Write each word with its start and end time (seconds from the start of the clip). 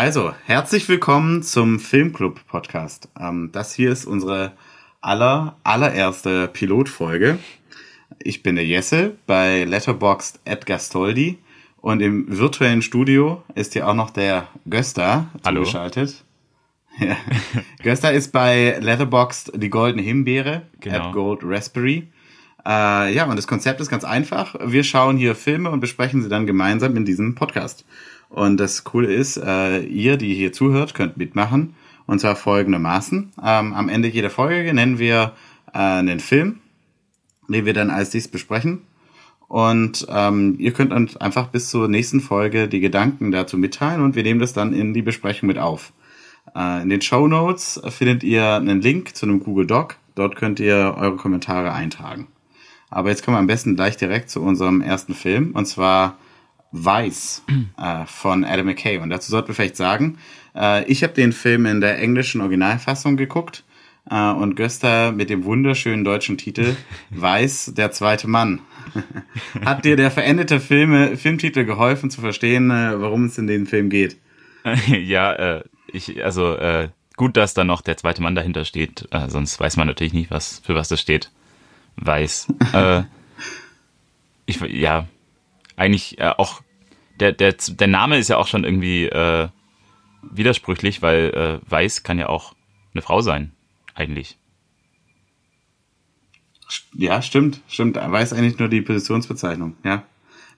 Also, 0.00 0.32
herzlich 0.46 0.88
willkommen 0.88 1.42
zum 1.42 1.80
Filmclub 1.80 2.46
Podcast. 2.46 3.08
Ähm, 3.18 3.50
das 3.50 3.74
hier 3.74 3.90
ist 3.90 4.04
unsere 4.04 4.52
aller, 5.00 5.56
allererste 5.64 6.46
Pilotfolge. 6.46 7.40
Ich 8.20 8.44
bin 8.44 8.54
der 8.54 8.64
Jesse 8.64 9.16
bei 9.26 9.64
Letterboxd 9.64 10.38
Edgar 10.44 10.78
Stoldi 10.78 11.38
und 11.78 12.00
im 12.00 12.26
virtuellen 12.28 12.80
Studio 12.80 13.42
ist 13.56 13.72
hier 13.72 13.88
auch 13.88 13.94
noch 13.94 14.10
der 14.10 14.46
Gösta 14.70 15.30
Hallo. 15.44 15.64
zugeschaltet. 15.64 16.22
Ja. 17.00 17.16
Gösta 17.82 18.10
ist 18.10 18.30
bei 18.30 18.78
Letterboxd 18.78 19.50
die 19.56 19.68
goldene 19.68 20.02
Himbeere, 20.04 20.62
Genau. 20.78 21.08
at 21.08 21.12
Gold 21.12 21.40
Raspberry. 21.42 22.06
Äh, 22.64 23.14
ja, 23.14 23.24
und 23.24 23.34
das 23.34 23.48
Konzept 23.48 23.80
ist 23.80 23.88
ganz 23.88 24.04
einfach. 24.04 24.54
Wir 24.64 24.84
schauen 24.84 25.16
hier 25.16 25.34
Filme 25.34 25.70
und 25.70 25.80
besprechen 25.80 26.22
sie 26.22 26.28
dann 26.28 26.46
gemeinsam 26.46 26.96
in 26.96 27.04
diesem 27.04 27.34
Podcast. 27.34 27.84
Und 28.28 28.58
das 28.58 28.84
Coole 28.84 29.12
ist, 29.12 29.36
äh, 29.36 29.80
ihr, 29.80 30.16
die 30.16 30.34
hier 30.34 30.52
zuhört, 30.52 30.94
könnt 30.94 31.16
mitmachen. 31.16 31.74
Und 32.06 32.20
zwar 32.20 32.36
folgendermaßen. 32.36 33.32
Ähm, 33.42 33.74
am 33.74 33.88
Ende 33.88 34.08
jeder 34.08 34.30
Folge 34.30 34.72
nennen 34.72 34.98
wir 34.98 35.32
äh, 35.72 35.78
einen 35.78 36.20
Film, 36.20 36.60
den 37.48 37.66
wir 37.66 37.74
dann 37.74 37.90
als 37.90 38.10
dies 38.10 38.28
besprechen. 38.28 38.82
Und 39.48 40.06
ähm, 40.10 40.56
ihr 40.58 40.72
könnt 40.72 40.92
uns 40.92 41.16
einfach 41.16 41.48
bis 41.48 41.70
zur 41.70 41.88
nächsten 41.88 42.20
Folge 42.20 42.68
die 42.68 42.80
Gedanken 42.80 43.30
dazu 43.30 43.56
mitteilen 43.56 44.02
und 44.02 44.14
wir 44.14 44.22
nehmen 44.22 44.40
das 44.40 44.52
dann 44.52 44.74
in 44.74 44.92
die 44.92 45.02
Besprechung 45.02 45.46
mit 45.46 45.58
auf. 45.58 45.92
Äh, 46.54 46.82
in 46.82 46.90
den 46.90 47.00
Show 47.00 47.26
Notes 47.26 47.80
findet 47.88 48.22
ihr 48.22 48.54
einen 48.54 48.82
Link 48.82 49.16
zu 49.16 49.24
einem 49.24 49.40
Google 49.40 49.66
Doc. 49.66 49.96
Dort 50.14 50.36
könnt 50.36 50.60
ihr 50.60 50.94
eure 50.98 51.16
Kommentare 51.16 51.72
eintragen. 51.72 52.26
Aber 52.90 53.08
jetzt 53.08 53.24
kommen 53.24 53.36
wir 53.36 53.40
am 53.40 53.46
besten 53.46 53.74
gleich 53.74 53.96
direkt 53.96 54.30
zu 54.30 54.42
unserem 54.42 54.80
ersten 54.80 55.14
Film 55.14 55.52
und 55.52 55.66
zwar 55.66 56.18
Vice 56.72 57.42
äh, 57.78 58.04
von 58.06 58.44
Adam 58.44 58.66
McKay. 58.66 58.98
Und 58.98 59.10
dazu 59.10 59.30
sollten 59.30 59.48
wir 59.48 59.54
vielleicht 59.54 59.76
sagen, 59.76 60.18
äh, 60.54 60.84
ich 60.84 61.02
habe 61.02 61.14
den 61.14 61.32
Film 61.32 61.66
in 61.66 61.80
der 61.80 61.98
englischen 61.98 62.40
Originalfassung 62.40 63.16
geguckt 63.16 63.64
äh, 64.10 64.30
und 64.30 64.56
Göster 64.56 65.12
mit 65.12 65.30
dem 65.30 65.44
wunderschönen 65.44 66.04
deutschen 66.04 66.38
Titel 66.38 66.76
Weiß, 67.10 67.72
der 67.76 67.90
zweite 67.92 68.28
Mann. 68.28 68.60
Hat 69.64 69.84
dir 69.84 69.96
der 69.96 70.10
veränderte 70.10 70.60
Filme, 70.60 71.16
Filmtitel 71.16 71.64
geholfen 71.64 72.10
zu 72.10 72.20
verstehen, 72.20 72.70
äh, 72.70 73.00
worum 73.00 73.24
es 73.24 73.38
in 73.38 73.46
dem 73.46 73.66
Film 73.66 73.88
geht? 73.88 74.16
ja, 74.86 75.32
äh, 75.32 75.64
ich, 75.92 76.22
also 76.22 76.54
äh, 76.56 76.88
gut, 77.16 77.36
dass 77.36 77.54
da 77.54 77.64
noch 77.64 77.80
der 77.80 77.96
zweite 77.96 78.22
Mann 78.22 78.34
dahinter 78.34 78.64
steht, 78.64 79.08
sonst 79.28 79.58
weiß 79.58 79.76
man 79.76 79.86
natürlich 79.86 80.12
nicht, 80.12 80.30
was 80.30 80.60
für 80.60 80.74
was 80.74 80.88
das 80.88 81.00
steht. 81.00 81.30
Weiß. 81.96 82.46
ich, 84.46 84.60
ja, 84.60 85.08
eigentlich 85.78 86.18
äh, 86.18 86.32
auch 86.36 86.62
der, 87.20 87.32
der, 87.32 87.52
der 87.52 87.88
Name 87.88 88.18
ist 88.18 88.28
ja 88.28 88.36
auch 88.36 88.46
schon 88.46 88.64
irgendwie 88.64 89.06
äh, 89.06 89.48
widersprüchlich, 90.22 91.02
weil 91.02 91.60
äh, 91.64 91.70
Weiß 91.70 92.02
kann 92.02 92.18
ja 92.18 92.28
auch 92.28 92.54
eine 92.92 93.02
Frau 93.02 93.20
sein, 93.20 93.52
eigentlich. 93.94 94.36
Ja, 96.94 97.22
stimmt, 97.22 97.60
stimmt. 97.68 97.96
Weiß 97.96 98.32
eigentlich 98.32 98.58
nur 98.58 98.68
die 98.68 98.82
Positionsbezeichnung, 98.82 99.76
ja. 99.84 100.04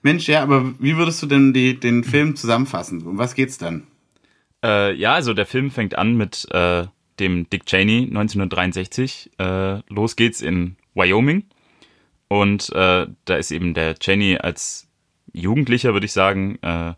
Mensch, 0.03 0.27
ja, 0.27 0.41
aber 0.41 0.73
wie 0.79 0.97
würdest 0.97 1.21
du 1.21 1.27
denn 1.27 1.53
die, 1.53 1.79
den 1.79 2.03
Film 2.03 2.35
zusammenfassen? 2.35 3.05
Um 3.05 3.17
was 3.17 3.35
geht's 3.35 3.57
dann? 3.57 3.85
Äh, 4.63 4.93
ja, 4.95 5.13
also 5.13 5.33
der 5.33 5.45
Film 5.45 5.69
fängt 5.69 5.95
an 5.95 6.15
mit 6.15 6.47
äh, 6.51 6.87
dem 7.19 7.49
Dick 7.49 7.65
Cheney 7.65 8.07
1963. 8.07 9.31
Äh, 9.37 9.79
los 9.89 10.15
geht's 10.15 10.41
in 10.41 10.75
Wyoming. 10.95 11.43
Und 12.27 12.69
äh, 12.73 13.07
da 13.25 13.35
ist 13.35 13.51
eben 13.51 13.73
der 13.73 13.95
Cheney 13.99 14.37
als 14.37 14.87
Jugendlicher, 15.33 15.93
würde 15.93 16.05
ich 16.05 16.13
sagen. 16.13 16.57
Äh, 16.61 16.93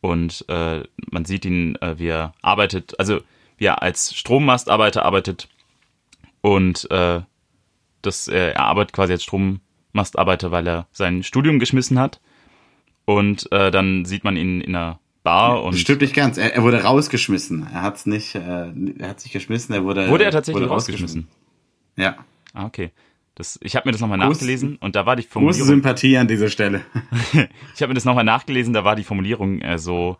und 0.00 0.44
äh, 0.48 0.82
man 1.10 1.24
sieht 1.24 1.44
ihn, 1.44 1.76
äh, 1.76 1.98
wie 1.98 2.08
er 2.08 2.32
arbeitet, 2.42 2.98
also 2.98 3.20
wie 3.58 3.66
er 3.66 3.82
als 3.82 4.14
Strommastarbeiter 4.14 5.04
arbeitet. 5.04 5.48
Und 6.40 6.90
äh, 6.90 7.20
das, 8.02 8.28
äh, 8.28 8.52
er 8.52 8.60
arbeitet 8.60 8.94
quasi 8.94 9.12
als 9.12 9.24
Strommastarbeiter, 9.24 10.50
weil 10.50 10.66
er 10.66 10.86
sein 10.92 11.22
Studium 11.22 11.58
geschmissen 11.58 11.98
hat. 11.98 12.20
Und 13.04 13.50
äh, 13.52 13.70
dann 13.70 14.04
sieht 14.04 14.24
man 14.24 14.36
ihn 14.36 14.60
in 14.60 14.74
einer 14.74 14.98
Bar 15.22 15.62
und 15.62 15.74
Das 15.74 15.80
stimmt 15.80 16.00
nicht 16.00 16.14
ganz. 16.14 16.38
Er, 16.38 16.54
er 16.54 16.62
wurde 16.62 16.82
rausgeschmissen. 16.82 17.66
Er 17.70 17.82
hat's 17.82 18.06
nicht, 18.06 18.34
äh, 18.34 18.72
er 18.98 19.08
hat 19.08 19.20
sich 19.20 19.32
geschmissen, 19.32 19.74
er 19.74 19.84
wurde 19.84 20.08
Wurde 20.08 20.24
er 20.24 20.30
tatsächlich 20.30 20.62
wurde 20.62 20.72
rausgeschmissen? 20.72 21.28
Ja. 21.96 22.16
Ah, 22.54 22.64
okay. 22.64 22.90
Das, 23.34 23.58
ich 23.62 23.76
habe 23.76 23.88
mir 23.88 23.92
das 23.92 24.00
nochmal 24.00 24.18
nachgelesen 24.18 24.76
und 24.76 24.96
da 24.96 25.06
war 25.06 25.16
die 25.16 25.22
Große 25.22 25.32
Formulierung. 25.32 25.66
Sympathie 25.68 26.18
an 26.18 26.28
dieser 26.28 26.48
Stelle. 26.48 26.82
Ich 27.74 27.80
habe 27.82 27.88
mir 27.88 27.94
das 27.94 28.04
nochmal 28.04 28.24
nachgelesen, 28.24 28.72
da 28.74 28.84
war 28.84 28.96
die 28.96 29.04
Formulierung 29.04 29.60
äh, 29.62 29.78
so 29.78 30.18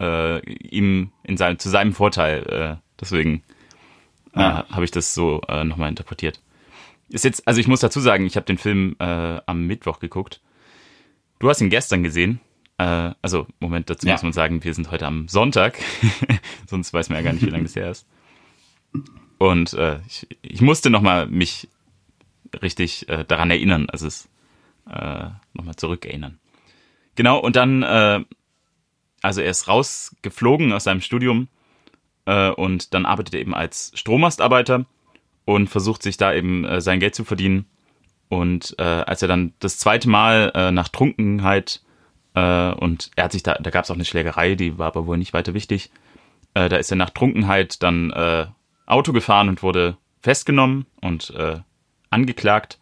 äh, 0.00 0.38
ihm 0.50 1.10
in 1.24 1.36
seinem 1.36 1.58
zu 1.58 1.68
seinem 1.70 1.92
Vorteil. 1.94 2.42
Äh, 2.46 2.76
deswegen 3.00 3.42
äh, 4.34 4.40
Ah. 4.40 4.66
habe 4.70 4.84
ich 4.84 4.90
das 4.90 5.14
so 5.14 5.40
äh, 5.48 5.64
nochmal 5.64 5.88
interpretiert. 5.88 6.40
Ist 7.08 7.24
jetzt, 7.24 7.46
also 7.48 7.60
ich 7.60 7.66
muss 7.68 7.80
dazu 7.80 8.00
sagen, 8.00 8.26
ich 8.26 8.36
habe 8.36 8.46
den 8.46 8.58
Film 8.58 8.94
äh, 8.98 9.04
am 9.46 9.66
Mittwoch 9.66 9.98
geguckt. 10.00 10.40
Du 11.38 11.48
hast 11.48 11.60
ihn 11.60 11.70
gestern 11.70 12.02
gesehen. 12.02 12.40
Äh, 12.78 13.12
also, 13.22 13.46
Moment, 13.60 13.88
dazu 13.90 14.06
Ja. 14.06 14.14
muss 14.14 14.22
man 14.22 14.32
sagen, 14.32 14.62
wir 14.64 14.74
sind 14.74 14.90
heute 14.90 15.06
am 15.06 15.28
Sonntag. 15.28 15.78
Sonst 16.68 16.92
weiß 16.92 17.08
man 17.08 17.18
ja 17.18 17.22
gar 17.22 17.32
nicht, 17.32 17.44
wie 17.46 17.50
lange 17.50 17.64
das 17.64 17.76
her 17.76 17.90
ist. 17.90 18.06
Und 19.38 19.76
ich, 20.08 20.26
ich 20.42 20.60
musste 20.60 20.90
nochmal 20.90 21.26
mich 21.26 21.68
richtig 22.62 23.08
äh, 23.08 23.24
daran 23.24 23.50
erinnern, 23.50 23.88
also 23.90 24.06
es 24.06 24.28
äh, 24.90 25.26
nochmal 25.52 25.76
zurückerinnern. 25.76 26.38
Genau, 27.14 27.38
und 27.38 27.56
dann, 27.56 27.82
äh, 27.82 28.24
also 29.22 29.40
er 29.40 29.50
ist 29.50 29.68
rausgeflogen 29.68 30.72
aus 30.72 30.84
seinem 30.84 31.00
Studium 31.00 31.48
äh, 32.26 32.50
und 32.50 32.94
dann 32.94 33.06
arbeitet 33.06 33.34
er 33.34 33.40
eben 33.40 33.54
als 33.54 33.92
Strommastarbeiter 33.94 34.86
und 35.44 35.68
versucht 35.68 36.02
sich 36.02 36.16
da 36.16 36.32
eben 36.32 36.64
äh, 36.64 36.80
sein 36.80 37.00
Geld 37.00 37.14
zu 37.14 37.24
verdienen. 37.24 37.66
Und 38.28 38.74
äh, 38.78 38.82
als 38.82 39.22
er 39.22 39.28
dann 39.28 39.52
das 39.60 39.78
zweite 39.78 40.08
Mal 40.08 40.50
äh, 40.54 40.70
nach 40.72 40.88
Trunkenheit 40.88 41.82
äh, 42.34 42.72
und 42.72 43.10
er 43.16 43.24
hat 43.24 43.32
sich 43.32 43.42
da, 43.42 43.54
da 43.54 43.70
gab 43.70 43.84
es 43.84 43.90
auch 43.90 43.94
eine 43.94 44.04
Schlägerei, 44.04 44.54
die 44.54 44.78
war 44.78 44.88
aber 44.88 45.06
wohl 45.06 45.18
nicht 45.18 45.32
weiter 45.32 45.54
wichtig. 45.54 45.90
Äh, 46.54 46.68
da 46.68 46.76
ist 46.76 46.90
er 46.90 46.96
nach 46.96 47.10
Trunkenheit 47.10 47.82
dann 47.82 48.10
äh, 48.10 48.46
Auto 48.86 49.12
gefahren 49.12 49.48
und 49.48 49.62
wurde 49.62 49.96
festgenommen 50.20 50.86
und 51.00 51.30
äh, 51.30 51.58
angeklagt. 52.14 52.78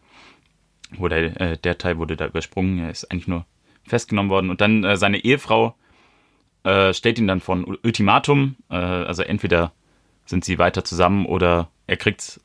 Oder 0.99 1.41
äh, 1.41 1.57
der 1.57 1.77
Teil 1.77 1.97
wurde 1.97 2.15
da 2.15 2.27
übersprungen, 2.27 2.79
er 2.79 2.91
ist 2.91 3.11
eigentlich 3.11 3.27
nur 3.27 3.45
festgenommen 3.83 4.29
worden. 4.29 4.49
Und 4.49 4.61
dann 4.61 4.83
äh, 4.83 4.95
seine 4.95 5.23
Ehefrau 5.23 5.75
äh, 6.63 6.93
stellt 6.93 7.19
ihn 7.19 7.27
dann 7.27 7.41
vor 7.41 7.55
ein 7.55 7.65
Ultimatum. 7.65 8.55
Äh, 8.69 8.75
also 8.75 9.23
entweder 9.23 9.73
sind 10.25 10.45
sie 10.45 10.59
weiter 10.59 10.83
zusammen 10.83 11.25
oder 11.25 11.69
er 11.87 11.97
kriegt. 11.97 12.39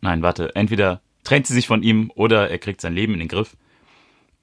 Nein, 0.00 0.22
warte, 0.22 0.54
entweder 0.54 1.00
trennt 1.24 1.46
sie 1.46 1.54
sich 1.54 1.66
von 1.66 1.82
ihm 1.82 2.10
oder 2.14 2.50
er 2.50 2.58
kriegt 2.58 2.80
sein 2.80 2.94
Leben 2.94 3.12
in 3.14 3.20
den 3.20 3.28
Griff. 3.28 3.56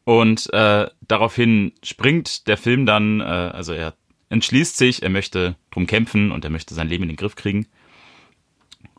Und 0.03 0.53
äh, 0.53 0.87
daraufhin 1.01 1.73
springt 1.83 2.47
der 2.47 2.57
Film 2.57 2.85
dann, 2.85 3.21
äh, 3.21 3.23
also 3.23 3.73
er 3.73 3.95
entschließt 4.29 4.77
sich, 4.77 5.01
er 5.01 5.09
möchte 5.09 5.55
drum 5.71 5.87
kämpfen 5.87 6.31
und 6.31 6.45
er 6.45 6.51
möchte 6.51 6.73
sein 6.73 6.87
Leben 6.87 7.03
in 7.03 7.09
den 7.09 7.17
Griff 7.17 7.35
kriegen. 7.35 7.67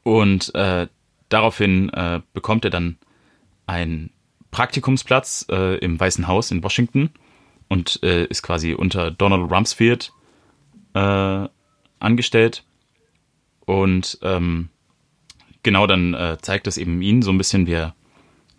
Und 0.03 0.55
äh, 0.55 0.89
daraufhin 1.29 1.91
äh, 1.91 2.21
bekommt 2.33 2.65
er 2.65 2.71
dann 2.71 2.99
einen 3.67 4.11
Praktikumsplatz 4.51 5.47
äh, 5.51 5.79
im 5.79 5.99
Weißen 5.99 6.27
Haus 6.27 6.51
in 6.51 6.63
Washington 6.63 7.11
und 7.69 8.03
äh, 8.03 8.25
ist 8.27 8.43
quasi 8.43 8.75
unter 8.75 9.11
Donald 9.11 9.51
Rumsfeld 9.51 10.13
äh, 10.95 11.49
angestellt. 11.99 12.65
Und 13.65 14.19
ähm, 14.23 14.69
genau 15.63 15.87
dann 15.87 16.15
äh, 16.15 16.39
zeigt 16.41 16.67
es 16.69 16.79
eben 16.79 17.03
ihn 17.03 17.23
so 17.23 17.33
ein 17.33 17.39
bisschen, 17.39 17.67
wie 17.67 17.75
er 17.75 17.95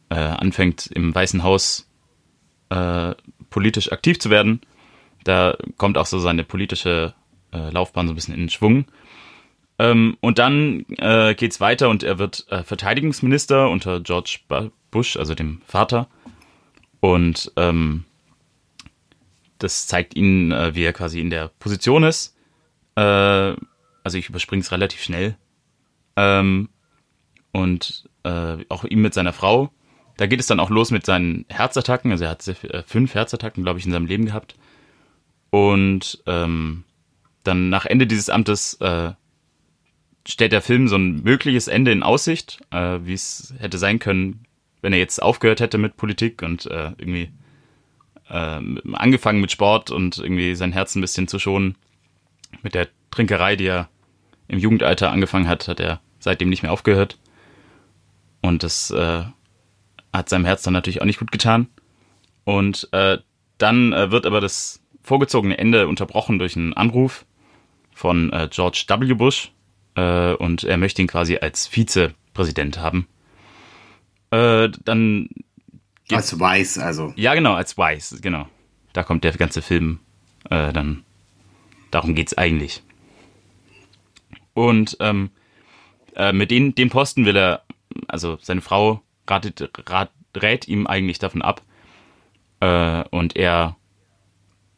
äh, 0.09 0.15
anfängt 0.15 0.87
im 0.87 1.13
Weißen 1.13 1.43
Haus 1.43 1.83
politisch 3.49 3.93
aktiv 3.93 4.19
zu 4.19 4.29
werden. 4.29 4.59
Da 5.23 5.55
kommt 5.77 5.97
auch 5.97 6.05
so 6.05 6.19
seine 6.19 6.43
politische 6.43 7.13
Laufbahn 7.53 8.07
so 8.07 8.11
ein 8.11 8.15
bisschen 8.15 8.35
in 8.35 8.49
Schwung. 8.49 8.87
Ähm, 9.79 10.17
und 10.21 10.39
dann 10.39 10.85
äh, 10.97 11.35
geht's 11.35 11.59
weiter 11.59 11.89
und 11.89 12.03
er 12.03 12.17
wird 12.17 12.45
äh, 12.49 12.63
Verteidigungsminister 12.63 13.69
unter 13.69 13.99
George 13.99 14.39
Bu- 14.47 14.71
Bush, 14.89 15.17
also 15.17 15.35
dem 15.35 15.61
Vater. 15.67 16.07
Und 16.99 17.51
ähm, 17.57 18.05
das 19.59 19.87
zeigt 19.87 20.15
ihn, 20.15 20.51
äh, 20.51 20.73
wie 20.73 20.83
er 20.83 20.93
quasi 20.93 21.19
in 21.21 21.29
der 21.29 21.49
Position 21.59 22.03
ist. 22.03 22.35
Äh, 22.95 23.01
also 23.01 24.17
ich 24.17 24.29
überspringe 24.29 24.61
es 24.61 24.71
relativ 24.71 25.03
schnell. 25.03 25.37
Ähm, 26.15 26.69
und 27.51 28.09
äh, 28.23 28.57
auch 28.69 28.83
ihm 28.83 29.01
mit 29.01 29.13
seiner 29.13 29.33
Frau. 29.33 29.71
Da 30.17 30.25
geht 30.25 30.39
es 30.39 30.47
dann 30.47 30.59
auch 30.59 30.71
los 30.71 30.89
mit 30.89 31.05
seinen 31.05 31.45
Herzattacken. 31.49 32.11
Also 32.11 32.23
er 32.23 32.31
hat 32.31 32.47
äh, 32.47 32.83
fünf 32.83 33.13
Herzattacken, 33.13 33.63
glaube 33.63 33.77
ich, 33.77 33.85
in 33.85 33.91
seinem 33.91 34.07
Leben 34.07 34.25
gehabt. 34.25 34.55
Und 35.51 36.23
ähm, 36.25 36.83
dann 37.43 37.69
nach 37.69 37.85
Ende 37.85 38.07
dieses 38.07 38.29
Amtes 38.29 38.77
stellt 40.27 40.51
der 40.51 40.61
Film 40.61 40.87
so 40.87 40.97
ein 40.97 41.23
mögliches 41.23 41.67
Ende 41.67 41.91
in 41.91 42.03
Aussicht, 42.03 42.59
äh, 42.71 42.99
wie 43.03 43.13
es 43.13 43.53
hätte 43.59 43.77
sein 43.77 43.99
können, 43.99 44.45
wenn 44.81 44.93
er 44.93 44.99
jetzt 44.99 45.21
aufgehört 45.21 45.59
hätte 45.59 45.77
mit 45.77 45.97
Politik 45.97 46.41
und 46.41 46.65
äh, 46.65 46.91
irgendwie 46.97 47.31
äh, 48.29 48.61
angefangen 48.93 49.41
mit 49.41 49.51
Sport 49.51 49.89
und 49.89 50.17
irgendwie 50.17 50.55
sein 50.55 50.73
Herz 50.73 50.95
ein 50.95 51.01
bisschen 51.01 51.27
zu 51.27 51.39
schonen, 51.39 51.75
mit 52.61 52.75
der 52.75 52.87
Trinkerei, 53.11 53.55
die 53.55 53.67
er 53.67 53.89
im 54.47 54.59
Jugendalter 54.59 55.11
angefangen 55.11 55.47
hat, 55.47 55.67
hat 55.67 55.79
er 55.79 56.01
seitdem 56.19 56.49
nicht 56.49 56.63
mehr 56.63 56.71
aufgehört. 56.71 57.17
Und 58.41 58.63
das 58.63 58.91
äh, 58.91 59.23
hat 60.13 60.29
seinem 60.29 60.45
Herz 60.45 60.63
dann 60.63 60.73
natürlich 60.73 61.01
auch 61.01 61.05
nicht 61.05 61.19
gut 61.19 61.31
getan. 61.31 61.67
Und 62.43 62.89
äh, 62.91 63.17
dann 63.57 63.93
äh, 63.93 64.11
wird 64.11 64.25
aber 64.25 64.41
das 64.41 64.81
vorgezogene 65.03 65.57
Ende 65.57 65.87
unterbrochen 65.87 66.39
durch 66.39 66.55
einen 66.55 66.73
Anruf 66.73 67.25
von 67.93 68.31
äh, 68.31 68.47
George 68.51 68.85
W. 68.87 69.13
Bush. 69.13 69.51
Äh, 69.97 70.33
und 70.35 70.63
er 70.63 70.77
möchte 70.77 71.01
ihn 71.01 71.07
quasi 71.07 71.37
als 71.37 71.67
Vizepräsident 71.67 72.79
haben. 72.79 73.07
Äh, 74.31 74.69
dann 74.85 75.29
als 76.11 76.39
Weiß, 76.39 76.77
also. 76.77 77.13
Ja, 77.17 77.33
genau, 77.33 77.53
als 77.53 77.77
Weiß, 77.77 78.19
genau. 78.21 78.47
Da 78.93 79.03
kommt 79.03 79.23
der 79.23 79.33
ganze 79.33 79.61
Film 79.61 79.99
äh, 80.49 80.71
dann. 80.71 81.03
Darum 81.91 82.15
geht's 82.15 82.37
eigentlich. 82.37 82.83
Und 84.53 84.97
ähm, 84.99 85.31
äh, 86.15 86.31
mit 86.31 86.51
den, 86.51 86.75
dem 86.75 86.89
Posten 86.89 87.25
will 87.25 87.35
er, 87.35 87.63
also 88.07 88.37
seine 88.41 88.61
Frau 88.61 89.01
ratet, 89.27 89.69
rat, 89.89 90.11
rät 90.35 90.67
ihm 90.67 90.87
eigentlich 90.87 91.19
davon 91.19 91.41
ab. 91.41 91.61
Äh, 92.59 93.03
und 93.09 93.35
er 93.35 93.75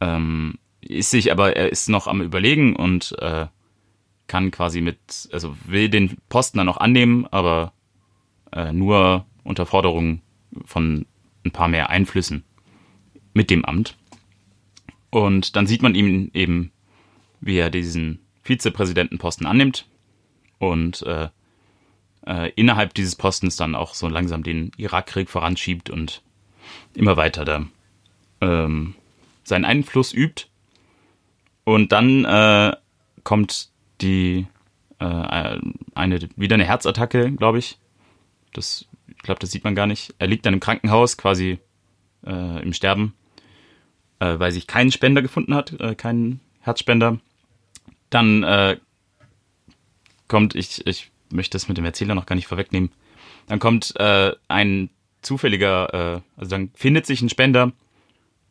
ähm, 0.01 0.57
ist 0.81 1.11
sich, 1.11 1.31
aber 1.31 1.55
er 1.55 1.69
ist 1.69 1.89
noch 1.89 2.07
am 2.07 2.21
Überlegen 2.21 2.75
und 2.75 3.15
äh, 3.19 3.47
kann 4.29 4.51
quasi 4.51 4.79
mit, 4.79 5.27
also 5.33 5.57
will 5.65 5.89
den 5.89 6.17
Posten 6.29 6.59
dann 6.59 6.67
noch 6.67 6.77
annehmen, 6.77 7.27
aber 7.27 7.73
äh, 8.53 8.71
nur 8.71 9.25
unter 9.43 9.65
Forderung 9.65 10.21
von 10.63 11.05
ein 11.45 11.51
paar 11.51 11.67
mehr 11.67 11.89
Einflüssen 11.89 12.45
mit 13.33 13.49
dem 13.49 13.65
Amt. 13.65 13.97
Und 15.09 15.55
dann 15.55 15.67
sieht 15.67 15.81
man 15.81 15.95
ihn 15.95 16.31
eben, 16.33 16.71
wie 17.41 17.57
er 17.57 17.69
diesen 17.69 18.19
Vizepräsidentenposten 18.43 19.47
annimmt 19.47 19.87
und 20.59 21.01
äh, 21.03 21.29
äh, 22.25 22.51
innerhalb 22.55 22.93
dieses 22.93 23.15
Postens 23.15 23.55
dann 23.55 23.75
auch 23.75 23.93
so 23.93 24.07
langsam 24.07 24.43
den 24.43 24.71
Irakkrieg 24.77 25.29
voranschiebt 25.29 25.89
und 25.89 26.21
immer 26.93 27.17
weiter 27.17 27.45
da 27.45 27.65
ähm, 28.41 28.95
seinen 29.43 29.65
Einfluss 29.65 30.13
übt. 30.13 30.45
Und 31.63 31.91
dann 31.91 32.25
äh, 32.25 32.75
kommt 33.23 33.69
die 34.01 34.47
äh, 34.99 35.59
eine 35.95 36.29
wieder 36.35 36.55
eine 36.55 36.65
Herzattacke, 36.65 37.31
glaube 37.31 37.59
ich. 37.59 37.77
Das, 38.53 38.85
ich 39.07 39.17
glaube, 39.19 39.39
das 39.39 39.51
sieht 39.51 39.63
man 39.63 39.75
gar 39.75 39.87
nicht. 39.87 40.13
Er 40.19 40.27
liegt 40.27 40.45
dann 40.45 40.53
im 40.53 40.59
Krankenhaus, 40.59 41.17
quasi 41.17 41.59
äh, 42.25 42.61
im 42.61 42.73
Sterben, 42.73 43.13
äh, 44.19 44.39
weil 44.39 44.51
sich 44.51 44.67
kein 44.67 44.91
Spender 44.91 45.21
gefunden 45.21 45.55
hat, 45.55 45.79
äh, 45.79 45.95
kein 45.95 46.39
Herzspender. 46.61 47.19
Dann 48.09 48.43
äh, 48.43 48.77
kommt, 50.27 50.55
ich, 50.55 50.85
ich 50.87 51.11
möchte 51.31 51.55
das 51.55 51.67
mit 51.67 51.77
dem 51.77 51.85
Erzähler 51.85 52.15
noch 52.15 52.25
gar 52.25 52.35
nicht 52.35 52.47
vorwegnehmen. 52.47 52.91
Dann 53.47 53.59
kommt 53.59 53.93
äh, 53.97 54.33
ein 54.47 54.89
zufälliger, 55.21 55.93
äh, 55.93 56.21
also 56.37 56.49
dann 56.51 56.71
findet 56.73 57.05
sich 57.05 57.21
ein 57.21 57.29
Spender 57.29 57.71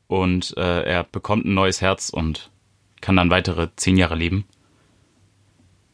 und 0.06 0.56
äh, 0.56 0.82
er 0.82 1.04
bekommt 1.04 1.44
ein 1.44 1.54
neues 1.54 1.80
Herz 1.80 2.10
und 2.10 2.50
kann 3.00 3.16
dann 3.16 3.30
weitere 3.30 3.68
zehn 3.76 3.96
Jahre 3.96 4.16
leben. 4.16 4.44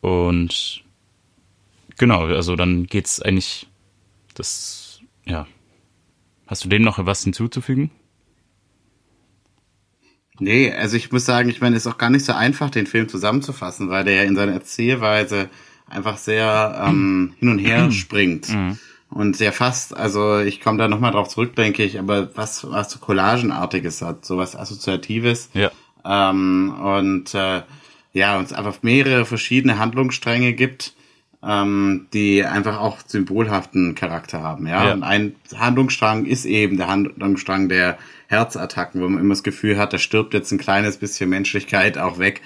Und 0.04 0.84
genau, 1.96 2.26
also 2.26 2.56
dann 2.56 2.84
geht's 2.84 3.22
eigentlich, 3.22 3.66
das, 4.34 5.00
ja. 5.24 5.46
Hast 6.46 6.62
du 6.62 6.68
dem 6.68 6.82
noch 6.82 6.98
was 7.06 7.24
hinzuzufügen? 7.24 7.90
Nee, 10.38 10.70
also 10.70 10.98
ich 10.98 11.10
muss 11.10 11.24
sagen, 11.24 11.48
ich 11.48 11.62
meine, 11.62 11.76
es 11.76 11.86
ist 11.86 11.90
auch 11.90 11.96
gar 11.96 12.10
nicht 12.10 12.26
so 12.26 12.34
einfach, 12.34 12.68
den 12.68 12.86
Film 12.86 13.08
zusammenzufassen, 13.08 13.88
weil 13.88 14.04
der 14.04 14.16
ja 14.16 14.22
in 14.24 14.36
seiner 14.36 14.52
Erzählweise 14.52 15.48
einfach 15.86 16.18
sehr 16.18 16.84
ähm, 16.86 17.32
hin 17.38 17.48
und 17.48 17.58
her 17.58 17.90
springt. 17.90 18.50
Mhm. 18.50 18.78
Und 19.08 19.38
sehr 19.38 19.54
fast, 19.54 19.96
also 19.96 20.40
ich 20.40 20.60
komme 20.60 20.76
da 20.76 20.86
nochmal 20.86 21.12
drauf 21.12 21.28
zurück, 21.28 21.56
denke 21.56 21.82
ich, 21.82 21.98
aber 21.98 22.36
was, 22.36 22.70
was 22.70 22.90
so 22.90 22.98
Collagenartiges 22.98 24.02
hat, 24.02 24.26
so 24.26 24.36
was 24.36 24.54
Assoziatives. 24.54 25.48
Ja. 25.54 25.70
Ähm, 26.04 26.74
und 26.78 27.34
äh, 27.34 27.62
ja, 28.14 28.38
uns 28.38 28.52
einfach 28.52 28.82
mehrere 28.82 29.26
verschiedene 29.26 29.78
Handlungsstränge 29.78 30.54
gibt, 30.54 30.94
ähm, 31.46 32.06
die 32.12 32.44
einfach 32.44 32.80
auch 32.80 32.98
symbolhaften 33.06 33.94
Charakter 33.94 34.42
haben. 34.42 34.66
Ja? 34.66 34.86
ja. 34.86 34.92
Und 34.94 35.02
ein 35.02 35.34
Handlungsstrang 35.56 36.26
ist 36.26 36.44
eben 36.44 36.76
der 36.76 36.88
Handlungsstrang 36.88 37.68
der 37.68 37.98
Herzattacken, 38.26 39.02
wo 39.02 39.08
man 39.08 39.20
immer 39.20 39.34
das 39.34 39.42
Gefühl 39.42 39.76
hat, 39.76 39.92
da 39.92 39.98
stirbt 39.98 40.34
jetzt 40.34 40.50
ein 40.50 40.58
kleines 40.58 40.96
bisschen 40.96 41.28
Menschlichkeit 41.28 41.98
auch 41.98 42.18
weg. 42.18 42.40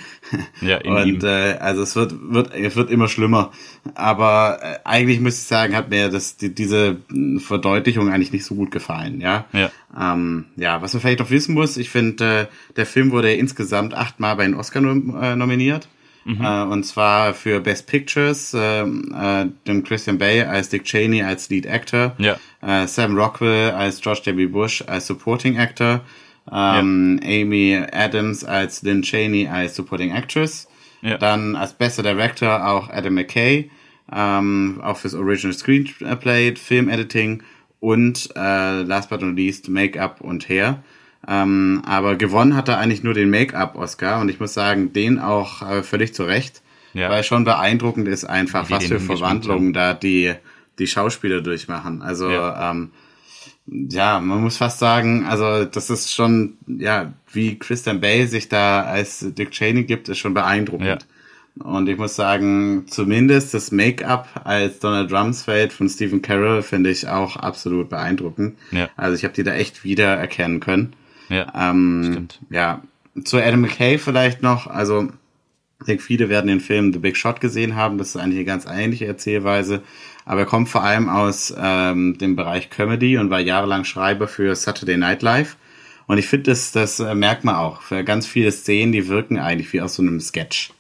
Ja, 0.60 0.78
in 0.78 0.92
und 0.92 1.06
ihm. 1.06 1.20
Äh, 1.22 1.54
also 1.54 1.82
es 1.82 1.94
wird, 1.94 2.14
wird, 2.20 2.52
es 2.52 2.74
wird 2.76 2.90
immer 2.90 3.08
schlimmer. 3.08 3.52
Aber 3.94 4.58
äh, 4.60 4.78
eigentlich 4.84 5.20
muss 5.20 5.38
ich 5.38 5.44
sagen, 5.44 5.76
hat 5.76 5.88
mir 5.88 6.08
das, 6.08 6.36
die, 6.36 6.52
diese 6.52 6.98
Verdeutlichung 7.38 8.12
eigentlich 8.12 8.32
nicht 8.32 8.44
so 8.44 8.56
gut 8.56 8.70
gefallen. 8.70 9.20
Ja, 9.20 9.46
ja. 9.52 9.70
Ähm, 9.98 10.46
ja 10.56 10.82
was 10.82 10.92
man 10.92 11.00
vielleicht 11.00 11.20
noch 11.20 11.30
wissen 11.30 11.54
muss, 11.54 11.76
ich 11.76 11.90
finde, 11.90 12.48
äh, 12.50 12.74
der 12.74 12.86
Film 12.86 13.12
wurde 13.12 13.32
insgesamt 13.32 13.94
achtmal 13.94 14.36
bei 14.36 14.44
den 14.44 14.54
Oscar 14.54 14.80
nom 14.80 15.16
äh, 15.22 15.36
nominiert. 15.36 15.88
Mhm. 16.28 16.44
Äh, 16.44 16.62
und 16.64 16.84
zwar 16.84 17.32
für 17.32 17.58
Best 17.60 17.86
Pictures, 17.86 18.52
äh, 18.52 18.82
äh, 18.82 19.46
dem 19.66 19.82
Christian 19.82 20.18
Bay 20.18 20.42
als 20.42 20.68
Dick 20.68 20.84
Cheney 20.84 21.22
als 21.22 21.48
Lead 21.48 21.66
Actor, 21.66 22.14
ja. 22.18 22.36
äh, 22.60 22.86
Sam 22.86 23.16
Rockwell 23.16 23.70
als 23.70 24.02
George 24.02 24.36
W. 24.36 24.46
Bush 24.46 24.84
als 24.86 25.06
Supporting 25.06 25.58
Actor, 25.58 26.02
ähm, 26.52 27.18
ja. 27.22 27.42
Amy 27.42 27.82
Adams 27.92 28.44
als 28.44 28.82
Lynn 28.82 29.00
Cheney 29.00 29.48
als 29.48 29.74
Supporting 29.74 30.10
Actress, 30.14 30.68
ja. 31.00 31.16
dann 31.16 31.56
als 31.56 31.72
bester 31.72 32.02
Director 32.02 32.68
auch 32.68 32.90
Adam 32.90 33.14
McKay, 33.14 33.70
ähm, 34.12 34.80
auch 34.82 34.98
fürs 34.98 35.14
Original 35.14 35.54
Screenplay, 35.54 36.54
Film 36.56 36.90
Editing 36.90 37.42
und 37.80 38.28
äh, 38.36 38.82
last 38.82 39.08
but 39.08 39.22
not 39.22 39.34
least 39.34 39.70
Make-up 39.70 40.20
und 40.20 40.46
Hair. 40.50 40.82
Ähm, 41.26 41.82
aber 41.84 42.16
gewonnen 42.16 42.54
hat 42.54 42.68
er 42.68 42.78
eigentlich 42.78 43.02
nur 43.02 43.14
den 43.14 43.30
Make-up-Oscar 43.30 44.20
und 44.20 44.28
ich 44.28 44.40
muss 44.40 44.54
sagen, 44.54 44.92
den 44.92 45.18
auch 45.18 45.62
äh, 45.62 45.82
völlig 45.82 46.14
zu 46.14 46.24
Recht, 46.24 46.62
ja. 46.94 47.10
weil 47.10 47.24
schon 47.24 47.44
beeindruckend 47.44 48.08
ist 48.08 48.24
einfach, 48.24 48.70
was 48.70 48.86
für 48.86 49.00
Verwandlungen 49.00 49.72
da 49.72 49.94
die, 49.94 50.34
die 50.78 50.86
Schauspieler 50.86 51.40
durchmachen. 51.40 52.02
Also 52.02 52.30
ja. 52.30 52.70
Ähm, 52.70 52.90
ja, 53.70 54.20
man 54.20 54.40
muss 54.40 54.56
fast 54.56 54.78
sagen, 54.78 55.26
also 55.26 55.64
das 55.64 55.90
ist 55.90 56.14
schon, 56.14 56.56
ja, 56.66 57.12
wie 57.32 57.58
Christian 57.58 58.00
Bay 58.00 58.26
sich 58.26 58.48
da 58.48 58.82
als 58.82 59.26
Dick 59.34 59.50
Cheney 59.50 59.84
gibt, 59.84 60.08
ist 60.08 60.18
schon 60.18 60.34
beeindruckend. 60.34 60.86
Ja. 60.86 60.98
Und 61.64 61.88
ich 61.88 61.98
muss 61.98 62.14
sagen, 62.14 62.84
zumindest 62.88 63.52
das 63.52 63.72
Make-up 63.72 64.28
als 64.44 64.78
Donald 64.78 65.12
Rumsfeld 65.12 65.72
von 65.72 65.88
Stephen 65.88 66.22
Carroll 66.22 66.62
finde 66.62 66.90
ich 66.90 67.08
auch 67.08 67.36
absolut 67.36 67.88
beeindruckend. 67.88 68.56
Ja. 68.70 68.88
Also 68.96 69.16
ich 69.16 69.24
habe 69.24 69.34
die 69.34 69.42
da 69.42 69.54
echt 69.54 69.84
wieder 69.84 70.14
erkennen 70.14 70.60
können. 70.60 70.94
Ja, 71.28 71.70
ähm, 71.70 72.08
stimmt. 72.10 72.40
Ja, 72.50 72.82
zu 73.24 73.38
Adam 73.38 73.62
McKay 73.62 73.98
vielleicht 73.98 74.42
noch, 74.42 74.66
also 74.66 75.08
ich 75.80 75.86
denke, 75.86 76.02
viele 76.02 76.28
werden 76.28 76.48
den 76.48 76.60
Film 76.60 76.92
The 76.92 76.98
Big 76.98 77.16
Shot 77.16 77.40
gesehen 77.40 77.76
haben, 77.76 77.98
das 77.98 78.08
ist 78.08 78.16
eigentlich 78.16 78.38
eine 78.38 78.44
ganz 78.44 78.66
ähnliche 78.66 79.06
Erzählweise, 79.06 79.82
aber 80.24 80.40
er 80.40 80.46
kommt 80.46 80.68
vor 80.68 80.82
allem 80.82 81.08
aus 81.08 81.54
ähm, 81.58 82.18
dem 82.18 82.36
Bereich 82.36 82.70
Comedy 82.70 83.16
und 83.16 83.30
war 83.30 83.40
jahrelang 83.40 83.84
Schreiber 83.84 84.28
für 84.28 84.54
Saturday 84.54 84.96
Night 84.96 85.22
Live. 85.22 85.56
Und 86.06 86.18
ich 86.18 86.26
finde, 86.26 86.50
das, 86.50 86.72
das 86.72 87.00
äh, 87.00 87.14
merkt 87.14 87.44
man 87.44 87.54
auch. 87.54 87.82
Für 87.82 88.02
ganz 88.02 88.26
viele 88.26 88.50
Szenen, 88.50 88.92
die 88.92 89.08
wirken 89.08 89.38
eigentlich 89.38 89.72
wie 89.72 89.80
aus 89.82 89.94
so 89.94 90.02
einem 90.02 90.20
Sketch. 90.20 90.72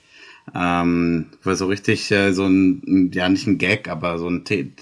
Ähm, 0.54 1.26
weil 1.42 1.54
so 1.54 1.66
richtig 1.66 2.10
äh, 2.10 2.32
so 2.32 2.46
ein, 2.46 3.10
ja 3.12 3.28
nicht 3.28 3.46
ein 3.46 3.58
Gag, 3.58 3.88
aber 3.88 4.18
so 4.18 4.28
ein 4.28 4.44
The 4.46 4.72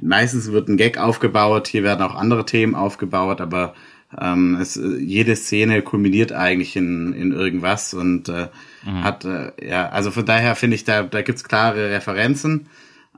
meistens 0.00 0.52
wird 0.52 0.68
ein 0.68 0.76
Gag 0.76 0.98
aufgebaut, 0.98 1.68
hier 1.68 1.82
werden 1.82 2.02
auch 2.02 2.14
andere 2.14 2.44
Themen 2.44 2.74
aufgebaut, 2.74 3.40
aber 3.40 3.74
ähm, 4.18 4.58
es, 4.60 4.80
jede 5.00 5.36
Szene 5.36 5.82
kulminiert 5.82 6.32
eigentlich 6.32 6.76
in, 6.76 7.12
in 7.12 7.32
irgendwas 7.32 7.92
und 7.94 8.28
äh, 8.28 8.48
mhm. 8.84 9.04
hat, 9.04 9.24
äh, 9.24 9.52
ja, 9.66 9.88
also 9.88 10.10
von 10.10 10.24
daher 10.24 10.54
finde 10.54 10.76
ich, 10.76 10.84
da, 10.84 11.02
da 11.02 11.22
gibt's 11.22 11.44
klare 11.44 11.90
Referenzen. 11.90 12.68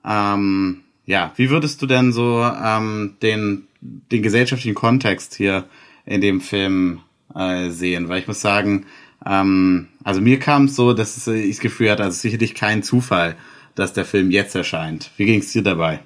Ähm, 0.04 0.80
ja, 1.04 1.32
wie 1.36 1.50
würdest 1.50 1.82
du 1.82 1.86
denn 1.86 2.12
so 2.12 2.42
ähm, 2.42 3.16
den, 3.22 3.66
den 3.80 4.22
gesellschaftlichen 4.22 4.74
Kontext 4.74 5.34
hier 5.34 5.64
in 6.06 6.20
dem 6.20 6.40
Film 6.40 7.00
äh, 7.34 7.70
sehen? 7.70 8.08
Weil 8.08 8.20
ich 8.20 8.28
muss 8.28 8.40
sagen, 8.40 8.86
ähm, 9.24 9.88
also 10.04 10.20
mir 10.20 10.38
kam 10.38 10.64
es 10.64 10.76
so, 10.76 10.92
dass 10.92 11.26
ich 11.26 11.56
das 11.56 11.60
Gefühl 11.60 11.90
hatte, 11.90 12.04
also 12.04 12.18
sicherlich 12.18 12.54
kein 12.54 12.82
Zufall, 12.82 13.36
dass 13.74 13.92
der 13.92 14.04
Film 14.04 14.30
jetzt 14.30 14.54
erscheint. 14.54 15.10
Wie 15.16 15.26
ging 15.26 15.40
es 15.40 15.52
dir 15.52 15.62
dabei? 15.62 16.00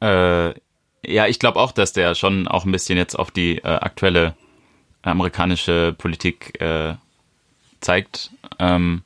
Äh, 0.00 0.54
ja, 1.04 1.26
ich 1.26 1.38
glaube 1.38 1.60
auch, 1.60 1.72
dass 1.72 1.92
der 1.92 2.14
schon 2.14 2.48
auch 2.48 2.64
ein 2.64 2.72
bisschen 2.72 2.96
jetzt 2.96 3.18
auf 3.18 3.30
die 3.30 3.58
äh, 3.58 3.66
aktuelle 3.66 4.34
amerikanische 5.02 5.94
Politik 5.98 6.60
äh, 6.60 6.94
zeigt. 7.80 8.30
Ähm, 8.58 9.02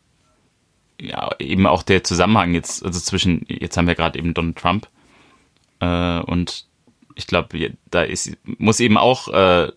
ja, 1.01 1.31
eben 1.39 1.67
auch 1.67 1.83
der 1.83 2.05
Zusammenhang 2.05 2.55
jetzt, 2.55 2.85
also 2.85 3.01
zwischen, 3.01 3.45
jetzt 3.49 3.77
haben 3.77 3.87
wir 3.87 3.95
gerade 3.95 4.19
eben 4.19 4.35
Donald 4.35 4.57
Trump 4.57 4.89
äh, 5.81 6.21
und 6.21 6.67
ich 7.15 7.27
glaube, 7.27 7.75
da 7.91 8.03
ist, 8.03 8.37
muss 8.45 8.81
eben 8.81 8.99
auch 8.99 9.29
äh, 9.29 9.73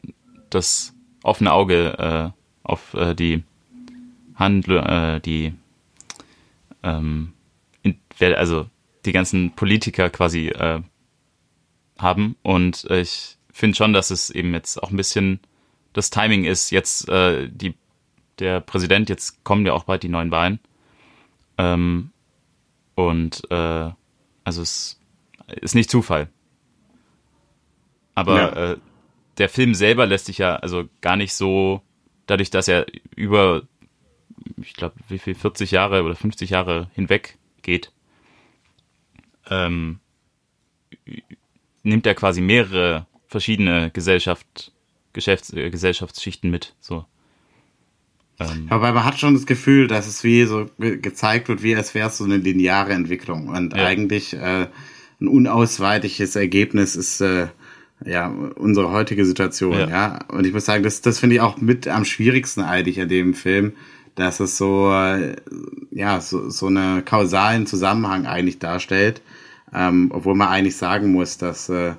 das 0.50 0.94
offene 1.24 1.54
Auge 1.54 1.98
äh, 1.98 2.30
auf 2.64 2.94
äh, 2.94 3.16
die 3.16 3.44
Handel, 4.36 4.78
äh, 4.78 5.20
die 5.22 5.54
ähm, 6.84 7.34
also 8.20 8.68
die 9.06 9.12
ganzen 9.14 9.52
Politiker 9.52 10.10
quasi 10.10 10.50
äh, 10.50 10.82
haben. 12.02 12.36
Und 12.42 12.86
äh, 12.90 13.02
ich 13.02 13.38
finde 13.52 13.76
schon, 13.76 13.94
dass 13.94 14.12
es 14.12 14.30
eben 14.30 14.54
jetzt 14.54 14.82
auch 14.82 14.92
ein 14.92 14.98
bisschen 14.98 15.40
das 15.94 16.10
Timing 16.10 16.46
ist. 16.46 16.72
Jetzt 16.72 17.10
äh, 17.10 17.50
die 17.50 17.76
der 18.40 18.62
Präsident, 18.62 19.10
jetzt 19.10 19.44
kommen 19.44 19.66
ja 19.66 19.74
auch 19.74 19.84
bald 19.84 20.04
die 20.04 20.10
neuen 20.10 20.32
Wahlen. 20.32 20.60
Ähm, 21.58 22.12
und 22.96 23.42
äh, 23.52 23.92
also 24.44 24.62
es 24.62 25.00
ist 25.48 25.76
nicht 25.76 25.90
Zufall. 25.90 26.30
Aber 28.16 28.38
ja. 28.38 28.72
äh, 28.72 28.78
der 29.38 29.50
Film 29.50 29.74
selber 29.74 30.06
lässt 30.06 30.26
sich 30.26 30.38
ja 30.38 30.56
also 30.58 30.90
gar 31.02 31.16
nicht 31.16 31.34
so, 31.34 31.82
dadurch, 32.26 32.50
dass 32.50 32.68
er 32.68 32.86
über, 33.16 33.64
ich 34.58 34.74
glaube, 34.74 34.96
wie 35.08 35.20
viel, 35.20 35.36
40 35.36 35.72
Jahre 35.72 36.04
oder 36.04 36.16
50 36.16 36.50
Jahre 36.50 36.90
hinweg 36.94 37.38
geht, 37.62 37.92
ähm, 39.50 40.00
nimmt 41.84 42.06
er 42.06 42.16
quasi 42.16 42.42
mehrere 42.42 43.08
verschiedene 43.28 43.92
Gesellschaft, 43.92 44.72
Geschäfts-, 45.14 45.54
äh, 45.54 45.70
Gesellschaftsschichten 45.70 46.50
mit. 46.50 46.76
So. 46.80 47.06
Ähm. 48.40 48.68
Aber 48.70 48.92
man 48.94 49.06
hat 49.06 49.20
schon 49.20 49.34
das 49.34 49.46
Gefühl, 49.46 49.88
dass 49.88 50.08
es 50.08 50.24
wie 50.24 50.44
so 50.46 50.68
gezeigt 50.78 51.50
wird, 51.50 51.64
wie 51.64 51.76
als 51.76 51.94
wäre 51.94 52.10
es 52.10 52.18
so 52.18 52.24
eine 52.24 52.38
lineare 52.38 52.94
Entwicklung. 52.94 53.50
Und 53.50 53.76
ja. 53.76 53.86
eigentlich 53.86 54.34
äh, 54.34 54.68
ein 55.22 55.28
unausweichliches 55.28 56.36
Ergebnis 56.36 56.96
ist 56.96 57.22
äh, 57.22 57.48
ja 58.06 58.28
unsere 58.28 58.92
heutige 58.92 59.26
Situation. 59.26 59.74
Ja. 59.74 59.90
ja. 59.90 60.20
Und 60.30 60.46
ich 60.46 60.54
muss 60.54 60.66
sagen, 60.66 60.84
das, 60.84 61.02
das 61.02 61.20
finde 61.20 61.36
ich 61.36 61.42
auch 61.42 61.58
mit 61.58 61.88
am 61.88 62.06
schwierigsten 62.06 62.62
eigentlich 62.62 63.02
an 63.02 63.10
dem 63.10 63.34
Film, 63.34 63.74
dass 64.16 64.40
es 64.40 64.58
so 64.58 64.92
äh, 64.92 65.36
ja 65.92 66.22
so, 66.22 66.50
so 66.50 66.68
eine 66.68 67.04
kausalen 67.04 67.66
Zusammenhang 67.66 68.26
eigentlich 68.26 68.60
darstellt, 68.60 69.22
ähm, 69.74 70.12
obwohl 70.14 70.36
man 70.36 70.50
eigentlich 70.50 70.78
sagen 70.78 71.12
muss, 71.12 71.38
dass 71.38 71.70
äh, 71.70 71.94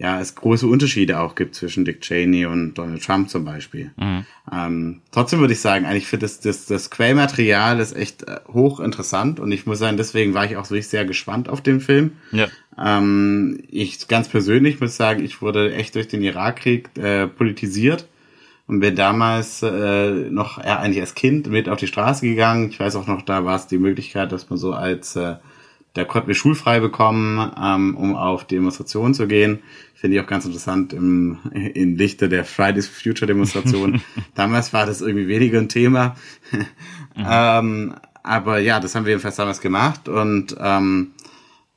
ja, 0.00 0.18
es 0.18 0.34
große 0.34 0.66
Unterschiede 0.66 1.20
auch 1.20 1.34
gibt 1.34 1.54
zwischen 1.54 1.84
Dick 1.84 2.00
Cheney 2.00 2.46
und 2.46 2.72
Donald 2.72 3.04
Trump 3.04 3.28
zum 3.28 3.44
Beispiel. 3.44 3.90
Mhm. 3.98 4.24
Ähm, 4.50 5.02
trotzdem 5.12 5.40
würde 5.40 5.52
ich 5.52 5.60
sagen, 5.60 5.84
eigentlich 5.84 6.06
finde 6.06 6.24
das, 6.24 6.40
das, 6.40 6.64
das 6.64 6.90
Quellmaterial 6.90 7.78
ist 7.80 7.94
echt 7.94 8.22
äh, 8.22 8.40
hochinteressant 8.48 9.40
und 9.40 9.52
ich 9.52 9.66
muss 9.66 9.78
sagen, 9.78 9.98
deswegen 9.98 10.32
war 10.32 10.46
ich 10.46 10.56
auch 10.56 10.70
wirklich 10.70 10.88
sehr 10.88 11.04
gespannt 11.04 11.50
auf 11.50 11.60
den 11.60 11.80
Film. 11.80 12.12
Ja. 12.32 12.48
Ähm, 12.82 13.62
ich 13.68 14.08
ganz 14.08 14.28
persönlich 14.28 14.80
muss 14.80 14.96
sagen, 14.96 15.22
ich 15.22 15.42
wurde 15.42 15.74
echt 15.74 15.94
durch 15.94 16.08
den 16.08 16.22
Irakkrieg 16.22 16.96
äh, 16.96 17.26
politisiert 17.26 18.08
und 18.66 18.80
bin 18.80 18.96
damals 18.96 19.62
äh, 19.62 20.30
noch 20.30 20.56
eher 20.56 20.80
eigentlich 20.80 21.00
als 21.00 21.14
Kind 21.14 21.50
mit 21.50 21.68
auf 21.68 21.78
die 21.78 21.88
Straße 21.88 22.24
gegangen. 22.24 22.70
Ich 22.70 22.80
weiß 22.80 22.96
auch 22.96 23.06
noch, 23.06 23.20
da 23.20 23.44
war 23.44 23.56
es 23.56 23.66
die 23.66 23.78
Möglichkeit, 23.78 24.32
dass 24.32 24.48
man 24.48 24.58
so 24.58 24.72
als 24.72 25.14
äh, 25.16 25.34
da 25.94 26.04
konnten 26.04 26.28
wir 26.28 26.34
schulfrei 26.34 26.80
bekommen, 26.80 27.50
ähm, 27.60 27.96
um 27.96 28.14
auf 28.14 28.44
Demonstrationen 28.44 29.14
zu 29.14 29.26
gehen. 29.26 29.60
Finde 29.94 30.16
ich 30.16 30.22
auch 30.22 30.26
ganz 30.26 30.44
interessant 30.44 30.92
im, 30.92 31.38
in 31.52 31.96
Lichte 31.96 32.28
der 32.28 32.44
Fridays 32.44 32.86
for 32.86 33.02
Future 33.02 33.26
Demonstration. 33.26 34.00
damals 34.34 34.72
war 34.72 34.86
das 34.86 35.00
irgendwie 35.00 35.28
weniger 35.28 35.58
ein 35.58 35.68
Thema. 35.68 36.16
mhm. 37.16 37.26
ähm, 37.28 37.94
aber 38.22 38.58
ja, 38.58 38.80
das 38.80 38.94
haben 38.94 39.04
wir 39.04 39.12
jedenfalls 39.12 39.36
damals 39.36 39.60
gemacht 39.60 40.08
und 40.08 40.54
ähm, 40.60 41.12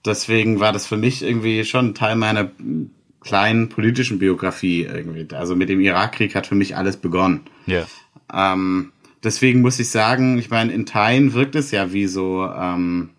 deswegen 0.06 0.60
war 0.60 0.74
das 0.74 0.86
für 0.86 0.98
mich 0.98 1.24
irgendwie 1.24 1.64
schon 1.64 1.96
Teil 1.96 2.16
meiner 2.16 2.52
kleinen 3.22 3.70
politischen 3.70 4.20
Biografie 4.20 4.84
irgendwie. 4.84 5.34
Also 5.34 5.56
mit 5.56 5.70
dem 5.70 5.80
Irakkrieg 5.80 6.36
hat 6.36 6.48
für 6.48 6.56
mich 6.56 6.76
alles 6.76 6.98
begonnen. 6.98 7.42
Ja. 7.66 7.86
Ähm, 8.32 8.92
deswegen 9.24 9.62
muss 9.62 9.80
ich 9.80 9.90
sagen, 9.90 10.38
ich 10.38 10.50
meine, 10.50 10.74
in 10.74 10.86
Teilen 10.86 11.34
wirkt 11.34 11.56
es 11.56 11.72
ja 11.72 11.94
wie 11.94 12.08
so, 12.08 12.46
ähm, 12.46 13.12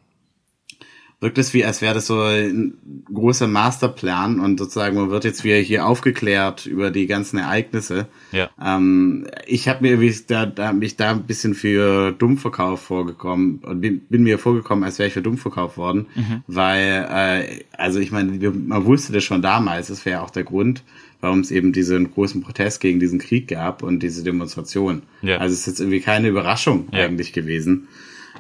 wirkt 1.21 1.39
es 1.39 1.55
wie, 1.55 1.65
als 1.65 1.81
wäre 1.81 1.95
das 1.95 2.07
so 2.07 2.21
ein 2.21 2.75
großer 3.13 3.47
Masterplan 3.47 4.41
und 4.41 4.59
sozusagen 4.59 4.97
man 4.97 5.11
wird 5.11 5.25
jetzt 5.25 5.45
wieder 5.45 5.57
hier 5.57 5.87
aufgeklärt 5.87 6.67
über 6.67 6.91
die 6.91 7.07
ganzen 7.07 7.39
Ereignisse. 7.39 8.07
Ja. 8.33 8.51
Ähm, 8.63 9.27
ich 9.47 9.69
habe 9.69 9.83
mir 9.83 9.93
irgendwie 9.93 10.15
da, 10.27 10.47
da 10.47 10.73
mich 10.73 10.97
da 10.97 11.13
ein 11.13 11.23
bisschen 11.23 11.55
für 11.55 12.13
Dummverkauf 12.13 12.81
vorgekommen 12.81 13.61
und 13.65 13.81
bin, 13.81 14.01
bin 14.01 14.23
mir 14.23 14.39
vorgekommen, 14.39 14.85
als 14.85 14.99
wäre 14.99 15.09
ich 15.09 15.15
für 15.15 15.23
dumm 15.23 15.39
verkauft 15.39 15.77
worden, 15.77 16.07
mhm. 16.15 16.43
weil 16.47 17.07
äh, 17.11 17.65
also 17.77 18.01
ich 18.01 18.11
meine, 18.11 18.51
man 18.51 18.85
wusste 18.85 19.13
das 19.13 19.25
schon 19.25 19.43
damals, 19.43 19.89
das 19.89 20.05
wäre 20.05 20.23
auch 20.23 20.31
der 20.31 20.45
Grund, 20.45 20.83
warum 21.21 21.41
es 21.41 21.51
eben 21.51 21.73
diesen 21.73 22.13
großen 22.13 22.43
Protest 22.43 22.81
gegen 22.81 23.01
diesen 23.01 23.19
Krieg 23.19 23.49
gab 23.49 23.83
und 23.83 24.03
diese 24.03 24.23
Demonstration. 24.25 25.03
Ja. 25.23 25.39
Also 25.39 25.55
es 25.55 25.61
ist 25.61 25.67
jetzt 25.67 25.81
irgendwie 25.81 26.01
keine 26.01 26.29
Überraschung 26.29 26.89
ja. 26.93 27.05
eigentlich 27.05 27.33
gewesen. 27.33 27.89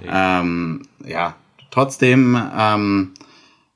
Ähm, 0.06 0.82
ja, 1.06 1.36
Trotzdem, 1.74 2.40
ähm, 2.56 3.14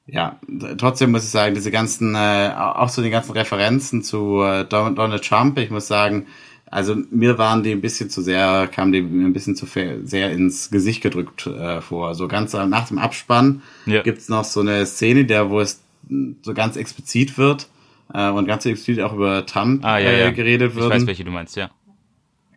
ja, 0.07 0.39
trotzdem 0.79 1.11
muss 1.11 1.25
ich 1.25 1.31
sagen, 1.31 1.57
diese 1.57 1.73
ganzen, 1.73 2.15
äh, 2.15 2.53
auch 2.57 2.91
so 2.91 3.03
die 3.03 3.11
ganzen 3.11 3.33
Referenzen 3.33 4.05
zu 4.05 4.41
äh, 4.41 4.65
Donald 4.65 5.25
Trump, 5.25 5.59
ich 5.59 5.71
muss 5.71 5.89
sagen, 5.89 6.29
also 6.71 6.95
mir 7.11 7.39
waren 7.39 7.65
die 7.65 7.73
ein 7.73 7.81
bisschen 7.81 8.09
zu 8.09 8.23
sehr, 8.23 8.69
kamen 8.69 8.93
die 8.93 9.03
mir 9.03 9.27
ein 9.27 9.33
bisschen 9.33 9.57
zu 9.57 9.67
sehr 9.67 10.31
ins 10.31 10.71
Gesicht 10.71 11.03
gedrückt 11.03 11.49
äh, 11.49 11.81
vor. 11.81 12.15
So 12.15 12.29
ganz 12.29 12.53
nach 12.53 12.87
dem 12.87 12.99
Abspann 12.99 13.63
ja. 13.85 14.03
gibt's 14.03 14.29
noch 14.29 14.45
so 14.45 14.61
eine 14.61 14.87
Szene, 14.87 15.25
der 15.25 15.51
wo 15.51 15.59
es 15.59 15.83
so 16.43 16.55
ganz 16.55 16.77
explizit 16.77 17.37
wird 17.37 17.67
äh, 18.15 18.31
und 18.31 18.47
ganz 18.47 18.65
explizit 18.65 19.03
auch 19.03 19.13
über 19.13 19.45
Trump 19.45 19.85
ah, 19.85 19.99
ja, 19.99 20.11
äh, 20.11 20.21
ja. 20.21 20.31
geredet 20.31 20.77
wird. 20.77 20.87
Ich 20.87 21.01
weiß, 21.01 21.07
welche 21.09 21.25
du 21.25 21.33
meinst, 21.33 21.57
ja. 21.57 21.69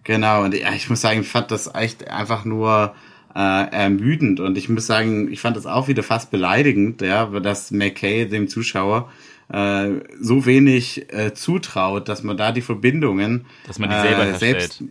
Genau, 0.03 0.43
und 0.43 0.53
ja, 0.53 0.71
ich 0.73 0.87
muss 0.87 1.01
sagen, 1.01 1.21
ich 1.21 1.27
fand 1.27 1.49
das 1.49 1.73
echt 1.73 2.07
einfach 2.07 2.45
nur 2.45 2.93
äh, 3.35 3.71
ermüdend. 3.71 4.39
Und 4.39 4.57
ich 4.57 4.69
muss 4.69 4.87
sagen, 4.87 5.31
ich 5.31 5.39
fand 5.39 5.57
das 5.57 5.65
auch 5.65 5.87
wieder 5.87 6.03
fast 6.03 6.31
beleidigend, 6.31 7.01
ja, 7.01 7.25
dass 7.25 7.71
McKay 7.71 8.27
dem 8.27 8.47
Zuschauer 8.47 9.09
äh, 9.49 9.89
so 10.19 10.45
wenig 10.45 11.13
äh, 11.13 11.33
zutraut, 11.33 12.09
dass 12.09 12.23
man 12.23 12.37
da 12.37 12.51
die 12.51 12.61
Verbindungen, 12.61 13.45
dass 13.67 13.79
man 13.79 13.89
die 13.89 13.95
selber 13.95 14.27
äh, 14.27 14.37
selbst, 14.37 14.83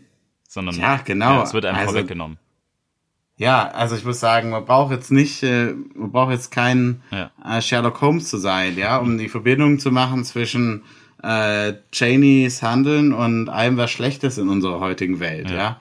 sondern 0.49 0.77
ja, 0.77 1.01
genau, 1.05 1.35
ja, 1.35 1.43
es 1.43 1.55
wird 1.55 1.65
einem 1.65 1.79
also, 1.79 1.93
vorweggenommen. 1.93 2.39
Ja, 3.37 3.69
also 3.69 3.97
ich 3.97 4.05
muss 4.05 4.21
sagen, 4.21 4.51
man 4.51 4.67
braucht 4.67 4.93
jetzt 4.93 5.11
nicht, 5.11 5.43
äh, 5.43 5.73
man 5.95 6.13
braucht 6.13 6.33
jetzt 6.33 6.51
kein 6.51 7.03
ja. 7.11 7.31
äh, 7.43 7.63
Sherlock 7.63 8.01
Holmes 8.03 8.29
zu 8.29 8.37
sein, 8.37 8.77
ja, 8.77 8.99
um 8.99 9.17
die 9.17 9.31
Verbindung 9.31 9.79
zu 9.79 9.91
machen 9.91 10.25
zwischen 10.25 10.83
äh, 11.23 11.73
Cheneys 11.91 12.63
Handeln 12.63 13.15
und 13.15 13.49
allem, 13.49 13.79
was 13.79 13.91
Schlechtes 13.91 14.37
in 14.37 14.49
unserer 14.49 14.81
heutigen 14.81 15.21
Welt, 15.21 15.51
ja. 15.51 15.57
ja. 15.57 15.81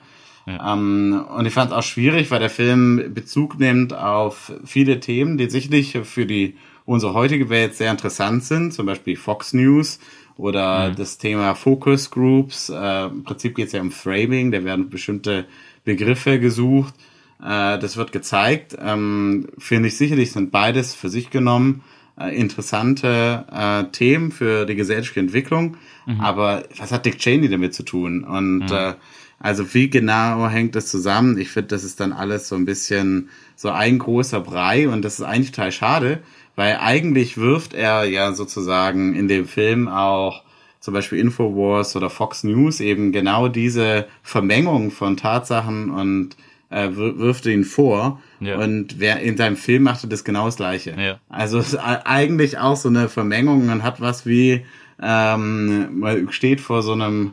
Ja. 0.50 0.74
Ähm, 0.74 1.24
und 1.36 1.46
ich 1.46 1.54
fand 1.54 1.70
es 1.70 1.76
auch 1.76 1.82
schwierig, 1.82 2.30
weil 2.30 2.40
der 2.40 2.50
Film 2.50 3.12
Bezug 3.14 3.58
nimmt 3.58 3.92
auf 3.92 4.52
viele 4.64 5.00
Themen, 5.00 5.38
die 5.38 5.50
sicherlich 5.50 5.98
für 6.02 6.26
die 6.26 6.56
unsere 6.84 7.14
heutige 7.14 7.48
Welt 7.50 7.74
sehr 7.74 7.90
interessant 7.90 8.44
sind, 8.44 8.72
zum 8.72 8.86
Beispiel 8.86 9.16
Fox 9.16 9.52
News 9.52 10.00
oder 10.36 10.90
mhm. 10.90 10.96
das 10.96 11.18
Thema 11.18 11.54
Focus 11.54 12.10
Groups. 12.10 12.68
Äh, 12.68 13.06
Im 13.06 13.24
Prinzip 13.24 13.54
geht 13.54 13.68
es 13.68 13.72
ja 13.72 13.80
um 13.80 13.92
Framing, 13.92 14.50
da 14.50 14.64
werden 14.64 14.90
bestimmte 14.90 15.46
Begriffe 15.84 16.40
gesucht. 16.40 16.94
Äh, 17.40 17.78
das 17.78 17.96
wird 17.96 18.12
gezeigt. 18.12 18.76
Ähm, 18.80 19.48
Finde 19.58 19.88
ich 19.88 19.96
sicherlich 19.96 20.32
sind 20.32 20.50
beides 20.50 20.94
für 20.94 21.08
sich 21.08 21.30
genommen 21.30 21.82
äh, 22.18 22.36
interessante 22.36 23.46
äh, 23.50 23.84
Themen 23.92 24.30
für 24.30 24.66
die 24.66 24.74
gesellschaftliche 24.74 25.20
Entwicklung. 25.20 25.76
Mhm. 26.06 26.20
Aber 26.20 26.64
was 26.76 26.92
hat 26.92 27.06
Dick 27.06 27.18
Cheney 27.18 27.48
damit 27.48 27.74
zu 27.74 27.82
tun? 27.82 28.24
Und 28.24 28.66
mhm. 28.70 28.94
Also 29.40 29.74
wie 29.74 29.88
genau 29.88 30.48
hängt 30.48 30.76
das 30.76 30.86
zusammen? 30.86 31.38
Ich 31.38 31.48
finde, 31.48 31.68
das 31.68 31.82
ist 31.82 31.98
dann 31.98 32.12
alles 32.12 32.46
so 32.48 32.56
ein 32.56 32.66
bisschen 32.66 33.30
so 33.56 33.70
ein 33.70 33.98
großer 33.98 34.40
Brei 34.40 34.88
und 34.88 35.02
das 35.02 35.18
ist 35.18 35.24
eigentlich 35.24 35.52
total 35.52 35.72
schade, 35.72 36.18
weil 36.56 36.76
eigentlich 36.76 37.38
wirft 37.38 37.72
er 37.72 38.04
ja 38.04 38.32
sozusagen 38.34 39.14
in 39.14 39.28
dem 39.28 39.46
Film 39.46 39.88
auch 39.88 40.42
zum 40.78 40.92
Beispiel 40.92 41.18
Infowars 41.18 41.96
oder 41.96 42.10
Fox 42.10 42.44
News 42.44 42.80
eben 42.80 43.12
genau 43.12 43.48
diese 43.48 44.06
Vermengung 44.22 44.90
von 44.90 45.16
Tatsachen 45.16 45.90
und 45.90 46.36
äh, 46.68 46.88
wirft 46.92 47.46
ihn 47.46 47.64
vor. 47.64 48.20
Ja. 48.40 48.58
Und 48.58 49.00
wer 49.00 49.20
in 49.20 49.38
seinem 49.38 49.56
Film 49.56 49.84
machte 49.84 50.06
das 50.06 50.22
genau 50.22 50.46
das 50.46 50.56
Gleiche. 50.56 50.94
Ja. 50.98 51.18
Also 51.30 51.58
es 51.58 51.72
ist 51.72 51.78
eigentlich 51.78 52.58
auch 52.58 52.76
so 52.76 52.90
eine 52.90 53.08
Vermengung. 53.08 53.66
Man 53.66 53.82
hat 53.82 54.00
was 54.02 54.26
wie 54.26 54.64
ähm, 55.02 55.98
man 55.98 56.30
steht 56.30 56.60
vor 56.60 56.82
so 56.82 56.92
einem 56.92 57.32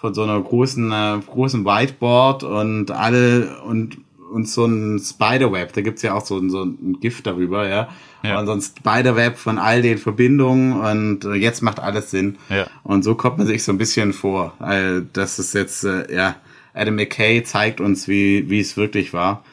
von 0.00 0.14
so 0.14 0.22
einer 0.22 0.40
großen, 0.40 0.92
äh, 0.92 1.18
großen 1.26 1.64
Whiteboard 1.64 2.44
und 2.44 2.90
alle 2.90 3.60
und 3.62 3.98
und 4.30 4.48
so 4.48 4.64
ein 4.66 4.98
Spiderweb, 4.98 5.72
da 5.72 5.80
gibt's 5.80 6.02
ja 6.02 6.14
auch 6.14 6.24
so, 6.24 6.46
so 6.48 6.64
ein 6.64 6.98
Gift 7.00 7.26
darüber, 7.26 7.68
ja. 7.68 7.88
ja. 8.22 8.38
Und 8.38 8.46
so 8.46 8.52
ein 8.52 8.60
Spiderweb 8.60 9.38
von 9.38 9.58
all 9.58 9.82
den 9.82 9.98
Verbindungen 9.98 10.72
und 10.72 11.24
äh, 11.24 11.34
jetzt 11.34 11.62
macht 11.62 11.80
alles 11.80 12.10
Sinn. 12.10 12.36
Ja. 12.48 12.66
Und 12.82 13.02
so 13.02 13.14
kommt 13.14 13.38
man 13.38 13.46
sich 13.46 13.62
so 13.62 13.72
ein 13.72 13.78
bisschen 13.78 14.12
vor. 14.12 14.54
Also 14.58 15.06
das 15.12 15.38
ist 15.38 15.54
jetzt, 15.54 15.84
äh, 15.84 16.12
ja, 16.14 16.36
Adam 16.74 16.96
McKay 16.96 17.42
zeigt 17.44 17.80
uns, 17.80 18.08
wie, 18.08 18.50
wie 18.50 18.60
es 18.60 18.76
wirklich 18.76 19.12
war. 19.12 19.44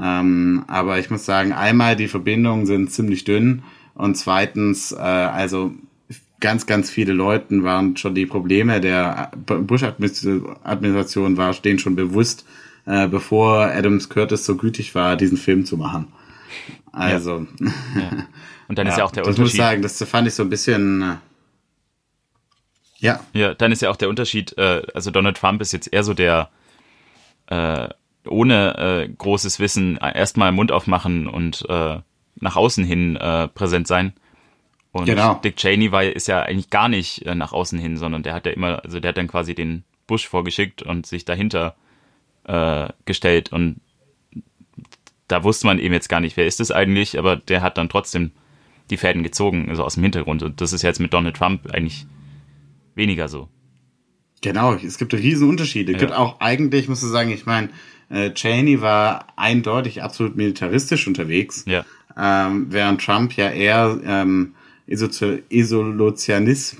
Ähm, 0.00 0.64
aber 0.68 0.98
ich 0.98 1.10
muss 1.10 1.26
sagen, 1.26 1.52
einmal 1.52 1.96
die 1.96 2.08
Verbindungen 2.08 2.66
sind 2.66 2.90
ziemlich 2.92 3.24
dünn 3.24 3.62
und 3.94 4.16
zweitens, 4.16 4.92
äh, 4.92 4.96
also 4.96 5.72
ganz, 6.40 6.66
ganz 6.66 6.90
viele 6.90 7.12
Leuten 7.12 7.62
waren 7.64 7.96
schon 7.96 8.14
die 8.14 8.26
Probleme 8.26 8.80
der 8.80 9.30
Bush-Administration 9.46 11.36
war 11.36 11.54
denen 11.54 11.78
schon 11.78 11.96
bewusst, 11.96 12.44
äh, 12.86 13.06
bevor 13.06 13.66
Adams 13.66 14.08
Curtis 14.08 14.44
so 14.44 14.56
gütig 14.56 14.94
war, 14.94 15.16
diesen 15.16 15.38
Film 15.38 15.64
zu 15.64 15.76
machen. 15.76 16.08
Also. 16.92 17.46
Ja. 17.60 18.26
Und 18.68 18.78
dann 18.78 18.86
ist 18.86 18.98
ja 18.98 19.04
auch 19.04 19.12
der 19.12 19.22
das 19.22 19.38
Unterschied. 19.38 19.42
muss 19.42 19.52
ich 19.52 19.58
sagen, 19.58 19.82
das 19.82 20.02
fand 20.04 20.26
ich 20.28 20.34
so 20.34 20.42
ein 20.42 20.50
bisschen. 20.50 21.02
Äh, 21.02 21.16
ja. 22.98 23.20
Ja, 23.32 23.54
dann 23.54 23.72
ist 23.72 23.82
ja 23.82 23.90
auch 23.90 23.96
der 23.96 24.08
Unterschied, 24.08 24.56
äh, 24.58 24.82
also 24.94 25.10
Donald 25.10 25.36
Trump 25.36 25.60
ist 25.60 25.72
jetzt 25.72 25.92
eher 25.92 26.04
so 26.04 26.14
der 26.14 26.50
äh, 27.46 27.88
ohne 28.26 28.76
äh, 28.78 29.08
großes 29.08 29.60
Wissen 29.60 29.96
erstmal 29.96 30.52
Mund 30.52 30.72
aufmachen 30.72 31.26
und 31.26 31.64
äh, 31.68 31.98
nach 32.36 32.56
außen 32.56 32.84
hin 32.84 33.16
äh, 33.16 33.48
präsent 33.48 33.86
sein. 33.86 34.12
Und 34.92 35.06
Genau. 35.06 35.34
Dick 35.34 35.56
Cheney 35.56 35.92
war, 35.92 36.02
ist 36.04 36.26
ja 36.28 36.42
eigentlich 36.42 36.70
gar 36.70 36.88
nicht 36.88 37.24
äh, 37.26 37.34
nach 37.34 37.52
außen 37.52 37.78
hin, 37.78 37.96
sondern 37.96 38.22
der 38.22 38.34
hat 38.34 38.46
ja 38.46 38.52
immer, 38.52 38.82
also 38.84 38.98
der 39.00 39.10
hat 39.10 39.16
dann 39.18 39.28
quasi 39.28 39.54
den 39.54 39.84
Bush 40.06 40.26
vorgeschickt 40.26 40.82
und 40.82 41.06
sich 41.06 41.24
dahinter 41.24 41.76
äh, 42.44 42.88
gestellt 43.04 43.52
und 43.52 43.80
da 45.28 45.44
wusste 45.44 45.66
man 45.68 45.78
eben 45.78 45.94
jetzt 45.94 46.08
gar 46.08 46.18
nicht, 46.20 46.36
wer 46.36 46.46
ist 46.46 46.58
es 46.60 46.72
eigentlich, 46.72 47.18
aber 47.18 47.36
der 47.36 47.62
hat 47.62 47.78
dann 47.78 47.88
trotzdem 47.88 48.32
die 48.90 48.96
Fäden 48.96 49.22
gezogen, 49.22 49.68
also 49.68 49.84
aus 49.84 49.94
dem 49.94 50.02
Hintergrund. 50.02 50.42
Und 50.42 50.60
das 50.60 50.72
ist 50.72 50.82
jetzt 50.82 50.98
mit 50.98 51.14
Donald 51.14 51.36
Trump 51.36 51.70
eigentlich 51.72 52.06
weniger 52.96 53.28
so. 53.28 53.48
Genau, 54.42 54.74
es 54.74 54.98
gibt 54.98 55.14
riesen 55.14 55.48
Unterschiede. 55.48 55.92
Es 55.92 56.00
Ja. 56.00 56.06
gibt 56.08 56.18
auch 56.18 56.40
eigentlich, 56.40 56.88
muss 56.88 57.02
ich 57.04 57.08
sagen, 57.10 57.30
ich 57.30 57.46
meine, 57.46 57.68
äh, 58.08 58.32
Cheney 58.32 58.80
war 58.80 59.28
eindeutig 59.36 60.02
absolut 60.02 60.34
militaristisch 60.36 61.06
unterwegs, 61.06 61.64
Ja. 61.68 61.84
ähm, 62.16 62.66
während 62.70 63.00
Trump 63.00 63.34
ja 63.36 63.50
eher 63.50 64.00
ähm, 64.04 64.54
Isolationist, 64.90 66.76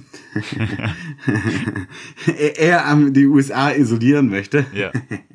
eher 2.56 2.86
am 2.88 3.12
die 3.12 3.26
USA 3.26 3.70
isolieren 3.70 4.28
möchte. 4.28 4.66
Ja. 4.74 4.90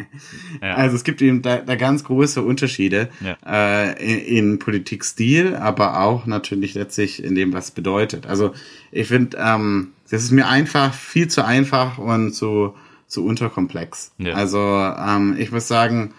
ja. 0.62 0.75
Also 0.75 0.96
es 0.96 1.03
gibt 1.03 1.22
eben 1.22 1.41
da, 1.41 1.58
da 1.58 1.75
ganz 1.75 2.03
große 2.03 2.41
Unterschiede 2.41 3.10
Ja. 3.22 3.38
äh, 3.46 3.94
in, 4.03 4.50
in 4.50 4.60
Politikstil, 4.60 5.55
aber 5.55 6.01
auch 6.01 6.25
natürlich 6.25 6.74
letztlich 6.74 7.24
in 7.24 7.36
dem, 7.36 7.53
was 7.53 7.72
bedeutet. 7.72 8.27
Also 8.27 8.53
ich 8.91 9.08
finde, 9.08 9.38
ähm, 9.39 9.94
das 10.10 10.24
ist 10.24 10.32
mir 10.32 10.48
einfach 10.48 10.94
viel 10.94 11.27
zu 11.29 11.46
einfach 11.46 11.98
und 11.98 12.34
zu, 12.34 12.75
zu 13.08 13.25
unterkomplex. 13.25 14.12
Ja. 14.17 14.34
Also 14.34 14.60
ähm, 14.60 15.36
ich 15.38 15.51
muss 15.51 15.67
sagen, 15.67 16.13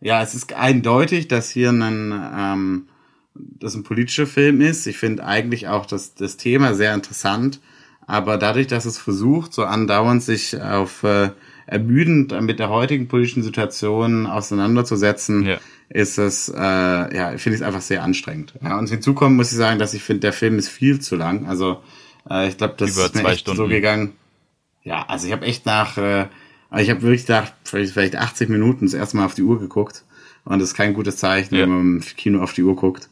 ja, 0.00 0.22
es 0.22 0.34
ist 0.34 0.52
eindeutig, 0.52 1.28
dass 1.28 1.50
hier 1.50 1.70
ein, 1.70 2.12
ähm, 2.36 2.86
das 3.34 3.74
ein 3.74 3.82
politischer 3.82 4.26
Film 4.26 4.60
ist. 4.60 4.86
Ich 4.86 4.98
finde 4.98 5.24
eigentlich 5.24 5.68
auch 5.68 5.86
das, 5.86 6.14
das 6.14 6.36
Thema 6.36 6.74
sehr 6.74 6.94
interessant, 6.94 7.60
aber 8.06 8.36
dadurch, 8.36 8.66
dass 8.66 8.84
es 8.84 8.98
versucht, 8.98 9.52
so 9.54 9.64
andauernd 9.64 10.22
sich 10.22 10.60
auf 10.60 11.02
äh, 11.04 11.30
ermüdend 11.66 12.38
mit 12.42 12.58
der 12.58 12.68
heutigen 12.68 13.08
politischen 13.08 13.42
Situation 13.42 14.26
auseinanderzusetzen, 14.26 15.44
Ja. 15.46 15.58
ist 15.88 16.18
es, 16.18 16.48
äh, 16.48 16.56
ja, 16.60 17.28
finde 17.38 17.54
ich 17.56 17.60
es 17.60 17.62
einfach 17.62 17.80
sehr 17.80 18.02
anstrengend. 18.02 18.54
Ja, 18.62 18.78
und 18.78 18.88
hinzu 18.90 19.14
kommen 19.14 19.36
muss 19.36 19.52
ich 19.52 19.58
sagen, 19.58 19.78
dass 19.78 19.94
ich 19.94 20.02
finde, 20.02 20.20
der 20.20 20.32
Film 20.32 20.58
ist 20.58 20.68
viel 20.68 21.00
zu 21.00 21.16
lang. 21.16 21.46
Also 21.46 21.80
äh, 22.28 22.48
ich 22.48 22.56
glaube, 22.58 22.74
das 22.76 22.92
Über 22.94 23.06
ist 23.06 23.14
mir 23.14 23.22
zwei 23.22 23.32
echt 23.32 23.46
so 23.46 23.54
Stunden. 23.54 23.70
gegangen. 23.70 24.12
Ja, 24.82 25.04
also 25.08 25.26
ich 25.26 25.32
habe 25.32 25.46
echt 25.46 25.64
nach, 25.64 25.96
äh, 25.96 26.26
ich 26.78 26.90
habe 26.90 27.02
wirklich 27.02 27.22
gedacht, 27.26 27.54
vielleicht, 27.64 27.92
vielleicht 27.92 28.16
80 28.16 28.48
Minuten 28.48 28.86
das 28.86 28.94
erste 28.94 29.16
Mal 29.16 29.26
auf 29.26 29.34
die 29.34 29.42
Uhr 29.42 29.58
geguckt. 29.60 30.04
Und 30.44 30.58
das 30.58 30.70
ist 30.70 30.74
kein 30.74 30.92
gutes 30.94 31.18
Zeichen, 31.18 31.54
Ja. 31.54 31.62
wenn 31.62 31.68
man 31.70 31.80
im 31.80 32.00
Kino 32.00 32.42
auf 32.42 32.52
die 32.52 32.64
Uhr 32.64 32.74
guckt. 32.74 33.08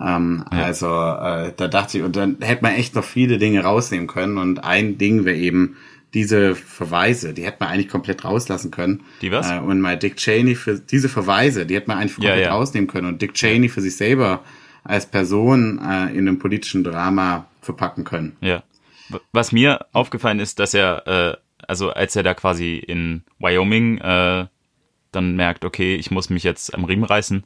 Ähm, 0.00 0.44
Ja. 0.52 0.62
Also 0.64 0.86
äh, 0.86 1.52
da 1.56 1.68
dachte 1.68 1.98
ich, 1.98 2.04
und 2.04 2.16
dann 2.16 2.36
hätte 2.40 2.62
man 2.62 2.74
echt 2.74 2.94
noch 2.94 3.04
viele 3.04 3.38
Dinge 3.38 3.62
rausnehmen 3.62 4.06
können. 4.06 4.38
Und 4.38 4.64
ein 4.64 4.98
Ding 4.98 5.24
wäre 5.24 5.36
eben 5.36 5.76
diese 6.14 6.54
Verweise, 6.54 7.34
die 7.34 7.44
hätte 7.44 7.58
man 7.60 7.68
eigentlich 7.70 7.88
komplett 7.88 8.24
rauslassen 8.24 8.70
können. 8.70 9.02
Die 9.20 9.30
was? 9.30 9.50
Äh, 9.50 9.58
und 9.58 9.80
mal 9.80 9.98
Dick 9.98 10.16
Cheney 10.16 10.54
für 10.54 10.78
diese 10.78 11.08
Verweise, 11.08 11.66
die 11.66 11.74
hätte 11.74 11.88
man 11.88 11.98
eigentlich 11.98 12.16
Ja, 12.18 12.30
komplett 12.30 12.46
ja. 12.46 12.54
rausnehmen 12.54 12.88
können 12.88 13.06
und 13.08 13.20
Dick 13.22 13.34
Cheney 13.34 13.68
für 13.68 13.80
sich 13.80 13.96
selber 13.96 14.42
als 14.84 15.06
Person 15.06 15.78
äh, 15.78 16.10
in 16.12 16.26
einem 16.26 16.38
politischen 16.38 16.82
Drama 16.82 17.46
verpacken 17.60 18.04
können. 18.04 18.36
Ja. 18.40 18.62
Was 19.32 19.52
mir 19.52 19.86
aufgefallen 19.92 20.40
ist, 20.40 20.58
dass 20.58 20.72
er, 20.72 21.06
äh, 21.06 21.36
also 21.66 21.90
als 21.90 22.16
er 22.16 22.22
da 22.22 22.32
quasi 22.34 22.76
in 22.76 23.22
Wyoming 23.38 23.98
äh, 23.98 24.46
dann 25.12 25.36
merkt, 25.36 25.64
okay, 25.64 25.94
ich 25.96 26.10
muss 26.10 26.30
mich 26.30 26.42
jetzt 26.42 26.74
am 26.74 26.84
Riemen 26.84 27.04
reißen 27.04 27.44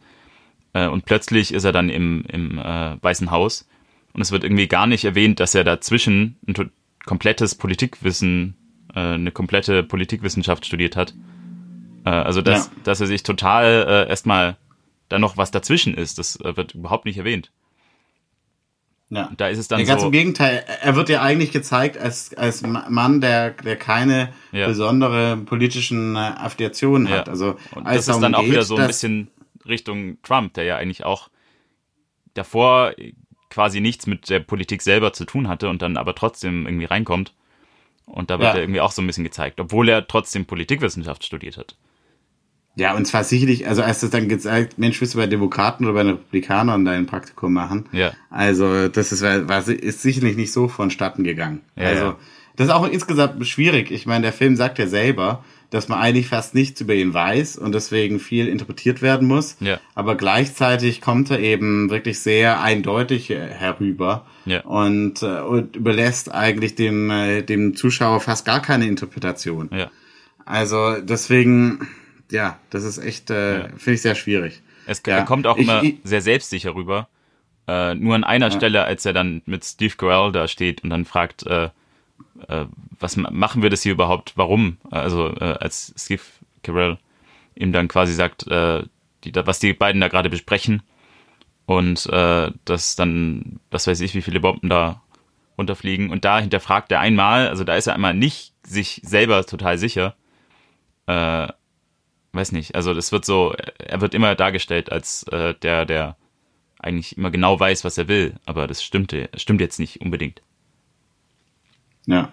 äh, 0.75 0.87
und 0.89 1.05
plötzlich 1.05 1.53
ist 1.53 1.65
er 1.65 1.73
dann 1.73 1.89
im, 1.89 2.25
im 2.29 2.59
äh, 2.59 2.97
Weißen 3.03 3.31
Haus 3.31 3.67
und 4.13 4.21
es 4.21 4.33
wird 4.33 4.45
irgendwie 4.45 4.69
gar 4.69 4.87
nicht 4.87 5.05
erwähnt, 5.05 5.41
dass 5.41 5.55
er 5.55 5.65
dazwischen 5.65 6.37
ein 6.47 6.71
komplettes 7.05 7.55
Politikwissen, 7.55 8.55
äh, 8.95 9.01
eine 9.01 9.31
komplette 9.33 9.83
Politikwissenschaft 9.83 10.65
studiert 10.67 10.97
hat. 10.97 11.15
Äh, 12.05 12.11
also 12.11 12.43
dass, 12.43 12.67
Ja. 12.67 12.73
dass 12.85 13.01
er 13.01 13.07
sich 13.07 13.23
total 13.23 13.87
äh, 14.07 14.09
erstmal 14.09 14.57
da 15.09 15.19
noch 15.19 15.37
was 15.37 15.51
dazwischen 15.51 15.95
ist, 15.95 16.19
das 16.19 16.37
äh, 16.41 16.57
wird 16.57 16.75
überhaupt 16.75 17.05
nicht 17.05 17.19
erwähnt. 17.19 17.51
Ja. 19.11 19.31
Da 19.37 19.49
ist 19.49 19.59
es 19.59 19.69
dann 19.69 19.81
Ja, 19.81 19.85
ganz 19.87 20.01
so. 20.01 20.07
im 20.07 20.13
Gegenteil, 20.13 20.65
er 20.81 20.97
wird 20.97 21.11
ja 21.11 21.21
eigentlich 21.21 21.53
gezeigt 21.53 21.99
als, 21.99 22.33
als 22.35 22.63
Ma- 22.63 22.87
Mann, 22.89 23.21
der, 23.21 23.51
der 23.51 23.77
keine 23.77 24.31
Ja. 24.53 24.67
besondere 24.69 25.37
politischen 25.37 26.17
äh, 26.17 26.19
Affiliationen 26.19 27.11
hat. 27.11 27.29
Also 27.29 27.57
Und 27.75 27.87
als 27.87 28.07
das 28.07 28.17
ist 28.17 28.23
dann 28.23 28.35
auch 28.35 28.45
wieder 28.47 28.63
so 28.63 28.77
ein 28.77 28.87
bisschen 28.87 29.29
Richtung 29.67 30.19
Trump, 30.23 30.55
der 30.55 30.65
ja 30.65 30.77
eigentlich 30.77 31.05
auch 31.05 31.29
davor 32.35 32.93
quasi 33.51 33.81
nichts 33.81 34.07
mit 34.07 34.31
der 34.31 34.41
Politik 34.41 34.83
selber 34.83 35.13
zu 35.13 35.25
tun 35.25 35.49
hatte 35.49 35.69
und 35.69 35.83
dann 35.83 35.97
aber 35.97 36.15
trotzdem 36.15 36.67
irgendwie 36.67 36.87
reinkommt. 36.87 37.35
Und 38.07 38.31
da 38.31 38.39
wird 38.39 38.49
Ja. 38.51 38.55
er 38.57 38.63
irgendwie 38.63 38.81
auch 38.81 38.93
so 38.93 39.03
ein 39.03 39.07
bisschen 39.07 39.25
gezeigt, 39.25 39.61
obwohl 39.61 39.89
er 39.89 40.07
trotzdem 40.07 40.47
Politikwissenschaft 40.47 41.25
studiert 41.25 41.57
hat. 41.57 41.77
Ja, 42.75 42.95
und 42.95 43.05
zwar 43.07 43.23
sicherlich, 43.23 43.69
also 43.69 43.83
als 43.83 44.01
das 44.01 44.11
dann 44.11 44.29
gezeigt, 44.29 44.79
Mensch, 44.79 44.99
willst 45.01 45.13
du 45.15 45.19
bei 45.19 45.27
Demokraten 45.27 45.85
oder 45.85 45.93
bei 45.93 46.03
den 46.05 46.13
Republikanern 46.13 46.87
dein 46.87 47.05
Praktikum 47.05 47.53
machen? 47.53 47.87
Ja. 47.93 48.13
Also, 48.31 48.89
das 48.89 49.13
ist, 49.13 49.23
war, 49.23 49.69
ist 49.69 50.01
sicherlich 50.01 50.37
nicht 50.37 50.53
so 50.53 50.69
vonstatten 50.69 51.23
gegangen. 51.23 51.61
Ja, 51.77 51.89
also, 51.89 52.05
ja. 52.05 52.19
das 52.57 52.69
ist 52.69 52.73
auch 52.73 52.89
insgesamt 52.89 53.47
schwierig. 53.47 53.91
Ich 53.91 54.07
meine, 54.07 54.23
der 54.23 54.33
Film 54.33 54.57
sagt 54.57 54.79
ja 54.79 54.87
selber, 54.87 55.45
dass 55.73 55.89
man 55.89 55.99
eigentlich 55.99 56.29
fast 56.29 56.55
nichts 56.55 56.81
über 56.81 56.95
ihn 56.95 57.13
weiß 57.15 57.57
und 57.57 57.75
deswegen 57.75 58.21
viel 58.21 58.47
interpretiert 58.47 59.03
werden 59.03 59.27
muss. 59.27 59.57
Ja. 59.59 59.81
Aber 59.95 60.15
gleichzeitig 60.17 61.01
kommt 61.01 61.31
er 61.31 61.41
eben 61.41 61.91
wirklich 61.91 62.21
sehr 62.21 62.61
eindeutig 62.61 63.31
äh, 63.31 63.49
herüber 63.49 64.27
Ja. 64.45 64.61
und, 64.63 65.23
äh, 65.23 65.41
und 65.41 65.75
überlässt 65.77 66.33
eigentlich 66.33 66.75
dem, 66.75 67.11
äh, 67.11 67.43
dem 67.43 67.75
Zuschauer 67.75 68.21
fast 68.21 68.45
gar 68.45 68.61
keine 68.63 68.87
Interpretation. 68.87 69.71
Ja. 69.73 69.91
Also 70.45 71.01
deswegen, 71.01 71.89
ja, 72.31 72.59
das 72.71 72.85
ist 72.85 72.99
echt, 72.99 73.31
äh, 73.31 73.59
Ja. 73.61 73.65
finde 73.79 73.93
ich 73.95 74.03
sehr 74.03 74.15
schwierig. 74.15 74.63
Es, 74.87 75.03
Ja. 75.07 75.17
Er 75.19 75.25
kommt 75.25 75.47
auch 75.47 75.57
immer 75.57 75.83
ich- 75.83 75.97
sehr 76.05 76.21
selbstsicher 76.21 76.75
rüber. 76.75 77.09
Äh, 77.69 77.95
nur 77.95 78.15
an 78.17 78.25
einer 78.25 78.51
Stelle, 78.51 78.85
als 78.85 79.07
er 79.07 79.13
dann 79.13 79.41
mit 79.47 79.65
Steve 79.65 79.95
Carell 79.97 80.33
da 80.33 80.49
steht 80.49 80.83
und 80.83 80.91
dann 80.91 81.05
fragt, 81.05 81.47
äh, 81.47 81.71
äh, 82.49 82.67
was 82.99 83.17
ma- 83.17 83.31
machen 83.31 83.63
wir 83.63 83.71
das 83.71 83.83
hier 83.83 83.93
überhaupt? 83.93 84.33
Warum? 84.37 84.79
Also 84.91 85.29
äh, 85.37 85.57
als 85.61 85.95
Steve 85.97 86.23
Carell 86.63 86.99
ihm 87.55 87.73
dann 87.73 87.89
quasi 87.89 88.13
sagt, 88.13 88.47
äh, 88.49 88.85
die, 89.25 89.33
was 89.35 89.59
die 89.59 89.73
beiden 89.75 90.01
da 90.01 90.09
gerade 90.09 90.31
besprechen 90.31 90.83
und 91.67 92.07
äh, 92.07 92.51
dass 92.65 92.97
dann, 92.97 93.61
was 93.71 93.87
weiß 93.87 94.01
ich, 94.01 94.15
wie 94.15 94.23
viele 94.23 94.41
Bomben 94.41 94.69
da 94.69 95.03
runterfliegen 95.59 96.11
und 96.11 96.25
da 96.25 96.41
hinterfragt 96.41 96.91
er 96.93 97.01
einmal, 97.01 97.49
also 97.49 97.65
da 97.65 97.77
ist 97.77 97.87
er 97.87 97.95
einmal 97.95 98.15
nicht 98.15 98.55
sich 98.67 99.01
selber 99.05 99.45
total 99.45 99.79
sicher. 99.79 100.15
Äh, 101.07 101.49
weiß 102.33 102.53
nicht, 102.53 102.75
also 102.75 102.95
das 102.95 103.13
wird 103.13 103.25
so, 103.25 103.55
er 103.79 104.01
wird 104.01 104.15
immer 104.15 104.35
dargestellt 104.35 104.91
als 104.91 105.25
äh, 105.25 105.55
der, 105.55 105.85
der 105.85 106.17
eigentlich 106.79 107.17
immer 107.17 107.31
genau 107.31 107.61
weiß, 107.61 107.85
was 107.85 107.99
er 107.99 108.09
will, 108.09 108.35
aber 108.47 108.67
das 108.67 108.83
stimmte, 108.83 109.29
stimmt 109.37 109.61
jetzt 109.61 109.79
nicht 109.79 110.01
unbedingt. 110.01 110.43
Ja, 112.07 112.31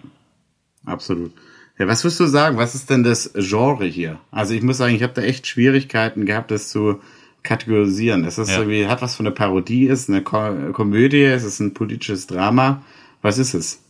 absolut. 0.84 1.32
Ja, 1.78 1.86
was 1.86 2.04
würdest 2.04 2.20
du 2.20 2.26
sagen? 2.26 2.56
Was 2.58 2.74
ist 2.74 2.90
denn 2.90 3.02
das 3.04 3.32
Genre 3.34 3.86
hier? 3.86 4.20
Also 4.30 4.54
ich 4.54 4.62
muss 4.62 4.76
sagen, 4.76 4.94
ich 4.94 5.02
habe 5.02 5.14
da 5.14 5.22
echt 5.22 5.46
Schwierigkeiten 5.46 6.26
gehabt, 6.26 6.50
das 6.50 6.68
zu 6.68 7.00
kategorisieren. 7.42 8.24
Ist 8.24 8.36
das 8.38 8.50
Ja. 8.50 8.58
irgendwie, 8.58 8.86
hat 8.86 9.00
was 9.00 9.16
von 9.16 9.26
einer 9.26 9.34
Parodie, 9.34 9.86
ist 9.86 10.00
es 10.02 10.08
eine 10.10 10.22
Ko 10.22 10.72
Komödie, 10.72 11.22
ist 11.24 11.44
es 11.44 11.58
ein 11.58 11.72
politisches 11.72 12.26
Drama? 12.26 12.84
Was 13.22 13.38
ist 13.38 13.54
es? 13.54 13.82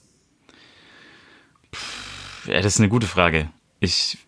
Ja, 2.46 2.60
das 2.62 2.74
ist 2.74 2.80
eine 2.80 2.88
gute 2.88 3.06
Frage. 3.06 3.50
Ich, 3.80 4.18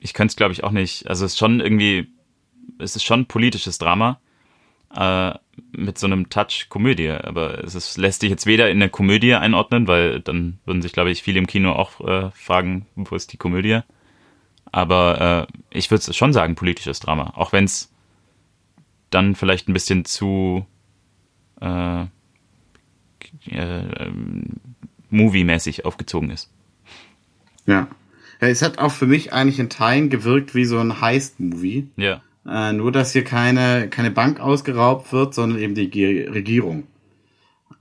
ich 0.00 0.14
könnte 0.14 0.32
es, 0.32 0.36
glaube 0.36 0.52
ich, 0.52 0.64
auch 0.64 0.70
nicht. 0.70 1.08
Also 1.08 1.24
es 1.24 1.32
ist 1.32 1.38
schon 1.38 1.60
irgendwie, 1.60 2.08
es 2.78 2.96
ist 2.96 3.04
schon 3.04 3.26
politisches 3.26 3.78
Drama 3.78 4.20
äh, 4.94 5.32
mit 5.72 5.98
so 5.98 6.06
einem 6.06 6.28
Touch 6.28 6.66
Komödie. 6.68 7.10
Aber 7.10 7.62
es 7.64 7.74
ist, 7.74 7.96
lässt 7.98 8.20
sich 8.20 8.30
jetzt 8.30 8.46
weder 8.46 8.70
in 8.70 8.82
eine 8.82 8.90
Komödie 8.90 9.34
einordnen, 9.34 9.86
weil 9.86 10.20
dann 10.20 10.58
würden 10.64 10.82
sich, 10.82 10.92
glaube 10.92 11.10
ich, 11.10 11.22
viele 11.22 11.38
im 11.38 11.46
Kino 11.46 11.72
auch 11.72 12.00
äh, 12.00 12.30
fragen, 12.32 12.86
wo 12.94 13.14
ist 13.14 13.32
die 13.32 13.36
Komödie? 13.36 13.80
Aber 14.70 15.48
äh, 15.48 15.76
ich 15.76 15.90
würde 15.90 16.12
schon 16.12 16.32
sagen, 16.32 16.54
politisches 16.54 17.00
Drama. 17.00 17.32
Auch 17.36 17.52
wenn 17.52 17.64
es 17.64 17.92
dann 19.10 19.34
vielleicht 19.34 19.68
ein 19.68 19.74
bisschen 19.74 20.04
zu 20.04 20.66
äh, 21.60 22.02
äh, 22.02 22.06
ähm, 23.46 24.44
movie-mäßig 25.10 25.84
aufgezogen 25.84 26.30
ist. 26.30 26.50
Ja. 27.66 27.88
Ja, 28.40 28.48
es 28.48 28.62
hat 28.62 28.78
auch 28.78 28.90
für 28.90 29.06
mich 29.06 29.32
eigentlich 29.32 29.60
in 29.60 29.70
Teilen 29.70 30.10
gewirkt 30.10 30.54
wie 30.54 30.64
so 30.64 30.78
ein 30.78 31.00
Heist-Movie. 31.00 31.88
Ja. 31.96 32.22
Äh, 32.48 32.72
nur, 32.72 32.90
dass 32.92 33.12
hier 33.12 33.24
keine, 33.24 33.88
keine 33.88 34.10
Bank 34.10 34.40
ausgeraubt 34.40 35.12
wird, 35.12 35.34
sondern 35.34 35.58
eben 35.60 35.74
die 35.74 35.90
Ge 35.90 36.28
Regierung. 36.28 36.84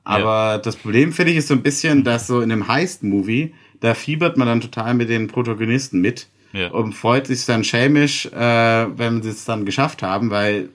Aber 0.03 0.59
das 0.63 0.75
Problem, 0.75 1.13
finde 1.13 1.31
ich, 1.31 1.37
ist 1.39 1.47
so 1.47 1.53
ein 1.53 1.61
bisschen, 1.63 2.03
dass 2.03 2.27
so 2.27 2.41
in 2.41 2.51
einem 2.51 2.67
Heist-Movie, 2.67 3.53
da 3.79 3.93
fiebert 3.93 4.37
man 4.37 4.47
dann 4.47 4.61
total 4.61 4.93
mit 4.93 5.09
den 5.09 5.27
Protagonisten 5.27 6.01
mit 6.01 6.27
Ja. 6.53 6.69
und 6.71 6.93
freut 6.93 7.27
sich 7.27 7.45
dann 7.45 7.63
schelmisch, 7.63 8.25
äh, 8.27 8.97
wenn 8.97 9.21
sie 9.21 9.29
es 9.29 9.45
dann 9.45 9.65
geschafft 9.65 10.03
haben, 10.03 10.29
weil 10.31 10.69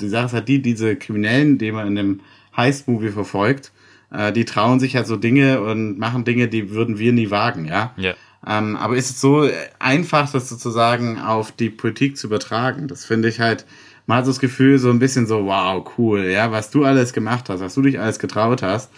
die 0.00 0.08
Sache 0.08 0.26
ist 0.26 0.32
halt 0.32 0.48
die, 0.48 0.62
diese 0.62 0.96
Kriminellen, 0.96 1.58
die 1.58 1.72
man 1.72 1.88
in 1.88 1.98
einem 1.98 2.20
Heist-Movie 2.56 3.10
verfolgt, 3.10 3.72
äh, 4.12 4.32
die 4.32 4.44
trauen 4.44 4.80
sich 4.80 4.96
halt 4.96 5.06
so 5.06 5.16
Dinge 5.16 5.60
und 5.60 5.98
machen 5.98 6.24
Dinge, 6.24 6.48
die 6.48 6.70
würden 6.70 6.98
wir 6.98 7.12
nie 7.12 7.30
wagen, 7.30 7.66
ja. 7.66 7.92
Ja. 7.96 8.14
Ähm, 8.46 8.76
aber 8.76 8.96
ist 8.96 9.10
es 9.10 9.20
so 9.20 9.48
einfach, 9.78 10.30
das 10.30 10.48
sozusagen 10.48 11.18
auf 11.20 11.52
die 11.52 11.70
Politik 11.70 12.16
zu 12.16 12.28
übertragen? 12.28 12.88
Das 12.88 13.04
finde 13.04 13.28
ich 13.28 13.40
halt, 13.40 13.66
man 14.06 14.18
hat 14.18 14.24
so 14.26 14.30
das 14.30 14.40
Gefühl, 14.40 14.78
so 14.78 14.90
ein 14.90 14.98
bisschen 15.00 15.26
so, 15.26 15.46
wow, 15.46 15.84
cool, 15.98 16.24
ja, 16.24 16.50
was 16.52 16.70
du 16.70 16.84
alles 16.84 17.12
gemacht 17.12 17.48
hast, 17.48 17.60
was 17.60 17.74
du 17.74 17.82
dich 17.82 17.98
alles 18.00 18.18
getraut 18.18 18.62
hast. 18.62 18.90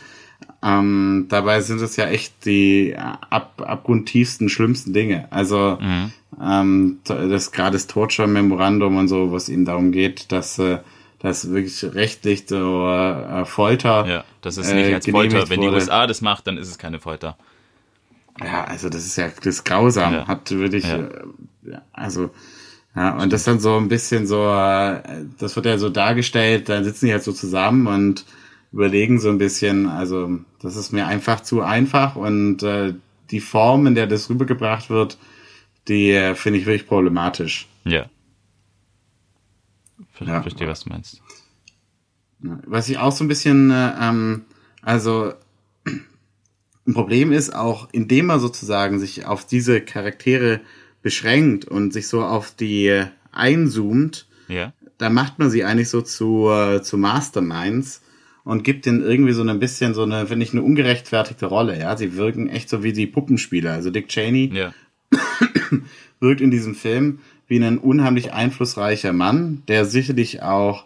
Ähm, 0.63 1.27
dabei 1.29 1.61
sind 1.63 1.81
es 1.81 1.97
ja 1.97 2.07
echt 2.07 2.45
die 2.45 2.95
ab, 2.97 3.63
abgrundtiefsten, 3.65 4.49
schlimmsten 4.49 4.93
Dinge. 4.93 5.27
Also 5.31 5.79
Mhm. 5.81 6.13
ähm, 6.41 6.99
das 7.05 7.53
gerade 7.53 7.73
das 7.73 7.87
Torture-Memorandum 7.87 8.97
und 8.97 9.09
so, 9.09 9.31
wo 9.31 9.37
es 9.37 9.49
ihnen 9.49 9.65
darum 9.65 9.91
geht, 9.93 10.33
dass 10.33 10.59
äh, 10.59 10.79
dass 11.19 11.51
wirklich 11.51 11.85
rechtlich 11.95 12.45
so 12.47 12.89
äh, 12.89 13.45
Folter 13.45 14.07
Ja. 14.07 14.25
Das 14.41 14.57
ist 14.57 14.71
äh, 14.71 14.75
nicht 14.75 14.95
als 14.95 15.05
genehmigt 15.05 15.33
Folter. 15.33 15.51
Wenn 15.51 15.61
die 15.61 15.67
wurde. 15.67 15.77
USA 15.77 16.07
das 16.07 16.23
macht, 16.23 16.47
dann 16.47 16.57
ist 16.57 16.69
es 16.69 16.79
keine 16.79 16.99
Folter. 16.99 17.37
Ja, 18.43 18.65
also 18.65 18.89
das 18.89 19.05
ist 19.07 19.17
ja 19.17 19.29
das 19.29 19.47
ist 19.47 19.65
grausam. 19.65 20.13
Ja. 20.15 20.27
Hat 20.27 20.51
wirklich, 20.51 20.85
Ja. 20.85 20.97
äh, 20.99 21.25
ja, 21.65 21.83
also 21.93 22.31
ja, 22.97 23.17
und 23.19 23.33
das 23.33 23.45
dann 23.45 23.61
so 23.61 23.77
ein 23.77 23.89
bisschen 23.89 24.27
so, 24.27 24.43
äh, 24.49 25.25
das 25.39 25.55
wird 25.57 25.67
ja 25.67 25.79
so 25.79 25.91
dargestellt, 25.91 26.69
dann 26.69 26.83
sitzen 26.85 27.07
die 27.07 27.13
halt 27.13 27.23
so 27.23 27.33
zusammen 27.33 27.87
und 27.87 28.25
überlegen 28.73 29.21
so 29.21 29.29
ein 29.31 29.39
bisschen, 29.39 29.87
also 29.89 30.39
das 30.61 30.77
ist 30.77 30.93
mir 30.93 31.07
einfach 31.07 31.41
zu 31.41 31.61
einfach 31.63 32.17
und 32.17 32.63
äh, 32.63 32.95
die 33.31 33.41
Form, 33.41 33.87
in 33.87 33.95
der 33.95 34.07
das 34.09 34.29
rübergebracht 34.29 34.91
wird, 34.91 35.19
die 35.87 36.11
äh, 36.11 36.35
finde 36.35 36.59
ich 36.59 36.67
wirklich 36.67 36.89
problematisch. 36.89 37.69
Ja. 37.85 38.07
Ver 40.13 40.27
Ja. 40.27 40.43
Verstehe, 40.43 40.69
was 40.69 40.85
du 40.85 40.91
meinst. 40.91 41.21
Was 42.41 42.89
ich 42.89 42.99
auch 42.99 43.13
so 43.13 43.23
ein 43.25 43.29
bisschen, 43.29 43.71
äh, 43.71 43.93
ähm, 44.01 44.45
also 44.83 45.33
ein 46.87 46.95
Problem 46.95 47.31
ist 47.33 47.55
auch, 47.55 47.89
indem 47.93 48.27
man 48.27 48.41
sozusagen 48.41 48.99
sich 48.99 49.27
auf 49.27 49.47
diese 49.47 49.81
Charaktere 49.81 50.61
beschränkt 51.03 51.65
und 51.67 51.93
sich 51.93 52.09
so 52.09 52.23
auf 52.23 52.51
die 52.55 52.87
äh, 52.87 53.07
einzoomt, 53.33 54.27
Ja. 54.49 54.73
da 54.99 55.11
macht 55.11 55.39
man 55.39 55.51
sie 55.51 55.65
eigentlich 55.65 55.89
so 55.89 56.01
zu, 56.03 56.49
äh, 56.51 56.83
zu 56.83 56.99
Masterminds 56.99 58.03
und 58.45 58.65
gibt 58.65 58.87
ihnen 58.87 59.03
irgendwie 59.03 59.33
so 59.33 59.43
ein 59.43 59.59
bisschen 59.61 59.95
so 59.95 60.03
eine, 60.03 60.27
finde 60.27 60.45
ich, 60.45 60.53
eine 60.53 60.63
ungerechtfertigte 60.63 61.47
Rolle. 61.47 61.79
Ja, 61.79 61.97
sie 61.97 62.17
wirken 62.17 62.49
echt 62.49 62.69
so 62.69 62.83
wie 62.83 62.93
die 62.93 63.07
Puppenspieler. 63.07 63.73
Also 63.73 63.91
Dick 63.91 64.09
Cheney 64.09 64.51
Ja. 64.53 64.75
wirkt 66.21 66.41
in 66.41 66.51
diesem 66.51 66.75
Film 66.75 67.21
wie 67.47 67.63
ein 67.63 67.79
unheimlich 67.79 68.33
einflussreicher 68.33 69.13
Mann, 69.13 69.63
der 69.69 69.85
sicherlich 69.85 70.43
auch 70.43 70.85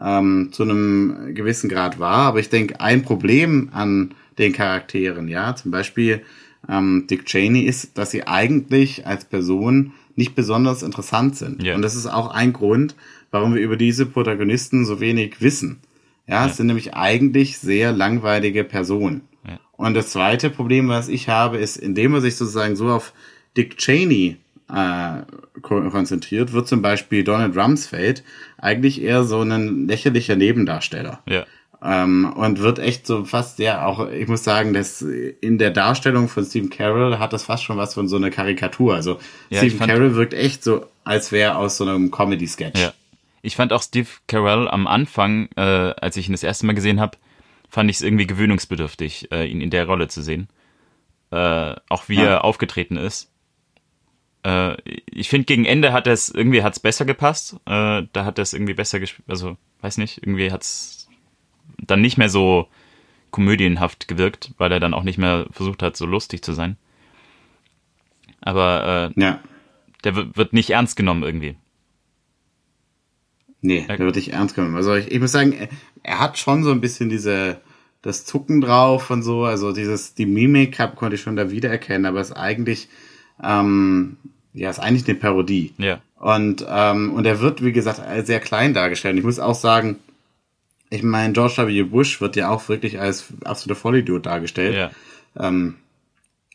ähm, 0.00 0.50
zu 0.52 0.62
einem 0.62 1.34
gewissen 1.34 1.68
Grad 1.68 1.98
war. 1.98 2.18
Aber 2.18 2.40
ich 2.40 2.48
denke, 2.48 2.80
ein 2.80 3.02
Problem 3.02 3.70
an 3.72 4.14
den 4.38 4.52
Charakteren, 4.52 5.28
ja, 5.28 5.54
zum 5.54 5.70
Beispiel 5.70 6.22
ähm, 6.68 7.06
Dick 7.08 7.26
Cheney, 7.26 7.62
ist, 7.62 7.96
dass 7.98 8.10
sie 8.10 8.26
eigentlich 8.26 9.06
als 9.06 9.24
Person 9.24 9.92
nicht 10.16 10.34
besonders 10.34 10.82
interessant 10.82 11.36
sind. 11.36 11.62
Ja. 11.62 11.74
Und 11.74 11.82
das 11.82 11.96
ist 11.96 12.06
auch 12.06 12.32
ein 12.32 12.52
Grund, 12.52 12.94
warum 13.30 13.54
wir 13.54 13.62
über 13.62 13.76
diese 13.76 14.06
Protagonisten 14.06 14.86
so 14.86 15.00
wenig 15.00 15.40
wissen. 15.40 15.80
Ja, 16.26 16.46
es 16.46 16.56
sind 16.56 16.68
nämlich 16.68 16.94
eigentlich 16.94 17.58
sehr 17.58 17.92
langweilige 17.92 18.64
Personen. 18.64 19.22
Ja. 19.46 19.58
Und 19.72 19.94
das 19.94 20.10
zweite 20.10 20.50
Problem, 20.50 20.88
was 20.88 21.08
ich 21.08 21.28
habe, 21.28 21.58
ist, 21.58 21.76
indem 21.76 22.12
man 22.12 22.22
sich 22.22 22.36
sozusagen 22.36 22.76
so 22.76 22.88
auf 22.88 23.12
Dick 23.56 23.76
Cheney 23.76 24.38
äh, 24.72 25.22
ko- 25.60 25.90
konzentriert, 25.90 26.52
wird 26.52 26.66
zum 26.66 26.80
Beispiel 26.80 27.24
Donald 27.24 27.56
Rumsfeld 27.56 28.24
eigentlich 28.64 29.02
eher 29.02 29.24
so 29.24 29.40
ein 29.42 29.86
lächerlicher 29.86 30.36
Nebendarsteller. 30.36 31.20
Ja. 31.28 31.44
Ähm, 31.82 32.32
und 32.34 32.60
wird 32.60 32.78
echt 32.78 33.06
so 33.06 33.24
fast 33.24 33.58
sehr 33.58 33.86
auch, 33.86 34.08
ich 34.10 34.26
muss 34.26 34.42
sagen, 34.42 34.72
dass 34.72 35.02
in 35.02 35.58
der 35.58 35.70
Darstellung 35.70 36.28
von 36.28 36.44
Stephen 36.44 36.70
Carroll 36.70 37.18
hat 37.18 37.34
das 37.34 37.44
fast 37.44 37.62
schon 37.62 37.76
was 37.76 37.92
von 37.94 38.08
so 38.08 38.16
einer 38.16 38.30
Karikatur. 38.30 38.94
Also 38.94 39.18
Ja, 39.50 39.58
Stephen 39.58 39.86
Carroll 39.86 40.14
wirkt 40.14 40.32
echt 40.32 40.64
so, 40.64 40.86
als 41.04 41.30
wäre 41.30 41.52
er 41.52 41.58
aus 41.58 41.76
so 41.76 41.84
einem 41.84 42.10
Comedy-Sketch. 42.10 42.80
Ja. 42.80 42.92
Ich 43.42 43.56
fand 43.56 43.74
auch 43.74 43.82
Steve 43.82 44.08
Carell 44.26 44.66
am 44.68 44.86
Anfang, 44.86 45.50
äh, 45.56 45.60
als 45.60 46.16
ich 46.16 46.26
ihn 46.28 46.32
das 46.32 46.42
erste 46.42 46.64
Mal 46.64 46.72
gesehen 46.74 47.00
habe, 47.00 47.18
fand 47.68 47.90
ich 47.90 47.96
es 47.96 48.02
irgendwie 48.02 48.26
gewöhnungsbedürftig, 48.26 49.30
äh, 49.30 49.44
ihn 49.46 49.60
in 49.60 49.68
der 49.68 49.84
Rolle 49.84 50.08
zu 50.08 50.22
sehen. 50.22 50.48
Äh, 51.30 51.74
auch 51.90 52.08
wie 52.08 52.16
Ja. 52.16 52.24
er 52.24 52.44
aufgetreten 52.44 52.96
ist. 52.96 53.30
Äh, 54.44 54.76
ich 55.06 55.28
finde, 55.28 55.46
gegen 55.46 55.64
Ende 55.64 55.92
hat 55.92 56.06
es 56.06 56.28
irgendwie 56.28 56.62
hat's 56.62 56.80
besser 56.80 57.04
gepasst. 57.04 57.56
Äh, 57.66 58.02
da 58.12 58.24
hat 58.24 58.38
es 58.38 58.52
irgendwie 58.52 58.74
besser 58.74 59.00
gespielt. 59.00 59.28
Also, 59.28 59.56
weiß 59.80 59.98
nicht, 59.98 60.18
irgendwie 60.18 60.52
hat's 60.52 61.08
dann 61.78 62.00
nicht 62.00 62.18
mehr 62.18 62.28
so 62.28 62.68
komödienhaft 63.30 64.06
gewirkt, 64.06 64.52
weil 64.58 64.70
er 64.70 64.80
dann 64.80 64.94
auch 64.94 65.02
nicht 65.02 65.18
mehr 65.18 65.46
versucht 65.50 65.82
hat, 65.82 65.96
so 65.96 66.06
lustig 66.06 66.42
zu 66.42 66.52
sein. 66.52 66.76
Aber 68.40 69.12
äh, 69.16 69.20
ja. 69.20 69.40
der 70.04 70.14
wird 70.14 70.36
wird 70.36 70.52
nicht 70.52 70.70
ernst 70.70 70.96
genommen 70.96 71.22
irgendwie. 71.22 71.56
Nee, 73.60 73.86
da 73.88 73.98
würde 73.98 74.18
ich 74.18 74.34
ernst 74.34 74.54
genommen. 74.54 74.76
Also 74.76 74.94
ich, 74.94 75.10
ich 75.10 75.18
muss 75.20 75.32
sagen, 75.32 75.52
er, 75.52 75.68
er 76.02 76.20
hat 76.20 76.38
schon 76.38 76.62
so 76.62 76.70
ein 76.70 76.82
bisschen 76.82 77.08
diese, 77.08 77.62
das 78.02 78.26
Zucken 78.26 78.60
drauf 78.60 79.08
und 79.08 79.22
so, 79.22 79.44
also 79.44 79.72
dieses, 79.72 80.14
die 80.14 80.26
Mimik 80.26 80.78
hab, 80.78 80.96
konnte 80.96 81.16
ich 81.16 81.22
schon 81.22 81.34
da 81.34 81.50
wiedererkennen, 81.50 82.04
aber 82.04 82.20
es 82.20 82.28
ist 82.28 82.36
eigentlich, 82.36 82.88
ähm, 83.42 84.18
ja, 84.54 84.70
ist 84.70 84.78
eigentlich 84.78 85.06
eine 85.08 85.18
Parodie. 85.18 85.74
Ja. 85.78 86.00
Und, 86.18 86.64
ähm, 86.66 87.12
und 87.12 87.26
er 87.26 87.40
wird, 87.40 87.62
wie 87.62 87.72
gesagt, 87.72 88.00
sehr 88.26 88.40
klein 88.40 88.72
dargestellt. 88.72 89.18
Ich 89.18 89.24
muss 89.24 89.38
auch 89.38 89.54
sagen, 89.54 89.98
ich 90.88 91.02
meine, 91.02 91.32
George 91.32 91.66
W. 91.66 91.82
Bush 91.82 92.20
wird 92.20 92.36
ja 92.36 92.48
auch 92.48 92.68
wirklich 92.68 93.00
als 93.00 93.26
absoluter 93.44 93.78
Vollidiot 93.78 94.26
dargestellt. 94.26 94.74
Ja. 94.76 94.90
Ähm, 95.36 95.74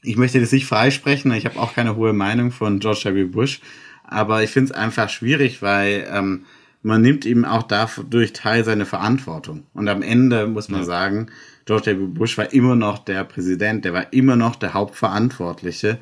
ich 0.01 0.15
möchte 0.15 0.39
das 0.39 0.53
nicht 0.53 0.65
freisprechen, 0.65 1.31
ich 1.33 1.45
habe 1.45 1.59
auch 1.59 1.73
keine 1.73 1.97
hohe 1.97 2.13
Meinung 2.13 2.51
von 2.51 2.79
George 2.79 3.13
W. 3.13 3.25
Bush, 3.25 3.59
aber 4.05 4.43
ich 4.43 4.49
finde 4.49 4.71
es 4.71 4.77
einfach 4.77 5.09
schwierig, 5.09 5.61
weil 5.61 6.07
ähm, 6.09 6.45
man 6.81 7.01
nimmt 7.01 7.25
ihm 7.25 7.43
auch 7.43 7.63
dadurch 7.63 8.31
teil 8.31 8.63
seine 8.63 8.85
Verantwortung. 8.85 9.65
Und 9.73 9.89
am 9.89 10.01
Ende 10.01 10.47
muss 10.47 10.69
man 10.69 10.85
sagen, 10.85 11.27
George 11.65 11.99
W. 11.99 12.05
Bush 12.05 12.37
war 12.37 12.53
immer 12.53 12.75
noch 12.75 12.99
der 12.99 13.25
Präsident, 13.25 13.83
der 13.83 13.93
war 13.93 14.13
immer 14.13 14.37
noch 14.37 14.55
der 14.55 14.73
Hauptverantwortliche 14.73 15.99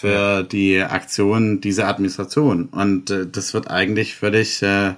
für 0.00 0.44
die 0.44 0.80
Aktionen 0.80 1.60
dieser 1.60 1.88
Administration. 1.88 2.66
Und 2.66 3.10
äh, 3.10 3.26
das 3.26 3.52
wird 3.52 3.68
eigentlich 3.68 4.14
völlig, 4.14 4.62
äh, 4.62 4.94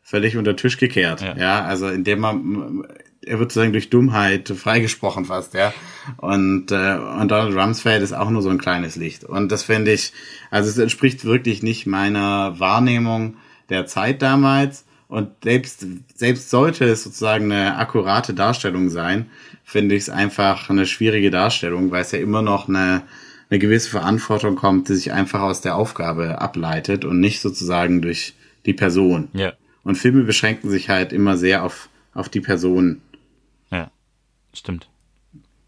völlig 0.00 0.36
unter 0.36 0.54
Tisch 0.54 0.78
gekehrt. 0.78 1.22
Ja. 1.22 1.36
Ja, 1.36 1.64
also 1.64 1.88
indem 1.88 2.20
man, 2.20 2.86
er 3.26 3.40
wird 3.40 3.50
sozusagen 3.50 3.72
durch 3.72 3.90
Dummheit 3.90 4.48
freigesprochen 4.48 5.24
fast, 5.24 5.54
ja. 5.54 5.74
Und, 6.18 6.70
äh, 6.70 6.98
und 7.20 7.32
Donald 7.32 7.56
Rumsfeld 7.56 8.00
ist 8.00 8.12
auch 8.12 8.30
nur 8.30 8.42
so 8.42 8.48
ein 8.48 8.58
kleines 8.58 8.94
Licht. 8.94 9.24
Und 9.24 9.50
das 9.50 9.64
finde 9.64 9.92
ich, 9.92 10.12
also 10.52 10.70
es 10.70 10.78
entspricht 10.78 11.24
wirklich 11.24 11.64
nicht 11.64 11.88
meiner 11.88 12.60
Wahrnehmung 12.60 13.38
der 13.70 13.86
Zeit 13.86 14.22
damals. 14.22 14.84
Und 15.08 15.30
selbst, 15.42 15.84
selbst 16.14 16.50
sollte 16.50 16.84
es 16.84 17.02
sozusagen 17.02 17.50
eine 17.50 17.76
akkurate 17.76 18.34
Darstellung 18.34 18.88
sein, 18.88 19.26
finde 19.64 19.96
ich 19.96 20.02
es 20.02 20.10
einfach 20.10 20.70
eine 20.70 20.86
schwierige 20.86 21.32
Darstellung, 21.32 21.90
weil 21.90 22.02
es 22.02 22.12
ja 22.12 22.20
immer 22.20 22.42
noch 22.42 22.68
eine, 22.68 23.02
eine 23.50 23.58
gewisse 23.58 23.90
Verantwortung 23.90 24.56
kommt, 24.56 24.88
die 24.88 24.94
sich 24.94 25.12
einfach 25.12 25.42
aus 25.42 25.60
der 25.60 25.76
Aufgabe 25.76 26.40
ableitet 26.40 27.04
und 27.04 27.20
nicht 27.20 27.40
sozusagen 27.40 28.02
durch 28.02 28.34
die 28.66 28.72
Person. 28.72 29.28
Ja. 29.32 29.52
Und 29.82 29.96
Filme 29.96 30.24
beschränken 30.24 30.70
sich 30.70 30.88
halt 30.88 31.12
immer 31.12 31.36
sehr 31.36 31.62
auf, 31.62 31.88
auf 32.14 32.28
die 32.28 32.40
Person. 32.40 33.02
Ja, 33.70 33.90
stimmt. 34.54 34.88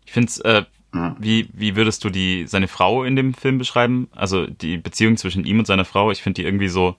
Ich 0.07 0.13
finde 0.13 0.29
es, 0.29 0.39
äh, 0.41 0.65
Ja. 0.95 1.15
wie, 1.21 1.49
wie 1.53 1.77
würdest 1.77 2.03
du 2.05 2.11
die, 2.11 2.47
seine 2.47 2.69
Frau 2.69 3.05
in 3.05 3.15
dem 3.17 3.35
Film 3.35 3.59
beschreiben? 3.59 4.09
Also 4.13 4.47
die 4.47 4.79
Beziehung 4.79 5.17
zwischen 5.19 5.45
ihm 5.45 5.59
und 5.59 5.67
seiner 5.67 5.85
Frau, 5.85 6.11
ich 6.11 6.23
finde 6.23 6.41
die 6.41 6.47
irgendwie 6.47 6.69
so, 6.69 6.97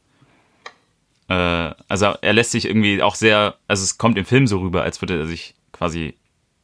äh, 1.29 1.33
also 1.87 2.05
er 2.21 2.33
lässt 2.33 2.51
sich 2.51 2.65
irgendwie 2.65 3.01
auch 3.01 3.15
sehr, 3.15 3.55
also 3.67 3.83
es 3.83 3.97
kommt 3.97 4.17
im 4.17 4.25
Film 4.25 4.47
so 4.47 4.59
rüber, 4.59 4.83
als 4.83 5.01
würde 5.01 5.17
er 5.17 5.25
sich 5.25 5.55
quasi 5.71 6.13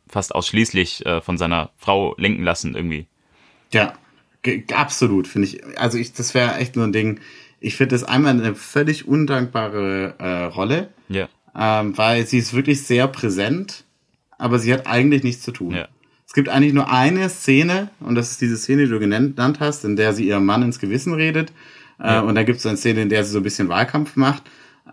fast 0.07 0.35
ausschließlich 0.35 1.05
äh, 1.05 1.21
von 1.21 1.37
seiner 1.37 1.71
Frau 1.77 2.13
lenken 2.17 2.43
lassen 2.43 2.75
irgendwie. 2.75 3.07
Ja, 3.71 3.93
absolut, 4.73 5.27
finde 5.27 5.47
ich. 5.47 5.77
Also 5.77 5.97
ich, 5.97 6.13
das 6.13 6.33
wäre 6.33 6.55
echt 6.55 6.75
nur 6.75 6.85
ein 6.85 6.93
Ding. 6.93 7.19
Ich 7.59 7.75
finde 7.75 7.95
das 7.95 8.03
einmal 8.03 8.31
eine 8.31 8.55
völlig 8.55 9.07
undankbare 9.07 10.15
äh, 10.19 10.43
Rolle, 10.45 10.89
Ja, 11.07 11.29
ähm, 11.55 11.97
weil 11.97 12.27
sie 12.27 12.39
ist 12.39 12.53
wirklich 12.53 12.83
sehr 12.83 13.07
präsent, 13.07 13.85
aber 14.37 14.59
sie 14.59 14.73
hat 14.73 14.87
eigentlich 14.87 15.23
nichts 15.23 15.43
zu 15.43 15.51
tun. 15.51 15.71
ja, 15.71 15.87
Es 16.27 16.33
gibt 16.33 16.49
eigentlich 16.49 16.73
nur 16.73 16.91
eine 16.91 17.29
Szene, 17.29 17.89
und 17.99 18.15
das 18.15 18.31
ist 18.31 18.41
diese 18.41 18.57
Szene, 18.57 18.83
die 18.83 18.89
du 18.89 18.99
genannt 18.99 19.59
hast, 19.59 19.85
in 19.85 19.95
der 19.95 20.13
sie 20.13 20.27
ihrem 20.27 20.45
Mann 20.45 20.63
ins 20.63 20.79
Gewissen 20.79 21.13
redet. 21.13 21.51
Äh, 21.99 22.07
ja. 22.07 22.19
Äh, 22.19 22.23
und 22.23 22.35
da 22.35 22.43
gibt 22.43 22.59
es 22.59 22.65
eine 22.65 22.77
Szene, 22.77 23.01
in 23.03 23.09
der 23.09 23.23
sie 23.23 23.31
so 23.31 23.39
ein 23.39 23.43
bisschen 23.43 23.69
Wahlkampf 23.69 24.15
macht. 24.15 24.43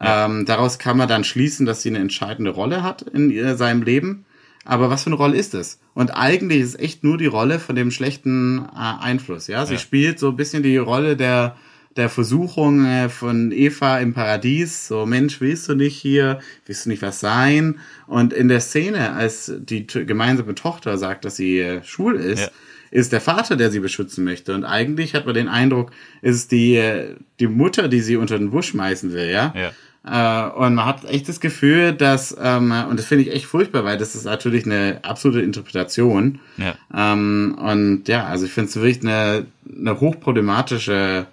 Ähm, 0.01 0.47
daraus 0.47 0.79
kann 0.79 0.97
man 0.97 1.09
dann 1.09 1.25
schließen, 1.25 1.67
dass 1.67 1.83
sie 1.83 1.91
eine 1.91 1.99
entscheidende 1.99 2.53
Rolle 2.53 2.83
hat 2.83 3.03
in 3.03 3.31
ihr, 3.31 3.57
seinem 3.57 3.83
Leben. 3.83 4.25
Aber 4.65 4.91
was 4.91 5.05
für 5.05 5.09
eine 5.09 5.17
Rolle 5.17 5.37
ist 5.37 5.55
es? 5.55 5.81
Und 5.95 6.11
eigentlich 6.11 6.61
ist 6.61 6.75
es 6.75 6.81
echt 6.81 7.05
nur 7.05 7.19
die 7.19 7.27
Rolle 7.27 7.59
von 7.59 7.77
dem 7.77 7.91
schlechten 7.91 8.59
äh, 8.59 8.69
Einfluss. 8.75 9.47
Ja, 9.47 9.65
sie 9.67 9.75
ja. 9.75 9.81
spielt 9.81 10.19
so 10.19 10.29
ein 10.29 10.37
bisschen 10.37 10.63
die 10.63 10.77
Rolle 10.77 11.17
der 11.17 11.57
der 11.97 12.09
Versuchung 12.09 12.85
äh, 12.85 13.09
von 13.09 13.53
Eva 13.53 13.99
im 13.99 14.15
Paradies. 14.15 14.87
So, 14.87 15.07
Mensch, 15.07 15.41
willst 15.41 15.69
du 15.69 15.75
nicht 15.75 15.97
hier? 15.97 16.39
Willst 16.67 16.87
du 16.87 16.91
nicht 16.91 17.03
was 17.03 17.21
sein? 17.21 17.81
Und 18.07 18.33
in 18.33 18.49
der 18.49 18.61
Szene, 18.61 19.13
als 19.13 19.53
die 19.59 19.87
gemeinsame 19.87 20.55
Tochter 20.55 20.99
sagt, 20.99 21.25
dass 21.25 21.37
sie 21.37 21.59
äh, 21.59 21.83
schwul 21.83 22.17
ist, 22.17 22.43
ja. 22.43 22.49
ist 22.91 23.13
der 23.13 23.21
Vater, 23.21 23.57
der 23.57 23.71
sie 23.71 23.81
beschützen 23.81 24.25
möchte. 24.25 24.55
Und 24.55 24.65
eigentlich 24.65 25.15
hat 25.15 25.27
man 25.27 25.35
den 25.35 25.49
Eindruck, 25.49 25.91
ist 26.23 26.53
die, 26.53 26.77
äh, 26.77 27.17
die 27.41 27.49
Mutter, 27.49 27.89
die 27.89 28.01
sie 28.01 28.17
unter 28.17 28.39
den 28.39 28.51
Busch 28.51 28.69
schmeißen 28.69 29.13
will, 29.13 29.29
ja. 29.29 29.53
ja. 29.57 29.73
Äh, 30.05 30.49
und 30.51 30.77
man 30.77 30.87
hat 30.87 31.05
echt 31.05 31.29
das 31.29 31.41
Gefühl, 31.41 31.93
dass, 31.93 32.35
ähm, 32.41 32.73
und 32.89 32.99
das 32.99 33.07
finde 33.07 33.25
ich 33.25 33.33
echt 33.35 33.45
furchtbar, 33.45 33.85
weil 33.85 33.99
das 33.99 34.15
ist 34.15 34.25
natürlich 34.25 34.65
eine 34.65 35.01
absolute 35.03 35.43
Interpretation. 35.43 36.41
Ja. 36.57 36.75
Ähm, 36.95 37.57
und 37.61 38.09
ja, 38.09 38.25
also 38.27 38.47
ich 38.47 38.53
finde 38.53 38.71
es 38.71 38.77
wirklich 38.77 39.03
eine, 39.03 39.47
eine 39.71 40.01
hochproblematische 40.01 41.27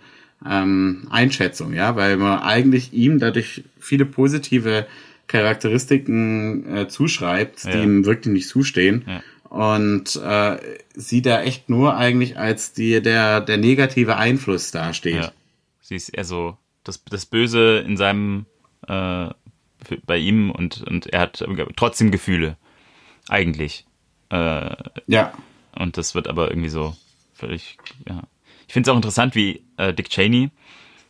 ähm, 0.45 1.07
Einschätzung, 1.09 1.73
ja, 1.73 1.95
weil 1.95 2.17
man 2.17 2.39
eigentlich 2.39 2.93
ihm 2.93 3.19
dadurch 3.19 3.63
viele 3.79 4.05
positive 4.05 4.85
Charakteristiken 5.27 6.75
äh, 6.75 6.87
zuschreibt, 6.87 7.63
die 7.63 7.69
ja. 7.69 7.83
ihm 7.83 8.05
wirklich 8.05 8.33
nicht 8.33 8.47
zustehen. 8.49 9.05
Ja. 9.07 9.21
Und 9.49 10.17
äh, 10.17 10.57
sie 10.93 11.21
da 11.21 11.41
echt 11.41 11.69
nur 11.69 11.95
eigentlich 11.95 12.37
als 12.37 12.73
die, 12.73 13.01
der, 13.01 13.39
der 13.39 13.57
negative 13.57 14.17
Einfluss 14.17 14.71
dasteht. 14.71 15.15
Ja. 15.15 15.31
Sie 15.81 15.95
ist 15.95 16.09
eher 16.09 16.25
so 16.25 16.57
das, 16.83 17.03
das 17.05 17.25
Böse 17.25 17.79
in 17.79 17.95
seinem 17.95 18.45
äh, 18.87 19.29
bei 20.05 20.17
ihm 20.17 20.51
und, 20.51 20.83
und 20.83 21.07
er 21.07 21.21
hat 21.21 21.43
trotzdem 21.75 22.11
Gefühle. 22.11 22.57
Eigentlich. 23.29 23.85
Äh, 24.29 24.75
ja. 25.07 25.33
Und 25.77 25.97
das 25.97 26.15
wird 26.15 26.27
aber 26.27 26.49
irgendwie 26.49 26.69
so 26.69 26.95
völlig, 27.33 27.77
ja. 28.07 28.23
Ich 28.67 28.73
finde 28.73 28.89
es 28.89 28.91
auch 28.91 28.97
interessant, 28.97 29.35
wie 29.35 29.63
äh, 29.77 29.93
Dick 29.93 30.09
Cheney 30.09 30.49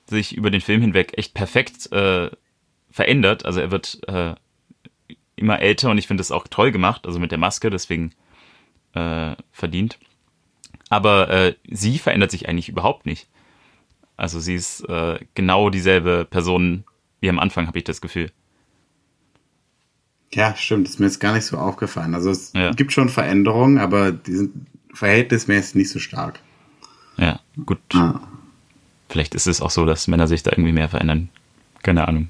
sich 0.06 0.36
über 0.36 0.52
den 0.52 0.62
Film 0.62 0.82
hinweg 0.82 1.18
echt 1.18 1.34
perfekt 1.34 1.92
äh, 1.92 2.30
verändert. 2.92 3.46
Also 3.46 3.62
er 3.62 3.72
wird 3.72 4.00
äh, 4.08 4.36
immer 5.36 5.60
älter 5.60 5.90
und 5.90 5.98
ich 5.98 6.08
finde 6.08 6.22
das 6.22 6.32
auch 6.32 6.48
toll 6.48 6.72
gemacht, 6.72 7.06
also 7.08 7.20
mit 7.20 7.32
der 7.32 7.38
Maske, 7.40 7.70
deswegen 7.70 8.12
äh, 8.94 9.36
verdient. 9.52 9.98
Aber 10.90 11.30
äh, 11.30 11.56
sie 11.68 11.98
verändert 12.00 12.32
sich 12.32 12.48
eigentlich 12.48 12.70
überhaupt 12.70 13.06
nicht. 13.06 13.28
Also 14.16 14.40
sie 14.40 14.56
ist 14.56 14.82
äh, 14.90 15.20
genau 15.36 15.70
dieselbe 15.70 16.26
Person 16.26 16.84
wie 17.20 17.30
am 17.30 17.40
Anfang, 17.40 17.68
habe 17.68 17.78
ich 17.78 17.84
das 17.84 18.02
Gefühl. 18.02 18.32
Ja, 20.34 20.56
stimmt. 20.56 20.88
Das 20.88 20.96
ist 20.96 21.00
mir 21.00 21.06
jetzt 21.06 21.20
gar 21.20 21.34
nicht 21.34 21.46
so 21.46 21.58
aufgefallen. 21.58 22.14
Also 22.14 22.30
es 22.30 22.52
ja. 22.54 22.72
gibt 22.72 22.92
schon 22.92 23.10
Veränderungen, 23.10 23.78
aber 23.78 24.12
die 24.12 24.34
sind 24.34 24.68
verhältnismäßig 24.94 25.76
nicht 25.76 25.90
so 25.90 26.00
stark. 26.00 26.40
Ja, 27.18 27.40
gut. 27.66 27.80
Ah. 27.94 28.20
Vielleicht 29.10 29.36
ist 29.36 29.48
es 29.48 29.62
auch 29.62 29.72
so, 29.72 29.86
dass 29.86 30.08
Männer 30.08 30.28
sich 30.28 30.44
da 30.44 30.52
irgendwie 30.52 30.74
mehr 30.74 30.90
verändern. 30.90 31.30
Keine 31.82 32.08
Ahnung. 32.08 32.30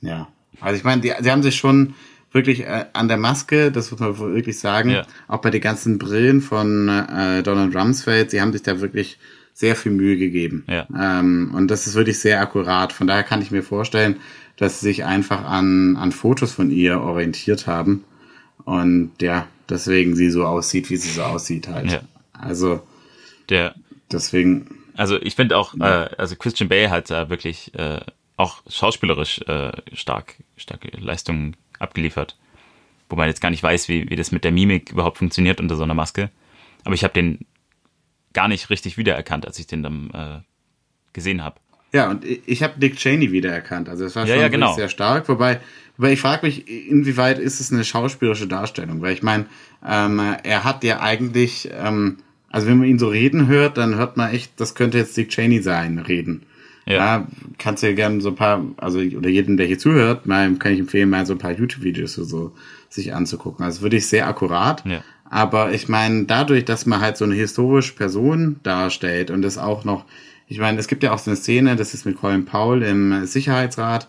Ja. 0.00 0.28
Also 0.60 0.76
ich 0.76 0.84
meine, 0.84 1.02
die, 1.02 1.12
sie 1.20 1.30
haben 1.30 1.42
sich 1.42 1.56
schon 1.56 1.94
wirklich 2.32 2.60
äh, 2.60 2.86
an 2.92 3.08
der 3.08 3.16
Maske, 3.16 3.70
das 3.72 3.90
muss 3.90 4.00
man 4.00 4.18
wirklich 4.18 4.58
sagen, 4.58 4.90
ja. 4.90 5.06
auch 5.28 5.40
bei 5.40 5.50
den 5.50 5.60
ganzen 5.60 5.98
Brillen 5.98 6.40
von 6.40 6.88
äh, 6.88 7.42
Donald 7.42 7.74
Rumsfeld, 7.74 8.30
sie 8.30 8.40
haben 8.40 8.52
sich 8.52 8.62
da 8.62 8.80
wirklich 8.80 9.18
sehr 9.60 9.76
viel 9.76 9.92
Mühe 9.92 10.16
gegeben. 10.16 10.64
Ja. 10.66 10.86
Ähm, 10.98 11.52
und 11.54 11.68
das 11.68 11.86
ist 11.86 11.94
wirklich 11.94 12.18
sehr 12.18 12.40
akkurat. 12.40 12.94
Von 12.94 13.06
daher 13.06 13.24
kann 13.24 13.42
ich 13.42 13.50
mir 13.50 13.62
vorstellen, 13.62 14.16
dass 14.56 14.80
sie 14.80 14.86
sich 14.86 15.04
einfach 15.04 15.44
an, 15.44 15.98
an 15.98 16.12
Fotos 16.12 16.52
von 16.52 16.70
ihr 16.70 17.02
orientiert 17.02 17.66
haben. 17.66 18.04
Und 18.64 19.12
ja, 19.20 19.48
deswegen 19.68 20.16
sie 20.16 20.30
so 20.30 20.46
aussieht, 20.46 20.88
wie 20.88 20.96
sie 20.96 21.10
so 21.10 21.22
aussieht 21.22 21.68
halt. 21.68 21.92
Ja. 21.92 22.00
Also 22.32 22.80
der 23.50 23.74
deswegen. 24.10 24.78
Also 24.96 25.20
ich 25.20 25.34
finde 25.34 25.58
auch, 25.58 25.74
äh, 25.74 26.08
also 26.16 26.36
Christian 26.36 26.70
Bale 26.70 26.90
hat 26.90 27.10
da 27.10 27.28
wirklich 27.28 27.74
äh, 27.74 28.00
auch 28.38 28.62
schauspielerisch 28.66 29.40
äh, 29.42 29.72
stark, 29.92 30.36
starke 30.56 30.90
Leistungen 30.98 31.54
abgeliefert. 31.78 32.38
Wo 33.10 33.16
man 33.16 33.28
jetzt 33.28 33.42
gar 33.42 33.50
nicht 33.50 33.62
weiß, 33.62 33.88
wie, 33.88 34.08
wie 34.08 34.16
das 34.16 34.32
mit 34.32 34.44
der 34.44 34.52
Mimik 34.52 34.92
überhaupt 34.92 35.18
funktioniert 35.18 35.60
unter 35.60 35.76
so 35.76 35.82
einer 35.82 35.94
Maske. 35.94 36.30
Aber 36.84 36.94
ich 36.94 37.04
habe 37.04 37.12
den 37.12 37.44
gar 38.32 38.48
nicht 38.48 38.70
richtig 38.70 38.96
wiedererkannt, 38.96 39.46
als 39.46 39.58
ich 39.58 39.66
den 39.66 39.82
dann 39.82 40.10
äh, 40.10 40.40
gesehen 41.12 41.42
habe. 41.42 41.56
Ja, 41.92 42.08
und 42.08 42.24
ich 42.24 42.62
habe 42.62 42.78
Dick 42.78 42.96
Cheney 42.96 43.32
wiedererkannt. 43.32 43.88
Also 43.88 44.04
es 44.04 44.14
war 44.14 44.26
schon 44.26 44.36
ja, 44.36 44.42
ja, 44.42 44.48
genau. 44.48 44.74
sehr 44.74 44.88
stark. 44.88 45.28
Wobei, 45.28 45.60
wobei 45.96 46.12
ich 46.12 46.20
frage 46.20 46.46
mich, 46.46 46.68
inwieweit 46.68 47.40
ist 47.40 47.60
es 47.60 47.72
eine 47.72 47.84
schauspielerische 47.84 48.46
Darstellung? 48.46 49.02
Weil 49.02 49.12
ich 49.12 49.24
meine, 49.24 49.46
ähm, 49.84 50.20
er 50.44 50.62
hat 50.62 50.84
ja 50.84 51.00
eigentlich 51.00 51.68
ähm, 51.72 52.18
also 52.50 52.66
wenn 52.66 52.78
man 52.78 52.88
ihn 52.88 52.98
so 52.98 53.08
reden 53.08 53.46
hört, 53.46 53.78
dann 53.78 53.94
hört 53.94 54.16
man 54.16 54.32
echt, 54.32 54.60
das 54.60 54.74
könnte 54.74 54.98
jetzt 54.98 55.16
Dick 55.16 55.30
Cheney 55.30 55.62
sein, 55.62 55.98
reden. 55.98 56.42
Ja. 56.84 56.96
ja 56.96 57.28
kannst 57.58 57.82
du 57.82 57.86
ja 57.86 57.94
gerne 57.94 58.20
so 58.20 58.30
ein 58.30 58.34
paar, 58.34 58.64
also 58.76 58.98
oder 58.98 59.28
jeden, 59.28 59.56
der 59.56 59.66
hier 59.66 59.78
zuhört, 59.78 60.26
mal 60.26 60.52
kann 60.56 60.72
ich 60.72 60.80
empfehlen, 60.80 61.08
mal 61.08 61.24
so 61.24 61.32
ein 61.32 61.38
paar 61.38 61.52
YouTube-Videos 61.52 62.14
so, 62.14 62.24
so 62.24 62.52
sich 62.88 63.14
anzugucken. 63.14 63.64
Also 63.64 63.82
würde 63.82 63.96
ich 63.96 64.06
sehr 64.08 64.26
akkurat. 64.26 64.84
Ja. 64.84 65.02
Aber 65.30 65.72
ich 65.72 65.88
meine, 65.88 66.24
dadurch, 66.24 66.64
dass 66.64 66.86
man 66.86 67.00
halt 67.00 67.16
so 67.16 67.24
eine 67.24 67.36
historische 67.36 67.94
Person 67.94 68.56
darstellt 68.64 69.30
und 69.30 69.42
das 69.42 69.58
auch 69.58 69.84
noch, 69.84 70.04
ich 70.48 70.58
meine, 70.58 70.78
es 70.78 70.88
gibt 70.88 71.04
ja 71.04 71.12
auch 71.12 71.18
so 71.18 71.30
eine 71.30 71.36
Szene, 71.36 71.76
das 71.76 71.94
ist 71.94 72.04
mit 72.04 72.16
Colin 72.18 72.44
Powell 72.44 72.82
im 72.82 73.24
Sicherheitsrat, 73.26 74.08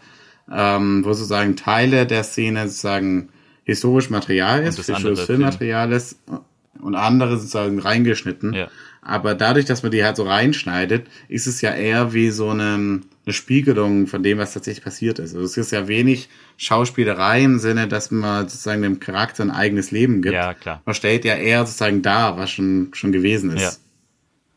ähm, 0.52 1.06
wo 1.06 1.14
sozusagen 1.14 1.56
Teile 1.56 2.08
der 2.08 2.24
Szene 2.24 2.68
sozusagen 2.68 3.30
historisch 3.64 4.10
Material 4.10 4.64
ist, 4.64 4.78
historisches 4.78 5.28
Filmmaterial 5.28 5.92
ist 5.92 6.18
und 6.82 6.96
andere 6.96 7.38
sozusagen 7.38 7.78
reingeschnitten. 7.78 8.54
Ja. 8.54 8.68
Aber 9.04 9.36
dadurch, 9.36 9.66
dass 9.66 9.84
man 9.84 9.92
die 9.92 10.04
halt 10.04 10.16
so 10.16 10.24
reinschneidet, 10.24 11.08
ist 11.28 11.46
es 11.46 11.62
ja 11.62 11.74
eher 11.74 12.14
wie 12.14 12.32
so 12.32 12.50
eine, 12.50 13.02
eine 13.26 13.34
Spiegelung 13.34 14.08
von 14.08 14.24
dem, 14.24 14.40
was 14.40 14.54
tatsächlich 14.54 14.84
passiert 14.84 15.20
ist. 15.20 15.36
Also 15.36 15.46
es 15.46 15.58
ist 15.58 15.72
ja 15.72 15.88
wenig 15.88 16.30
Schauspielerei 16.58 17.44
im 17.44 17.60
Sinne, 17.60 17.88
dass 17.88 18.10
man 18.10 18.50
sozusagen 18.50 18.82
dem 18.82 19.00
Charakter 19.00 19.44
ein 19.44 19.52
eigenes 19.52 19.92
Leben 19.92 20.22
gibt. 20.22 20.34
Ja, 20.34 20.54
klar. 20.54 20.82
Man 20.86 20.96
stellt 20.96 21.24
ja 21.24 21.36
eher 21.36 21.66
sozusagen 21.66 22.02
dar, 22.02 22.38
was 22.38 22.50
schon, 22.50 22.90
schon 22.94 23.12
gewesen 23.12 23.52
ist. 23.52 23.62
Ja. 23.62 23.72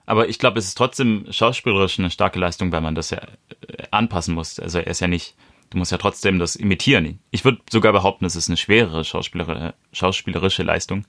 Aber 0.07 0.29
ich 0.29 0.39
glaube, 0.39 0.59
es 0.59 0.67
ist 0.67 0.79
trotzdem 0.79 1.27
schauspielerisch 1.31 1.99
eine 1.99 2.11
starke 2.11 2.39
Leistung, 2.39 2.73
weil 2.73 2.81
man 2.81 2.95
das 2.95 3.11
ja 3.11 3.19
äh, 3.19 3.85
anpassen 3.91 4.35
muss. 4.35 4.59
Also 4.59 4.79
er 4.79 4.87
ist 4.87 5.01
ja 5.01 5.09
nicht, 5.09 5.35
du 5.71 5.79
musst 5.79 5.93
ja 5.93 5.99
trotzdem 5.99 6.39
das 6.39 6.57
imitieren. 6.57 7.21
Ich 7.31 7.45
würde 7.45 7.59
sogar 7.71 7.93
behaupten, 7.93 8.25
es 8.25 8.37
ist 8.37 8.49
eine 8.49 8.57
schwerere 8.57 9.05
schauspielerische 9.05 10.63
Leistung, 10.63 11.05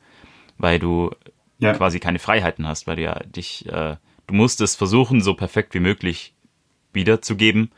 weil 0.57 0.79
du 0.79 1.11
ja. 1.59 1.73
quasi 1.73 1.99
keine 1.99 2.19
Freiheiten 2.19 2.67
hast, 2.67 2.85
weil 2.85 2.97
du 2.97 3.03
ja 3.03 3.19
dich, 3.19 3.65
äh, 3.67 3.95
du 4.27 4.33
musst 4.33 4.59
es 4.59 4.75
versuchen, 4.75 5.21
so 5.21 5.33
perfekt 5.33 5.73
wie 5.73 5.79
möglich 5.79 6.34
wiederzugeben 6.95 7.71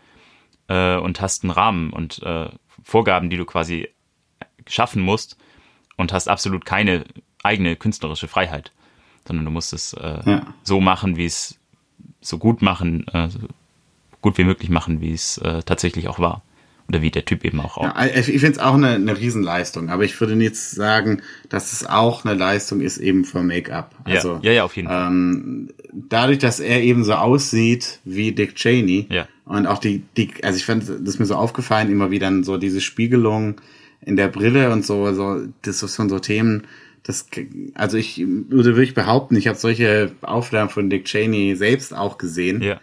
äh, 0.68 0.98
und 0.98 1.22
hast 1.22 1.44
einen 1.44 1.52
Rahmen 1.52 1.92
und 1.92 2.22
äh, 2.24 2.50
Vorgaben, 2.84 3.30
die 3.30 3.38
du 3.38 3.46
quasi 3.46 3.90
schaffen 4.66 5.02
musst 5.02 5.38
und 5.96 6.14
hast 6.14 6.28
absolut 6.28 6.66
keine 6.66 7.06
eigene 7.44 7.76
künstlerische 7.76 8.28
Freiheit, 8.28 8.72
sondern 9.28 9.46
du 9.46 9.52
musst 9.52 9.74
es 9.74 9.94
äh, 9.94 10.22
ja. 10.26 10.54
so 10.64 10.80
machen, 10.80 11.18
wie 11.18 11.26
es 11.26 11.60
so 12.22 12.38
gut 12.38 12.62
machen, 12.62 13.08
äh, 13.10 13.30
so 13.30 13.40
gut 14.22 14.38
wie 14.38 14.44
möglich 14.44 14.70
machen, 14.70 15.02
wie 15.02 15.14
es 15.14 15.38
äh, 15.40 15.64
tatsächlich 15.64 16.08
auch 16.08 16.20
war. 16.20 16.44
Oder 16.90 17.02
wie 17.02 17.12
der 17.12 17.26
Typ 17.26 17.44
eben 17.44 17.60
auch. 17.60 17.82
Ja, 17.82 18.06
ich 18.06 18.26
finde 18.26 18.52
es 18.52 18.60
auch 18.60 18.76
eine, 18.76 18.92
eine 18.92 19.18
Riesenleistung, 19.18 19.90
aber 19.90 20.06
ich 20.06 20.20
würde 20.22 20.36
jetzt 20.36 20.72
sagen, 20.72 21.22
dass 21.50 21.74
es 21.74 21.86
auch 21.86 22.24
eine 22.24 22.34
Leistung 22.34 22.80
ist 22.80 22.98
eben 22.98 23.26
für 23.26 23.44
Make-up. 23.44 23.94
Also, 24.06 24.36
ja, 24.36 24.40
ja, 24.44 24.52
ja, 24.52 24.64
auf 24.64 24.76
jeden 24.78 24.88
Fall. 24.88 25.08
Ähm, 25.08 25.70
dadurch, 25.92 26.40
dass 26.40 26.62
er 26.62 26.82
eben 26.82 27.04
so 27.04 27.14
aussieht 27.14 28.00
wie 28.06 28.32
Dick 28.32 28.56
Cheney 28.56 29.08
ja. 29.10 29.28
und 29.44 29.68
auch 29.68 29.80
die, 29.80 30.04
die 30.16 30.32
also 30.44 30.58
ich 30.58 30.66
fand, 30.66 30.88
das 30.88 31.00
ist 31.00 31.20
mir 31.20 31.26
so 31.26 31.36
aufgefallen, 31.36 31.92
immer 31.92 32.10
wieder 32.10 32.32
so 32.44 32.58
diese 32.58 32.80
Spiegelung 32.80 33.60
in 34.02 34.16
der 34.16 34.30
Brille 34.30 34.72
und 34.72 34.86
so, 34.86 35.14
so 35.14 35.42
das 35.64 35.80
sind 35.80 36.10
so 36.10 36.20
Themen, 36.20 36.68
das, 37.04 37.28
also 37.74 37.98
ich 37.98 38.24
würde 38.26 38.76
wirklich 38.76 38.94
behaupten, 38.94 39.36
ich 39.36 39.48
habe 39.48 39.58
solche 39.58 40.12
Aufnahmen 40.22 40.70
von 40.70 40.90
Dick 40.90 41.06
Cheney 41.06 41.56
selbst 41.56 41.94
auch 41.94 42.18
gesehen. 42.18 42.62
Ja 42.62 42.80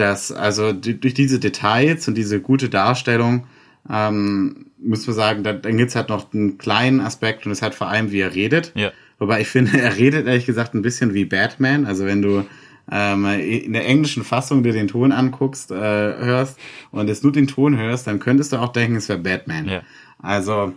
dass 0.00 0.32
also 0.32 0.72
durch 0.72 1.14
diese 1.14 1.38
Details 1.38 2.08
und 2.08 2.14
diese 2.14 2.40
gute 2.40 2.68
Darstellung 2.68 3.46
ähm, 3.90 4.66
muss 4.78 5.06
man 5.06 5.16
sagen, 5.16 5.42
dann, 5.42 5.62
dann 5.62 5.76
gibt 5.76 5.90
es 5.90 5.96
halt 5.96 6.08
noch 6.08 6.32
einen 6.32 6.58
kleinen 6.58 7.00
Aspekt 7.00 7.46
und 7.46 7.52
es 7.52 7.62
hat 7.62 7.74
vor 7.74 7.88
allem, 7.88 8.12
wie 8.12 8.20
er 8.20 8.34
redet. 8.34 8.72
Ja. 8.74 8.92
Wobei 9.18 9.40
ich 9.40 9.48
finde, 9.48 9.78
er 9.80 9.96
redet 9.96 10.26
ehrlich 10.26 10.46
gesagt 10.46 10.74
ein 10.74 10.82
bisschen 10.82 11.14
wie 11.14 11.24
Batman. 11.24 11.86
Also 11.86 12.04
wenn 12.04 12.22
du 12.22 12.44
ähm, 12.90 13.24
in 13.26 13.72
der 13.72 13.86
englischen 13.86 14.24
Fassung 14.24 14.62
dir 14.62 14.72
den 14.72 14.88
Ton 14.88 15.12
anguckst, 15.12 15.70
äh, 15.70 15.74
hörst 15.74 16.58
und 16.90 17.08
es 17.08 17.22
nur 17.22 17.32
den 17.32 17.46
Ton 17.46 17.76
hörst, 17.76 18.06
dann 18.06 18.18
könntest 18.18 18.52
du 18.52 18.56
auch 18.56 18.72
denken, 18.72 18.96
es 18.96 19.08
wäre 19.08 19.18
Batman. 19.18 19.66
Ja. 19.66 19.82
Also 20.20 20.72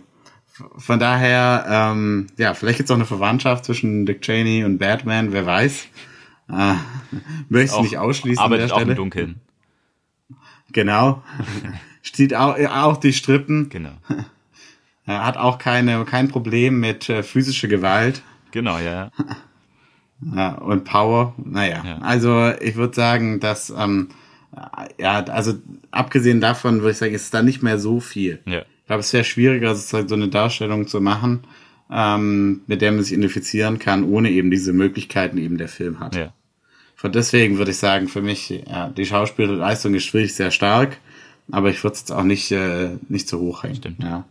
von 0.76 0.98
daher, 0.98 1.64
ähm, 1.68 2.26
ja, 2.36 2.54
vielleicht 2.54 2.78
gibt 2.78 2.88
es 2.88 2.90
auch 2.90 2.96
eine 2.96 3.06
Verwandtschaft 3.06 3.64
zwischen 3.64 4.04
Dick 4.04 4.20
Cheney 4.20 4.64
und 4.64 4.78
Batman, 4.78 5.32
wer 5.32 5.46
weiß. 5.46 5.86
Äh, 6.48 6.74
möchte 7.48 7.76
ich 7.76 7.82
nicht 7.82 7.98
ausschließen. 7.98 8.42
Arbeitet 8.42 8.72
auch 8.72 8.80
im 8.80 8.94
Dunkeln. 8.94 9.40
Genau. 10.72 11.22
Steht 12.02 12.34
auch, 12.34 12.58
auch 12.58 12.96
die 12.96 13.12
Strippen. 13.12 13.68
Genau. 13.68 13.92
Hat 15.06 15.36
auch 15.36 15.58
keine, 15.58 16.04
kein 16.04 16.28
Problem 16.28 16.80
mit 16.80 17.08
äh, 17.08 17.22
physischer 17.22 17.68
Gewalt. 17.68 18.22
Genau, 18.52 18.78
ja. 18.78 19.10
ja 20.34 20.52
und 20.58 20.84
Power. 20.84 21.34
Naja, 21.38 21.82
ja. 21.84 21.98
also 21.98 22.52
ich 22.60 22.76
würde 22.76 22.94
sagen, 22.94 23.40
dass, 23.40 23.70
ähm, 23.70 24.08
ja, 24.98 25.24
also 25.24 25.54
abgesehen 25.90 26.40
davon 26.40 26.80
würde 26.80 26.92
ich 26.92 26.98
sagen, 26.98 27.14
ist 27.14 27.34
da 27.34 27.42
nicht 27.42 27.62
mehr 27.62 27.78
so 27.78 27.98
viel. 27.98 28.40
Ja. 28.46 28.60
Ich 28.60 28.86
glaube, 28.86 29.00
es 29.00 29.12
wäre 29.12 29.24
schwieriger, 29.24 29.74
sozusagen 29.74 30.08
so 30.08 30.14
eine 30.14 30.28
Darstellung 30.28 30.86
zu 30.86 31.00
machen, 31.00 31.42
ähm, 31.92 32.62
mit 32.66 32.80
der 32.80 32.92
man 32.92 33.02
sich 33.02 33.12
identifizieren 33.12 33.78
kann, 33.78 34.04
ohne 34.04 34.30
eben 34.30 34.50
diese 34.50 34.72
Möglichkeiten, 34.72 35.36
eben 35.36 35.58
der 35.58 35.68
Film 35.68 36.00
hat. 36.00 36.16
Ja. 36.16 36.32
Von 36.96 37.12
deswegen 37.12 37.58
würde 37.58 37.72
ich 37.72 37.78
sagen, 37.78 38.08
für 38.08 38.22
mich, 38.22 38.48
ja, 38.48 38.88
die 38.88 39.04
Schauspielleistung 39.04 39.94
ist 39.94 40.12
wirklich 40.14 40.34
sehr 40.34 40.50
stark, 40.50 40.98
aber 41.50 41.68
ich 41.68 41.82
würde 41.82 41.94
es 41.94 42.00
jetzt 42.00 42.12
auch 42.12 42.22
nicht, 42.22 42.50
äh, 42.52 42.90
nicht 43.08 43.28
zu 43.28 43.40
hoch 43.40 43.64
hängen. 43.64 43.76
Stimmt. 43.76 44.02
Ja. 44.02 44.24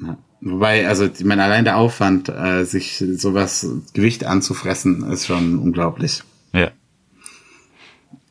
Ja. 0.00 0.16
Wobei, 0.40 0.88
also 0.88 1.04
ich 1.06 1.24
meine, 1.24 1.44
allein 1.44 1.64
der 1.64 1.76
Aufwand, 1.76 2.30
äh, 2.30 2.64
sich 2.64 3.04
sowas 3.16 3.66
Gewicht 3.92 4.24
anzufressen, 4.24 5.10
ist 5.10 5.26
schon 5.26 5.58
unglaublich. 5.58 6.22
Ja. 6.54 6.70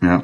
Ja. 0.01 0.23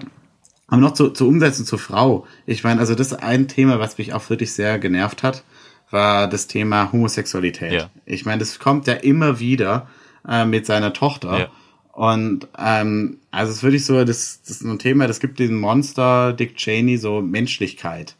Aber 0.67 0.81
noch 0.81 0.93
zu, 0.93 1.09
zur 1.09 1.27
Umsetzung 1.27 1.65
zur 1.65 1.77
Frau. 1.77 2.25
Ich 2.47 2.63
meine, 2.63 2.79
also 2.79 2.95
das 2.95 3.11
ist 3.11 3.21
ein 3.21 3.47
Thema, 3.47 3.77
was 3.79 3.99
mich 3.99 4.13
auch 4.13 4.27
wirklich 4.31 4.53
sehr 4.53 4.79
genervt 4.79 5.21
hat, 5.21 5.43
war 5.91 6.27
das 6.27 6.47
Thema 6.47 6.91
Homosexualität. 6.91 7.73
Ja. 7.73 7.89
Ich 8.05 8.25
meine, 8.25 8.39
das 8.39 8.59
kommt 8.59 8.87
ja 8.87 8.93
immer 8.93 9.39
wieder 9.39 9.87
äh, 10.27 10.45
mit 10.45 10.65
seiner 10.65 10.93
Tochter. 10.93 11.39
Ja. 11.39 11.47
Und 11.91 12.47
ähm, 12.57 13.19
also 13.31 13.51
es 13.51 13.57
ist 13.57 13.63
wirklich 13.63 13.85
so, 13.85 14.03
das, 14.03 14.41
das 14.41 14.57
ist 14.57 14.63
ein 14.63 14.79
Thema, 14.79 15.07
das 15.07 15.21
gibt 15.21 15.39
diesen 15.39 15.57
Monster 15.57 16.33
Dick 16.33 16.57
Cheney 16.57 16.97
so 16.97 17.21
Menschlichkeit. 17.21 18.15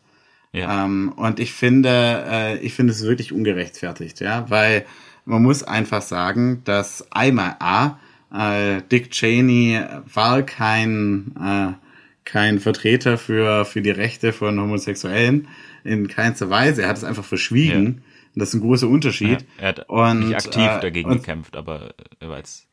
Ja. 0.54 0.86
Ähm, 0.86 1.12
und 1.18 1.42
ich 1.42 1.52
finde, 1.52 2.24
äh, 2.30 2.58
ich 2.60 2.74
finde 2.74 2.94
es 2.94 3.04
wirklich 3.04 3.34
ungerechtfertigt, 3.34 4.22
ja, 4.22 4.50
weil 4.50 4.86
man 5.26 5.42
muss 5.44 5.64
einfach 5.64 6.02
sagen, 6.02 6.62
dass 6.64 7.12
einmal 7.12 7.58
A, 7.60 8.00
äh, 8.34 8.82
Dick 8.90 9.12
Cheney 9.12 9.82
war 10.14 10.44
kein 10.44 11.36
äh, 11.38 11.74
kein 12.24 12.60
Vertreter 12.62 13.18
für 13.18 13.66
für 13.66 13.82
die 13.82 13.92
Rechte 13.92 14.32
von 14.32 14.58
Homosexuellen 14.60 15.50
in 15.86 16.08
keinster 16.08 16.50
Weise. 16.50 16.82
Er 16.84 16.90
hat 16.90 16.98
es 16.98 17.04
einfach 17.04 17.24
verschwiegen. 17.24 17.86
Ja. 17.86 18.02
Das 18.38 18.50
ist 18.50 18.56
ein 18.56 18.62
großer 18.62 18.90
Unterschied. 18.90 19.42
Ja, 19.42 19.48
er 19.60 19.68
hat 19.70 19.90
und, 19.90 20.20
nicht 20.28 20.36
aktiv 20.36 20.64
äh, 20.64 20.80
dagegen 20.82 21.10
und, 21.10 21.18
gekämpft, 21.18 21.56
aber 21.56 21.94
er 22.20 22.30
war 22.30 22.38
jetzt. 22.38 22.68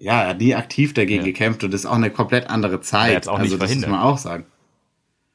Ja, 0.00 0.22
er 0.22 0.28
hat 0.28 0.38
nie 0.40 0.54
aktiv 0.54 0.94
dagegen 0.94 1.22
Ja. 1.22 1.26
gekämpft 1.26 1.64
und 1.64 1.74
das 1.74 1.80
ist 1.80 1.86
auch 1.86 1.96
eine 1.96 2.10
komplett 2.10 2.48
andere 2.48 2.80
Zeit. 2.80 3.10
Er 3.10 3.16
hat's 3.16 3.28
auch 3.28 3.38
nicht 3.38 3.52
also, 3.52 3.56
das 3.58 3.62
muss 3.62 3.68
verhindert. 3.68 3.90
man 3.90 4.00
auch 4.00 4.18
sagen. 4.18 4.46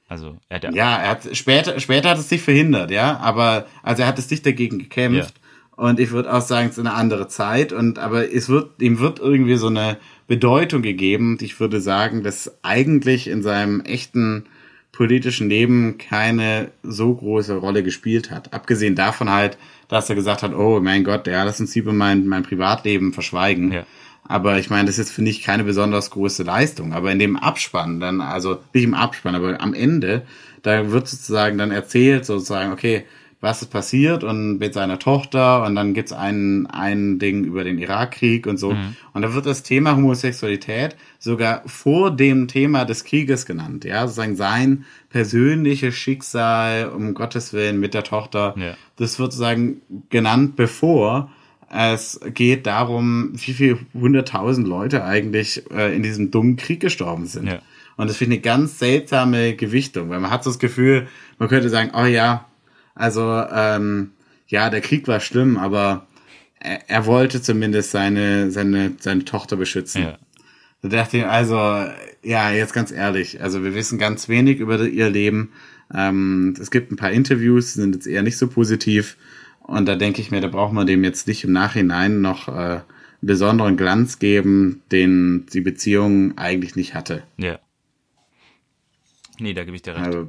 Also 0.07 0.37
er 0.49 0.55
hat 0.55 0.63
ja, 0.63 0.71
Ja, 0.71 0.97
er 0.97 1.09
hat 1.09 1.35
später, 1.35 1.79
später 1.79 2.09
hat 2.11 2.17
es 2.17 2.29
sich 2.29 2.41
verhindert, 2.41 2.91
ja, 2.91 3.17
aber 3.17 3.65
also 3.83 4.03
er 4.03 4.07
hat 4.07 4.19
es 4.19 4.29
nicht 4.31 4.45
dagegen 4.45 4.79
gekämpft. 4.79 5.35
Und 5.75 5.99
ich 5.99 6.11
würde 6.11 6.31
auch 6.31 6.41
sagen, 6.41 6.67
es 6.69 6.77
ist 6.77 6.85
eine 6.85 6.93
andere 6.93 7.27
Zeit 7.27 7.73
und 7.73 7.97
aber 7.97 8.31
es 8.31 8.47
wird 8.47 8.79
ihm 8.81 8.99
wird 8.99 9.19
irgendwie 9.19 9.55
so 9.55 9.67
eine 9.67 9.97
Bedeutung 10.27 10.81
gegeben. 10.83 11.37
Ich 11.41 11.59
würde 11.59 11.81
sagen, 11.81 12.23
dass 12.23 12.59
eigentlich 12.63 13.27
in 13.27 13.41
seinem 13.41 13.81
echten 13.81 14.45
politischen 14.93 15.49
Leben 15.49 15.97
keine 15.97 16.71
so 16.83 17.13
große 17.13 17.55
Rolle 17.57 17.83
gespielt 17.83 18.31
hat. 18.31 18.53
Abgesehen 18.53 18.95
davon 18.95 19.29
halt, 19.29 19.57
dass 19.89 20.09
er 20.09 20.15
gesagt 20.15 20.43
hat, 20.43 20.53
oh 20.53 20.79
mein 20.79 21.03
Gott, 21.03 21.27
ja, 21.27 21.43
lass 21.43 21.59
uns 21.59 21.75
lieber 21.75 21.91
mein, 21.91 22.27
mein 22.27 22.43
Privatleben 22.43 23.11
verschweigen. 23.11 23.71
Ja. 23.73 23.85
Aber 24.25 24.59
ich 24.59 24.69
meine, 24.69 24.85
das 24.85 24.99
ist 24.99 25.11
finde 25.11 25.31
ich 25.31 25.43
keine 25.43 25.65
besonders 25.65 26.11
große 26.11 26.43
Leistung. 26.43 26.93
Aber 26.93 27.11
in 27.11 27.19
dem 27.19 27.35
Abspann 27.35 27.99
dann, 27.99 28.21
also 28.21 28.59
nicht 28.73 28.83
im 28.83 28.93
Abspann, 28.93 29.35
aber 29.35 29.59
am 29.59 29.73
Ende, 29.73 30.21
da 30.61 30.91
wird 30.91 31.07
sozusagen 31.09 31.57
dann 31.57 31.71
erzählt, 31.71 32.25
sozusagen, 32.25 32.71
okay, 32.71 33.03
was 33.43 33.61
ist 33.61 33.71
passiert 33.71 34.23
und 34.23 34.57
mit 34.57 34.73
seiner 34.73 34.99
Tochter 34.99 35.65
und 35.65 35.75
dann 35.75 35.93
gibt's 35.93 36.13
ein, 36.13 36.65
ein 36.67 37.19
Ding 37.19 37.43
über 37.43 37.65
den 37.65 37.77
Irakkrieg 37.77 38.47
und 38.47 38.55
so. 38.55 38.69
Und 39.11 39.21
da 39.21 39.33
wird 39.33 39.45
das 39.45 39.63
Thema 39.63 39.97
Homosexualität 39.97 40.95
sogar 41.19 41.61
vor 41.65 42.09
dem 42.09 42.47
Thema 42.47 42.85
des 42.85 43.03
Krieges 43.03 43.45
genannt. 43.45 43.83
Ja, 43.83 44.07
sozusagen 44.07 44.37
sein 44.37 44.85
persönliches 45.09 45.93
Schicksal, 45.93 46.87
um 46.87 47.13
Gottes 47.13 47.51
Willen, 47.51 47.81
mit 47.81 47.93
der 47.93 48.05
Tochter. 48.05 48.55
Ja. 48.57 48.77
Das 48.95 49.19
wird 49.19 49.33
sozusagen 49.33 49.81
genannt, 50.09 50.55
bevor 50.55 51.29
es 51.69 52.21
geht 52.33 52.65
darum, 52.65 53.31
wie 53.33 53.51
viel 53.51 53.77
hunderttausend 53.93 54.67
Leute 54.67 55.03
eigentlich 55.03 55.69
äh, 55.69 55.93
in 55.93 56.01
diesem 56.01 56.31
dummen 56.31 56.55
Krieg 56.55 56.79
gestorben 56.79 57.25
sind. 57.25 57.47
Ja. 57.47 57.59
Und 57.97 58.09
das 58.09 58.15
finde 58.15 58.37
ich 58.37 58.41
eine 58.45 58.57
ganz 58.57 58.79
seltsame 58.79 59.55
Gewichtung, 59.57 60.09
weil 60.09 60.21
man 60.21 60.31
hat 60.31 60.45
so 60.45 60.49
das 60.49 60.59
Gefühl, 60.59 61.07
man 61.39 61.49
könnte 61.49 61.69
sagen, 61.69 61.91
oh 61.93 62.05
ja, 62.05 62.45
also 62.95 63.21
ähm, 63.51 64.11
ja, 64.47 64.69
der 64.69 64.81
Krieg 64.81 65.07
war 65.07 65.19
schlimm, 65.19 65.57
aber 65.57 66.07
er, 66.59 66.89
er 66.89 67.05
wollte 67.05 67.41
zumindest 67.41 67.91
seine, 67.91 68.51
seine, 68.51 68.93
seine 68.99 69.25
Tochter 69.25 69.55
beschützen. 69.55 70.03
ja. 70.03 70.17
Da 70.81 70.89
dachte 70.89 71.17
ich, 71.17 71.25
also, 71.25 71.55
ja, 72.23 72.51
jetzt 72.51 72.73
ganz 72.73 72.91
ehrlich, 72.91 73.41
also 73.41 73.63
wir 73.63 73.73
wissen 73.73 73.97
ganz 73.97 74.27
wenig 74.27 74.59
über 74.59 74.81
ihr 74.81 75.09
Leben. 75.09 75.53
Ähm, 75.93 76.55
es 76.59 76.71
gibt 76.71 76.91
ein 76.91 76.97
paar 76.97 77.11
Interviews, 77.11 77.73
die 77.73 77.79
sind 77.79 77.95
jetzt 77.95 78.05
eher 78.05 78.21
nicht 78.21 78.37
so 78.37 78.49
positiv. 78.49 79.15
Und 79.61 79.85
da 79.85 79.95
denke 79.95 80.19
ich 80.19 80.29
mir, 80.29 80.41
da 80.41 80.49
braucht 80.49 80.73
man 80.73 80.85
dem 80.85 81.05
jetzt 81.05 81.25
nicht 81.25 81.45
im 81.45 81.53
Nachhinein 81.53 82.19
noch 82.19 82.49
äh, 82.49 82.51
einen 82.51 82.83
besonderen 83.21 83.77
Glanz 83.77 84.19
geben, 84.19 84.81
den 84.91 85.45
die 85.53 85.61
Beziehung 85.61 86.37
eigentlich 86.37 86.75
nicht 86.75 86.93
hatte. 86.93 87.23
ja. 87.37 87.59
Nee, 89.39 89.53
da 89.53 89.63
gebe 89.63 89.75
ich 89.75 89.81
dir 89.81 89.95
recht. 89.95 90.05
Also, 90.05 90.27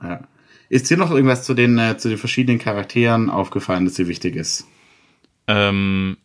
ja. 0.00 0.28
Ist 0.70 0.88
dir 0.88 0.96
noch 0.96 1.10
irgendwas 1.10 1.42
zu 1.42 1.52
den, 1.52 1.78
äh, 1.78 1.98
zu 1.98 2.08
den 2.08 2.16
verschiedenen 2.16 2.60
Charakteren 2.60 3.28
aufgefallen, 3.28 3.84
das 3.84 3.94
dir 3.94 4.06
wichtig 4.06 4.36
ist? 4.36 4.68
Ähm, 5.48 6.16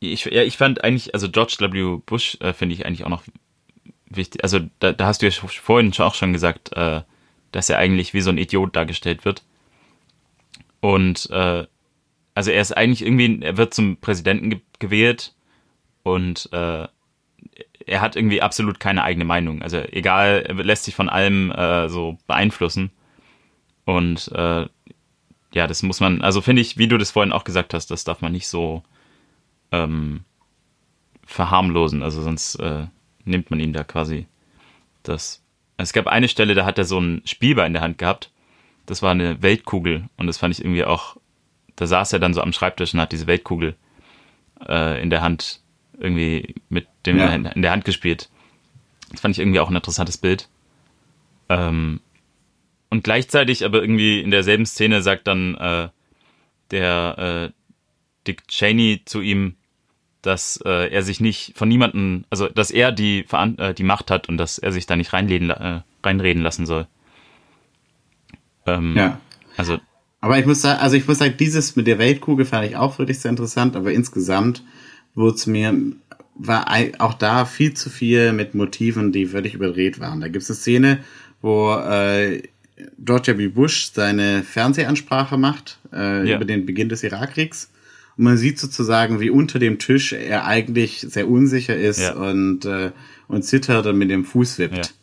ich, 0.00 0.24
ja, 0.24 0.42
ich 0.42 0.56
fand 0.56 0.82
eigentlich, 0.82 1.14
also 1.14 1.30
George 1.30 1.56
W. 1.60 2.00
Bush 2.04 2.36
äh, 2.40 2.52
finde 2.52 2.74
ich 2.74 2.84
eigentlich 2.84 3.04
auch 3.04 3.08
noch 3.08 3.22
wichtig. 4.10 4.42
Also 4.42 4.58
da, 4.80 4.92
da 4.92 5.06
hast 5.06 5.22
du 5.22 5.26
ja 5.26 5.32
vorhin 5.32 5.92
auch 5.98 6.14
schon 6.16 6.32
gesagt, 6.32 6.76
äh, 6.76 7.02
dass 7.52 7.70
er 7.70 7.78
eigentlich 7.78 8.14
wie 8.14 8.20
so 8.20 8.30
ein 8.30 8.38
Idiot 8.38 8.74
dargestellt 8.74 9.24
wird. 9.24 9.44
Und 10.80 11.30
äh, 11.30 11.64
also 12.34 12.50
er 12.50 12.60
ist 12.60 12.76
eigentlich 12.76 13.02
irgendwie, 13.02 13.40
er 13.42 13.56
wird 13.56 13.74
zum 13.74 13.96
Präsidenten 13.98 14.50
ge 14.50 14.60
gewählt 14.80 15.34
und 16.02 16.48
äh, 16.52 16.88
er 17.86 18.00
hat 18.00 18.16
irgendwie 18.16 18.42
absolut 18.42 18.80
keine 18.80 19.04
eigene 19.04 19.24
Meinung. 19.24 19.62
Also 19.62 19.78
egal, 19.78 20.44
er 20.48 20.54
lässt 20.54 20.84
sich 20.84 20.96
von 20.96 21.08
allem 21.08 21.52
äh, 21.52 21.88
so 21.88 22.18
beeinflussen. 22.26 22.90
Und 23.88 24.30
äh, 24.34 24.66
ja, 25.54 25.66
das 25.66 25.82
muss 25.82 26.00
man, 26.00 26.20
also 26.20 26.42
finde 26.42 26.60
ich, 26.60 26.76
wie 26.76 26.88
du 26.88 26.98
das 26.98 27.10
vorhin 27.10 27.32
auch 27.32 27.44
gesagt 27.44 27.72
hast, 27.72 27.90
das 27.90 28.04
darf 28.04 28.20
man 28.20 28.32
nicht 28.32 28.46
so 28.46 28.82
ähm, 29.72 30.24
verharmlosen. 31.24 32.02
Also 32.02 32.20
sonst 32.20 32.56
äh, 32.56 32.84
nimmt 33.24 33.50
man 33.50 33.60
ihm 33.60 33.72
da 33.72 33.84
quasi 33.84 34.26
das. 35.04 35.42
Es 35.78 35.94
gab 35.94 36.06
eine 36.06 36.28
Stelle, 36.28 36.54
da 36.54 36.66
hat 36.66 36.76
er 36.76 36.84
so 36.84 37.00
ein 37.00 37.22
Spielball 37.24 37.66
in 37.66 37.72
der 37.72 37.80
Hand 37.80 37.96
gehabt. 37.96 38.30
Das 38.84 39.00
war 39.00 39.12
eine 39.12 39.40
Weltkugel 39.40 40.10
und 40.18 40.26
das 40.26 40.36
fand 40.36 40.52
ich 40.52 40.60
irgendwie 40.62 40.84
auch. 40.84 41.16
Da 41.74 41.86
saß 41.86 42.12
er 42.12 42.18
dann 42.18 42.34
so 42.34 42.42
am 42.42 42.52
Schreibtisch 42.52 42.92
und 42.92 43.00
hat 43.00 43.12
diese 43.12 43.26
Weltkugel 43.26 43.74
äh, 44.68 45.00
in 45.02 45.08
der 45.08 45.22
Hand 45.22 45.62
irgendwie 45.98 46.56
mit 46.68 46.88
dem 47.06 47.16
Ja. 47.16 47.28
in 47.28 47.62
der 47.62 47.70
Hand 47.70 47.86
gespielt. 47.86 48.28
Das 49.12 49.22
fand 49.22 49.34
ich 49.34 49.38
irgendwie 49.38 49.60
auch 49.60 49.70
ein 49.70 49.76
interessantes 49.76 50.18
Bild. 50.18 50.50
Ähm, 51.48 52.00
und 52.90 53.04
gleichzeitig 53.04 53.64
aber 53.64 53.80
irgendwie 53.80 54.20
in 54.20 54.30
derselben 54.30 54.66
Szene 54.66 55.02
sagt 55.02 55.26
dann 55.26 55.54
äh, 55.56 55.88
der 56.70 57.50
äh, 57.50 57.52
Dick 58.26 58.48
Cheney 58.48 59.02
zu 59.04 59.20
ihm, 59.20 59.56
dass 60.22 60.60
äh, 60.64 60.90
er 60.90 61.02
sich 61.02 61.20
nicht 61.20 61.52
von 61.56 61.68
niemanden, 61.68 62.24
also 62.30 62.48
dass 62.48 62.70
er 62.70 62.92
die 62.92 63.24
äh, 63.30 63.74
die 63.74 63.84
Macht 63.84 64.10
hat 64.10 64.28
und 64.28 64.36
dass 64.36 64.58
er 64.58 64.72
sich 64.72 64.86
da 64.86 64.96
nicht 64.96 65.12
reinreden, 65.12 65.50
äh, 65.50 65.80
reinreden 66.02 66.42
lassen 66.42 66.66
soll. 66.66 66.86
Ähm, 68.66 68.96
Ja. 68.96 69.20
Also 69.56 69.78
Aber 70.20 70.38
ich 70.38 70.46
muss 70.46 70.60
sagen, 70.60 70.80
also 70.80 70.96
ich 70.96 71.06
muss 71.06 71.18
sagen, 71.18 71.34
dieses 71.38 71.76
mit 71.76 71.86
der 71.86 71.98
Weltkugel 71.98 72.44
fand 72.44 72.68
ich 72.68 72.76
auch 72.76 72.98
wirklich 72.98 73.18
sehr 73.18 73.30
interessant, 73.30 73.76
aber 73.76 73.92
insgesamt 73.92 74.62
wurde 75.14 75.36
es 75.36 75.46
mir, 75.46 75.74
war 76.34 76.66
auch 76.98 77.14
da 77.14 77.44
viel 77.44 77.74
zu 77.74 77.90
viel 77.90 78.32
mit 78.32 78.54
Motiven, 78.54 79.12
die 79.12 79.26
völlig 79.26 79.54
überdreht 79.54 79.98
waren. 80.00 80.20
Da 80.20 80.28
gibt 80.28 80.42
es 80.42 80.50
eine 80.50 80.56
Szene, 80.56 81.04
wo 81.40 81.74
äh, 81.74 82.42
George 82.98 83.36
W. 83.38 83.48
Bush 83.48 83.90
seine 83.92 84.42
Fernsehansprache 84.42 85.36
macht 85.36 85.78
äh, 85.92 86.28
Ja. 86.28 86.36
über 86.36 86.44
den 86.44 86.66
Beginn 86.66 86.88
des 86.88 87.02
Irakkriegs. 87.02 87.70
Und 88.16 88.24
man 88.24 88.36
sieht 88.36 88.58
sozusagen, 88.58 89.20
wie 89.20 89.30
unter 89.30 89.58
dem 89.58 89.78
Tisch 89.78 90.12
er 90.12 90.44
eigentlich 90.44 91.00
sehr 91.08 91.28
unsicher 91.28 91.76
ist 91.76 92.00
Ja. 92.00 92.14
und, 92.14 92.64
äh, 92.64 92.90
und 93.28 93.42
zittert 93.44 93.86
und 93.86 93.96
mit 93.98 94.10
dem 94.10 94.24
Fuß 94.24 94.58
wippt. 94.58 94.94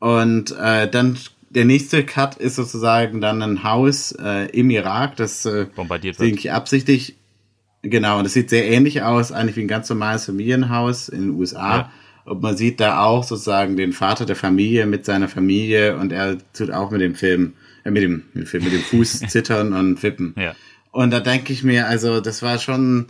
Ja. 0.00 0.06
Und 0.16 0.52
äh, 0.58 0.88
dann 0.90 1.18
der 1.50 1.64
nächste 1.64 2.04
Cut 2.04 2.36
ist 2.36 2.56
sozusagen 2.56 3.20
dann 3.20 3.42
ein 3.42 3.62
Haus 3.64 4.12
äh, 4.12 4.46
im 4.50 4.70
Irak, 4.70 5.16
das 5.16 5.44
äh, 5.46 5.66
bombardiert 5.74 6.18
wird. 6.18 6.28
Denke 6.28 6.40
ich 6.40 6.52
absichtlich. 6.52 7.16
Genau, 7.82 8.18
und 8.18 8.24
das 8.24 8.34
sieht 8.34 8.50
sehr 8.50 8.68
ähnlich 8.68 9.02
aus, 9.02 9.32
eigentlich 9.32 9.56
wie 9.56 9.62
ein 9.62 9.68
ganz 9.68 9.88
normales 9.88 10.26
Familienhaus 10.26 11.08
in 11.08 11.22
den 11.22 11.30
USA. 11.30 11.90
Und 12.24 12.42
man 12.42 12.56
sieht 12.56 12.80
da 12.80 13.02
auch 13.02 13.24
sozusagen 13.24 13.76
den 13.76 13.92
Vater 13.92 14.26
der 14.26 14.36
Familie 14.36 14.86
mit 14.86 15.04
seiner 15.04 15.28
Familie 15.28 15.96
und 15.96 16.12
er 16.12 16.38
tut 16.52 16.70
auch 16.70 16.90
mit 16.90 17.00
dem 17.00 17.14
Film, 17.14 17.54
äh, 17.84 17.90
mit 17.90 18.02
dem, 18.02 18.24
mit 18.32 18.44
dem, 18.44 18.46
Film, 18.46 18.64
mit 18.64 18.72
dem 18.72 18.82
Fuß 18.82 19.20
zittern 19.28 19.72
und 19.72 20.02
wippen. 20.02 20.34
Ja. 20.36 20.54
Und 20.92 21.10
da 21.12 21.20
denke 21.20 21.52
ich 21.52 21.62
mir, 21.62 21.86
also 21.86 22.20
das 22.20 22.42
war 22.42 22.58
schon, 22.58 23.06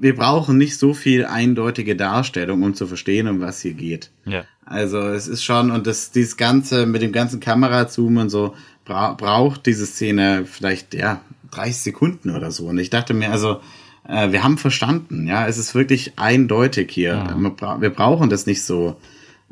wir 0.00 0.14
brauchen 0.14 0.58
nicht 0.58 0.78
so 0.78 0.94
viel 0.94 1.24
eindeutige 1.24 1.96
Darstellung, 1.96 2.62
um 2.62 2.74
zu 2.74 2.86
verstehen, 2.86 3.26
um 3.26 3.40
was 3.40 3.60
hier 3.60 3.74
geht. 3.74 4.10
Ja. 4.24 4.44
Also 4.64 5.00
es 5.00 5.26
ist 5.26 5.42
schon, 5.42 5.70
und 5.70 5.86
das, 5.86 6.12
dieses 6.12 6.36
Ganze 6.36 6.86
mit 6.86 7.02
dem 7.02 7.12
ganzen 7.12 7.40
Kamerazoom 7.40 8.18
und 8.18 8.30
so, 8.30 8.54
bra 8.84 9.14
braucht 9.14 9.66
diese 9.66 9.86
Szene 9.86 10.44
vielleicht, 10.46 10.94
ja, 10.94 11.20
30 11.50 11.76
Sekunden 11.76 12.30
oder 12.30 12.50
so. 12.50 12.66
Und 12.66 12.78
ich 12.78 12.90
dachte 12.90 13.14
mir, 13.14 13.30
also, 13.30 13.60
äh, 14.06 14.32
wir 14.32 14.42
haben 14.42 14.58
verstanden, 14.58 15.26
ja, 15.26 15.46
es 15.46 15.58
ist 15.58 15.74
wirklich 15.74 16.18
eindeutig 16.18 16.90
hier. 16.90 17.14
Ja. 17.14 17.80
Wir 17.80 17.90
brauchen 17.90 18.30
das 18.30 18.46
nicht 18.46 18.62
so 18.62 19.00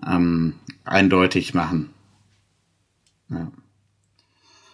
ähm, 0.06 0.54
eindeutig 0.84 1.54
machen. 1.54 1.90
Ja. 3.28 3.50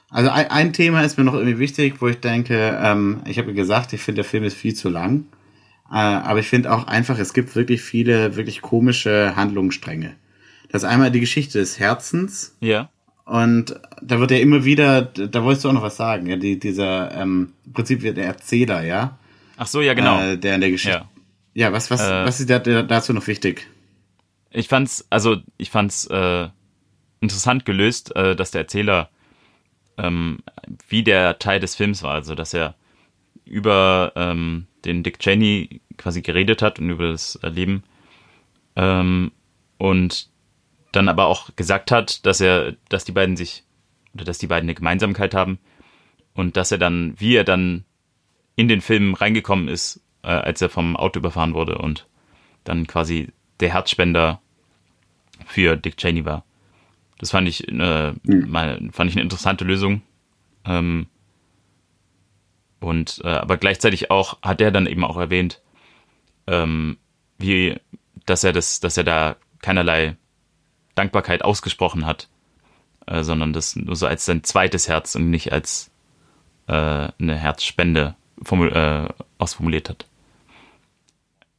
Also 0.09 0.31
ein, 0.31 0.51
ein, 0.51 0.73
Thema 0.73 1.03
ist 1.03 1.19
mir 1.19 1.25
noch 1.25 1.35
irgendwie 1.35 1.59
wichtig, 1.59 2.01
wo 2.01 2.09
ich 2.09 2.21
denke, 2.21 2.79
ähm, 2.83 3.21
ich 3.27 3.39
habe 3.39 3.53
gesagt, 3.53 3.93
ich 3.93 4.01
finde, 4.01 4.23
der 4.23 4.31
Film 4.31 4.45
ist 4.45 4.57
viel 4.57 4.75
zu 4.75 4.89
lang. 4.89 5.27
Äh, 5.91 5.97
aber 5.97 6.39
ich 6.39 6.49
finde 6.49 6.73
auch 6.73 6.87
einfach, 6.87 7.19
es 7.19 7.35
gibt 7.35 7.55
wirklich 7.55 7.83
viele, 7.83 8.37
wirklich 8.37 8.63
komische 8.63 9.35
Handlungsstränge. 9.37 10.15
Das 10.71 10.83
ist 10.83 10.89
einmal 10.89 11.11
die 11.11 11.21
Geschichte 11.21 11.59
des 11.59 11.79
Herzens. 11.79 12.57
Ja. 12.61 12.89
Und 13.25 13.79
da 14.01 14.21
wird 14.21 14.31
ja 14.31 14.39
immer 14.39 14.65
wieder, 14.65 15.03
da 15.03 15.43
wolltest 15.43 15.65
du 15.65 15.69
auch 15.69 15.73
noch 15.73 15.83
was 15.83 15.97
sagen, 15.97 16.27
ja, 16.27 16.37
die, 16.37 16.59
dieser, 16.59 17.13
ähm, 17.13 17.53
im 17.65 17.73
Prinzip 17.73 18.03
der 18.03 18.25
Erzähler, 18.25 18.85
ja. 18.85 19.19
Ach 19.57 19.67
so, 19.67 19.81
ja, 19.81 19.95
genau. 19.95 20.21
Äh, 20.21 20.37
der 20.39 20.57
in 20.57 20.61
der 20.61 20.71
Geschichte. 20.71 21.07
Ja, 21.55 21.67
ja 21.67 21.73
was, 21.73 21.91
was, 21.91 22.03
äh, 22.03 22.25
was 22.25 22.41
ist 22.41 22.51
da, 22.51 22.59
dazu 22.59 23.13
noch 23.13 23.27
wichtig? 23.27 23.67
Ich 24.51 24.69
fand's, 24.69 25.07
also 25.11 25.37
ich 25.57 25.71
fand's 25.71 26.07
äh, 26.07 26.49
interessant 27.21 27.65
gelöst, 27.65 28.15
äh, 28.17 28.37
dass 28.37 28.51
der 28.51 28.63
Erzähler 28.63 29.11
ähm, 29.99 30.39
wie 30.89 31.03
der 31.03 31.39
Teil 31.39 31.61
des 31.61 31.75
Films 31.75 32.03
war, 32.03 32.15
also 32.15 32.35
dass 32.35 32.55
er 32.55 32.75
über 33.45 34.13
ähm, 34.17 34.67
den 34.85 35.03
Dick 35.03 35.19
Cheney 35.19 35.81
quasi 35.97 36.23
geredet 36.23 36.63
hat 36.63 36.79
und 36.79 36.91
über 36.91 37.11
das 37.11 37.39
Leben 37.43 37.85
ähm, 38.77 39.33
und 39.79 40.29
dann 40.93 41.09
aber 41.09 41.27
auch 41.27 41.51
gesagt 41.57 41.91
hat, 41.91 42.27
dass 42.27 42.41
er, 42.41 42.77
dass 42.89 43.05
die 43.05 43.13
beiden 43.13 43.37
sich 43.37 43.65
oder 44.15 44.25
dass 44.25 44.39
die 44.39 44.47
beiden 44.47 44.67
eine 44.67 44.75
Gemeinsamkeit 44.75 45.35
haben 45.35 45.59
und 46.35 46.57
dass 46.57 46.73
er 46.73 46.79
dann, 46.79 47.15
wie 47.19 47.35
er 47.35 47.45
dann 47.45 47.85
in 48.57 48.69
den 48.69 48.81
Film 48.81 49.15
reingekommen 49.15 49.69
ist, 49.69 50.01
äh, 50.23 50.29
als 50.29 50.61
er 50.61 50.69
vom 50.69 50.97
Auto 50.97 51.21
überfahren 51.21 51.55
wurde 51.55 51.79
und 51.79 52.07
dann 52.65 52.87
quasi 52.87 53.29
der 53.61 53.73
Herzspender 53.73 54.41
für 55.47 55.77
Dick 55.77 55.97
Cheney 55.97 56.25
war. 56.25 56.45
Das 57.19 57.31
fand 57.31 57.49
ich, 57.49 57.69
äh, 57.69 58.13
mhm. 58.23 58.51
mal, 58.51 58.81
fand 58.93 59.11
ich 59.11 59.17
eine 59.17 59.23
interessante 59.23 59.65
Lösung. 59.65 60.03
Ähm, 60.65 61.07
und 62.81 63.21
äh, 63.25 63.29
aber 63.29 63.57
gleichzeitig 63.57 64.11
auch 64.11 64.43
hat 64.43 64.61
er 64.61 64.71
dann 64.71 64.87
eben 64.87 65.05
auch 65.05 65.17
erwähnt, 65.17 65.63
ähm, 66.47 66.99
wie, 67.39 67.77
dass 68.27 68.45
er 68.45 68.53
das, 68.53 68.81
dass 68.81 68.97
er 68.97 69.05
da 69.05 69.37
keinerlei 69.63 70.17
Dankbarkeit 70.95 71.45
ausgesprochen 71.45 72.07
hat, 72.07 72.29
äh, 73.07 73.23
sondern 73.23 73.53
das 73.53 73.77
nur 73.77 73.97
so 73.97 74.07
als 74.07 74.27
sein 74.27 74.45
zweites 74.45 74.89
Herz 74.89 75.15
und 75.15 75.31
nicht 75.31 75.53
als 75.53 75.91
äh, 76.67 76.73
eine 76.73 77.37
Herzspende 77.37 78.15
formul 78.43 78.73
äh, 78.73 79.09
ausformuliert 79.39 79.89
hat. 79.89 80.07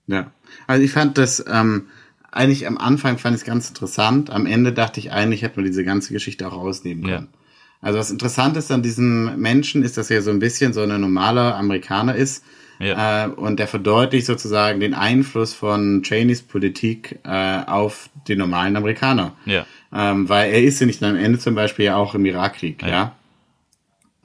Ja, 0.08 0.32
also 0.68 0.84
ich 0.84 0.92
fand 0.92 1.18
das 1.18 1.44
ähm, 1.48 1.88
eigentlich 2.32 2.68
am 2.68 2.78
Anfang 2.78 3.18
fand 3.18 3.36
ich 3.36 3.42
es 3.42 3.48
ganz 3.48 3.70
interessant. 3.70 4.30
Am 4.30 4.46
Ende 4.46 4.74
dachte 4.74 5.00
ich 5.00 5.12
eigentlich, 5.12 5.42
hätte 5.42 5.58
man 5.58 5.66
diese 5.66 5.84
ganze 5.84 6.14
Geschichte 6.14 6.48
auch 6.48 6.54
rausnehmen 6.54 7.04
können. 7.04 7.28
Ja. 7.32 7.40
Also 7.82 8.00
was 8.00 8.12
interessant 8.12 8.58
ist 8.58 8.72
an 8.72 8.82
diesem 8.82 9.40
Menschen, 9.40 9.84
ist, 9.84 9.98
dass 9.98 10.10
er 10.10 10.22
so 10.22 10.32
ein 10.32 10.40
bisschen 10.40 10.74
so 10.74 10.82
ein 10.82 11.02
normaler 11.02 11.56
Amerikaner 11.56 12.16
ist. 12.16 12.44
Ja. 12.80 13.26
Äh, 13.26 13.30
und 13.30 13.58
der 13.60 13.68
verdeutlicht 13.68 14.28
sozusagen 14.28 14.80
den 14.80 14.94
Einfluss 14.94 15.54
von 15.54 16.04
Cheneys 16.04 16.44
Politik 16.44 17.20
äh, 17.24 17.64
auf 17.66 18.10
die 18.28 18.36
normalen 18.36 18.76
Amerikaner. 18.76 19.34
Ja. 19.46 19.66
Ähm, 19.92 20.30
weil 20.30 20.52
er 20.52 20.62
ist 20.62 20.80
ja 20.80 20.86
nicht 20.86 21.02
am 21.04 21.16
Ende 21.16 21.40
zum 21.40 21.56
Beispiel 21.56 21.86
ja 21.86 21.96
auch 21.96 22.14
im 22.14 22.26
Irakkrieg, 22.26 22.84
ja. 22.84 22.90
ja? 22.90 23.16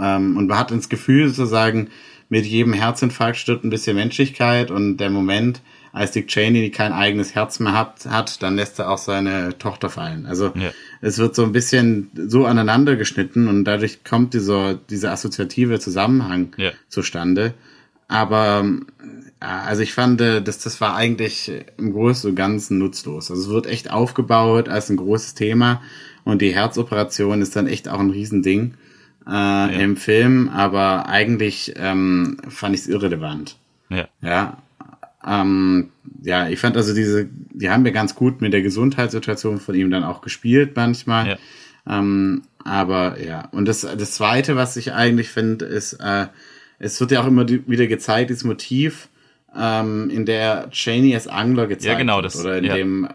Ähm, 0.01 0.37
und 0.37 0.49
man 0.49 0.59
hat 0.59 0.71
das 0.71 0.89
Gefühl 0.89 1.29
sozusagen, 1.29 1.89
mit 2.33 2.47
jedem 2.47 2.73
Herzinfarkt 2.73 3.37
stirbt 3.37 3.63
ein 3.63 3.69
bisschen 3.69 3.95
Menschlichkeit 3.95 4.71
und 4.71 4.97
der 4.97 5.11
Moment, 5.11 5.61
als 5.93 6.13
Dick 6.13 6.29
Cheney 6.29 6.71
kein 6.71 6.95
eigenes 6.95 7.35
Herz 7.35 7.61
mehr 7.61 7.75
hat, 7.75 8.07
hat 8.07 8.43
dann 8.43 8.57
lässt 8.57 8.79
er 8.79 8.89
auch 8.89 8.97
seine 8.97 9.59
Tochter 9.59 9.91
fallen. 9.91 10.25
Also 10.25 10.51
ja. 10.55 10.71
es 11.03 11.19
wird 11.19 11.35
so 11.35 11.43
ein 11.43 11.53
bisschen 11.53 12.11
so 12.15 12.47
aneinander 12.47 12.97
geschnitten 12.97 13.49
und 13.49 13.65
dadurch 13.65 14.03
kommt 14.03 14.33
dieser, 14.33 14.77
dieser 14.89 15.13
assoziative 15.13 15.79
Zusammenhang 15.79 16.55
ja. 16.57 16.71
zustande. 16.89 17.53
Aber 18.09 18.65
also 19.39 19.83
ich 19.83 19.93
fand, 19.93 20.23
äh, 20.23 20.41
dass 20.41 20.57
das 20.59 20.81
war 20.81 20.97
eigentlich 20.97 21.53
im 21.77 21.93
Großen 21.93 22.31
und 22.31 22.37
Ganzen 22.37 22.79
nutzlos. 22.79 23.31
Also 23.31 23.43
es 23.43 23.49
wird 23.51 23.67
echt 23.67 23.91
aufgebaut 23.91 24.71
als 24.71 24.89
ein 24.89 24.97
großes 24.97 25.35
Thema 25.35 25.83
und 26.25 26.41
die 26.41 26.55
Herzoperation 26.55 27.43
ist 27.43 27.57
dann 27.57 27.67
echt 27.67 27.91
auch 27.91 28.01
ein 28.01 28.09
Riesending 28.09 28.73
äh, 29.27 29.31
ja. 29.31 29.67
im 29.67 29.97
Film, 29.97 30.49
aber 30.49 31.09
eigentlich 31.09 31.75
ähm, 31.77 32.39
fand 32.49 32.75
ich 32.75 32.83
es 32.83 32.89
irrelevant. 32.89 33.57
Ja. 33.89 34.09
Ja. 34.21 34.59
Ähm, 35.25 35.91
ja, 36.23 36.49
ich 36.49 36.59
fand 36.59 36.77
also 36.77 36.95
diese, 36.95 37.29
die 37.53 37.71
haben 37.71 37.87
ja 37.87 37.93
ganz 37.93 38.15
gut 38.15 38.41
mit 38.41 38.53
der 38.53 38.63
Gesundheitssituation 38.63 39.61
von 39.61 39.75
ihm 39.75 39.91
dann 39.91 40.05
auch 40.05 40.21
gespielt 40.21 40.73
manchmal. 40.75 41.29
Ja. 41.29 41.39
Ähm, 41.87 42.43
aber 42.65 43.21
ja, 43.21 43.49
und 43.53 43.67
das, 43.67 43.81
das 43.81 44.13
Zweite, 44.13 44.57
was 44.57 44.77
ich 44.77 44.93
eigentlich 44.93 45.29
finde, 45.29 45.65
ist, 45.65 45.95
äh, 45.95 46.27
es 46.79 47.01
wird 47.01 47.13
ja 47.13 47.23
auch 47.23 47.27
immer 47.27 47.49
wieder 47.49 47.87
gezeigt, 47.87 48.31
dieses 48.31 48.45
Motiv, 48.45 49.09
ähm, 49.57 50.11
in 50.11 50.27
der 50.27 50.71
Cheney 50.71 51.15
als 51.15 51.29
Angler 51.29 51.67
gezeigt 51.67 51.93
ja, 51.93 51.99
genau, 51.99 52.23
das, 52.23 52.37
wird. 52.37 52.47
Oder 52.47 52.59
in 52.59 52.65
ja. 52.65 52.75
dem 52.75 53.09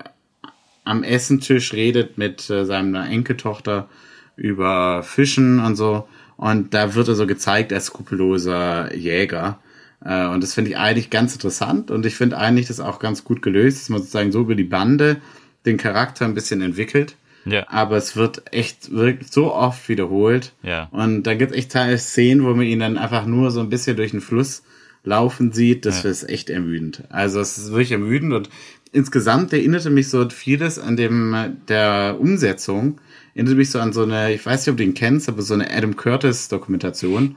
am 0.83 1.03
Essentisch 1.03 1.73
redet 1.73 2.17
mit 2.17 2.49
äh, 2.49 2.65
seiner 2.65 3.09
Enkeltochter 3.09 3.89
über 4.37 5.03
Fischen 5.03 5.59
und 5.59 5.75
so. 5.75 6.07
Und 6.37 6.73
da 6.73 6.95
wird 6.95 7.07
er 7.07 7.15
so 7.15 7.27
gezeigt 7.27 7.73
als 7.73 7.87
skrupelloser 7.87 8.95
Jäger. 8.95 9.59
Äh, 10.05 10.27
und 10.27 10.41
das 10.41 10.53
finde 10.53 10.71
ich 10.71 10.77
eigentlich 10.77 11.09
ganz 11.09 11.33
interessant. 11.33 11.91
Und 11.91 12.05
ich 12.05 12.15
finde 12.15 12.37
eigentlich 12.37 12.67
das 12.67 12.79
auch 12.79 12.99
ganz 12.99 13.23
gut 13.23 13.41
gelöst, 13.41 13.81
dass 13.81 13.89
man 13.89 13.99
sozusagen 13.99 14.31
so 14.31 14.41
über 14.41 14.55
die 14.55 14.63
Bande 14.63 15.17
den 15.65 15.77
Charakter 15.77 16.25
ein 16.25 16.35
bisschen 16.35 16.61
entwickelt. 16.61 17.15
Ja. 17.45 17.65
Aber 17.69 17.97
es 17.97 18.15
wird 18.15 18.53
echt 18.53 18.91
wirklich 18.91 19.31
so 19.31 19.53
oft 19.53 19.89
wiederholt. 19.89 20.53
Ja. 20.63 20.89
Und 20.91 21.23
da 21.23 21.33
gibt 21.33 21.51
es 21.51 21.57
echt 21.57 21.71
Teile 21.71 21.97
Szenen, 21.97 22.43
wo 22.43 22.53
man 22.53 22.65
ihn 22.65 22.79
dann 22.79 22.97
einfach 22.97 23.25
nur 23.25 23.51
so 23.51 23.59
ein 23.59 23.69
bisschen 23.69 23.97
durch 23.97 24.11
den 24.11 24.21
Fluss 24.21 24.63
laufen 25.03 25.53
sieht. 25.53 25.85
Das 25.85 26.03
ja. 26.03 26.09
ist 26.09 26.29
echt 26.29 26.49
ermüdend. 26.49 27.03
Also 27.09 27.39
es 27.39 27.57
ist 27.57 27.71
wirklich 27.71 27.93
ermüdend 27.93 28.33
und 28.33 28.49
insgesamt 28.91 29.53
erinnerte 29.53 29.89
mich 29.89 30.09
so 30.09 30.29
vieles 30.29 30.79
an 30.79 30.97
dem 30.97 31.57
der 31.67 32.17
Umsetzung. 32.19 32.99
Erinnerte 33.33 33.57
mich 33.57 33.71
so 33.71 33.79
an 33.79 33.93
so 33.93 34.03
eine, 34.03 34.33
ich 34.33 34.45
weiß 34.45 34.61
nicht, 34.65 34.71
ob 34.71 34.77
du 34.77 34.83
ihn 34.83 34.93
kennst, 34.93 35.29
aber 35.29 35.41
so 35.41 35.53
eine 35.53 35.69
Adam 35.71 35.95
Curtis 35.95 36.47
Dokumentation. 36.47 37.35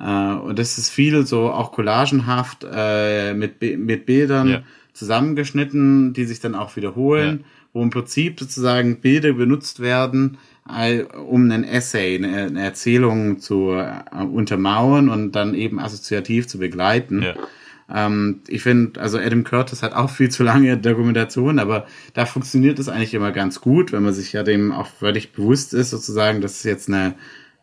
Äh, 0.00 0.34
und 0.34 0.58
das 0.58 0.78
ist 0.78 0.90
viel 0.90 1.26
so 1.26 1.50
auch 1.50 1.72
collagenhaft 1.72 2.66
äh, 2.70 3.34
mit, 3.34 3.60
mit 3.60 4.06
Bildern 4.06 4.48
ja. 4.48 4.62
zusammengeschnitten, 4.92 6.12
die 6.12 6.24
sich 6.24 6.40
dann 6.40 6.54
auch 6.54 6.76
wiederholen, 6.76 7.40
ja. 7.40 7.44
wo 7.72 7.82
im 7.82 7.90
Prinzip 7.90 8.38
sozusagen 8.38 9.00
Bilder 9.00 9.32
benutzt 9.32 9.80
werden, 9.80 10.38
um 10.66 11.50
einen 11.50 11.64
Essay, 11.64 12.16
eine, 12.16 12.60
Erzählung 12.60 13.40
zu 13.40 13.70
äh, 13.72 14.22
untermauern 14.22 15.08
und 15.08 15.32
dann 15.32 15.54
eben 15.54 15.78
assoziativ 15.78 16.46
zu 16.46 16.58
begleiten. 16.58 17.22
Ja. 17.22 17.34
Ähm, 17.92 18.40
ich 18.48 18.62
finde, 18.62 19.00
also 19.00 19.18
Adam 19.18 19.44
Curtis 19.44 19.82
hat 19.82 19.94
auch 19.94 20.10
viel 20.10 20.30
zu 20.30 20.42
lange 20.42 20.76
Dokumentation, 20.76 21.58
aber 21.58 21.86
da 22.14 22.26
funktioniert 22.26 22.78
es 22.78 22.88
eigentlich 22.88 23.14
immer 23.14 23.32
ganz 23.32 23.60
gut, 23.60 23.92
wenn 23.92 24.02
man 24.02 24.12
sich 24.12 24.32
ja 24.32 24.42
dem 24.42 24.72
auch 24.72 24.86
völlig 24.86 25.32
bewusst 25.32 25.74
ist, 25.74 25.90
sozusagen, 25.90 26.40
dass 26.40 26.58
es 26.58 26.64
jetzt 26.64 26.88
eine 26.88 27.14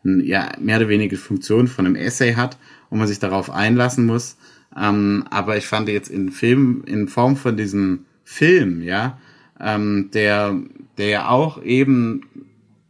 ja, 0.04 0.52
mehr 0.60 0.78
oder 0.78 0.88
weniger 0.88 1.16
Funktion 1.16 1.66
von 1.66 1.86
einem 1.86 1.96
Essay 1.96 2.34
hat 2.34 2.58
und 2.90 2.98
man 2.98 3.08
sich 3.08 3.18
darauf 3.18 3.50
einlassen 3.50 4.06
muss. 4.06 4.36
Ähm, 4.76 5.24
aber 5.30 5.56
ich 5.56 5.66
fand 5.66 5.88
jetzt 5.88 6.10
in 6.10 6.30
Film, 6.30 6.84
in 6.86 7.08
Form 7.08 7.36
von 7.36 7.56
diesem 7.56 8.04
Film, 8.24 8.82
ja, 8.82 9.18
ähm, 9.60 10.10
der, 10.12 10.60
der 10.98 11.08
ja 11.08 11.28
auch 11.28 11.62
eben 11.62 12.22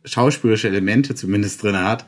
schauspielerische 0.04 0.68
Elemente 0.68 1.14
zumindest 1.14 1.62
drin 1.62 1.78
hat, 1.78 2.06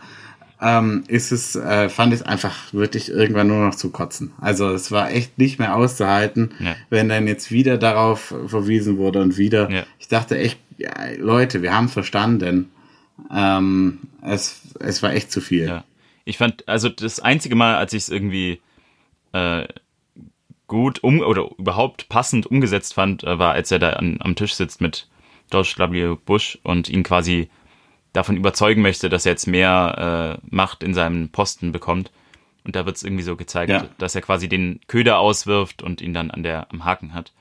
ähm, 0.60 1.04
ist 1.08 1.32
es, 1.32 1.56
äh, 1.56 1.88
fand 1.88 2.14
ich 2.14 2.26
einfach 2.26 2.72
wirklich 2.72 3.10
irgendwann 3.10 3.48
nur 3.48 3.64
noch 3.66 3.74
zu 3.74 3.90
kotzen. 3.90 4.32
Also 4.40 4.70
es 4.70 4.90
war 4.90 5.10
echt 5.10 5.38
nicht 5.38 5.58
mehr 5.58 5.76
auszuhalten, 5.76 6.52
ja. 6.60 6.76
wenn 6.90 7.08
dann 7.08 7.26
jetzt 7.26 7.50
wieder 7.50 7.78
darauf 7.78 8.34
verwiesen 8.46 8.98
wurde 8.98 9.20
und 9.22 9.38
wieder. 9.38 9.70
Ja. 9.70 9.84
Ich 9.98 10.08
dachte 10.08 10.38
echt, 10.38 10.58
ja, 10.76 10.92
Leute, 11.18 11.62
wir 11.62 11.74
haben 11.74 11.88
verstanden, 11.88 12.70
Ähm, 13.34 13.98
es, 14.22 14.62
es 14.78 15.02
war 15.02 15.12
echt 15.12 15.32
zu 15.32 15.40
viel. 15.40 15.82
Ich 16.24 16.38
fand, 16.38 16.68
also 16.68 16.88
das 16.88 17.18
einzige 17.18 17.56
Mal, 17.56 17.74
als 17.74 17.92
ich 17.92 18.04
es 18.04 18.08
irgendwie 18.10 18.60
äh, 19.32 19.66
gut 20.68 21.02
um 21.02 21.20
oder 21.20 21.48
überhaupt 21.58 22.08
passend 22.08 22.46
umgesetzt 22.46 22.94
fand, 22.94 23.24
äh, 23.24 23.38
war, 23.38 23.54
als 23.54 23.72
er 23.72 23.78
da 23.80 23.90
an, 23.94 24.18
am 24.20 24.36
Tisch 24.36 24.54
sitzt 24.54 24.80
mit 24.80 25.08
George 25.50 25.74
W. 25.78 26.16
Bush 26.24 26.58
und 26.62 26.88
ihn 26.88 27.02
quasi 27.02 27.48
davon 28.18 28.36
überzeugen 28.36 28.82
möchte, 28.82 29.08
dass 29.08 29.26
er 29.26 29.32
jetzt 29.32 29.46
mehr 29.46 30.38
äh, 30.42 30.46
Macht 30.54 30.82
in 30.82 30.94
seinem 30.94 31.28
Posten 31.30 31.72
bekommt. 31.72 32.10
Und 32.64 32.76
da 32.76 32.84
wird 32.84 32.96
es 32.96 33.02
irgendwie 33.02 33.22
so 33.22 33.36
gezeigt, 33.36 33.70
Ja. 33.70 33.86
dass 33.98 34.14
er 34.14 34.20
quasi 34.22 34.48
den 34.48 34.80
Köder 34.88 35.18
auswirft 35.18 35.82
und 35.82 36.00
ihn 36.02 36.12
dann 36.12 36.30
an 36.30 36.42
der 36.42 36.70
am 36.70 36.84
Haken 36.84 37.14
hat. 37.14 37.32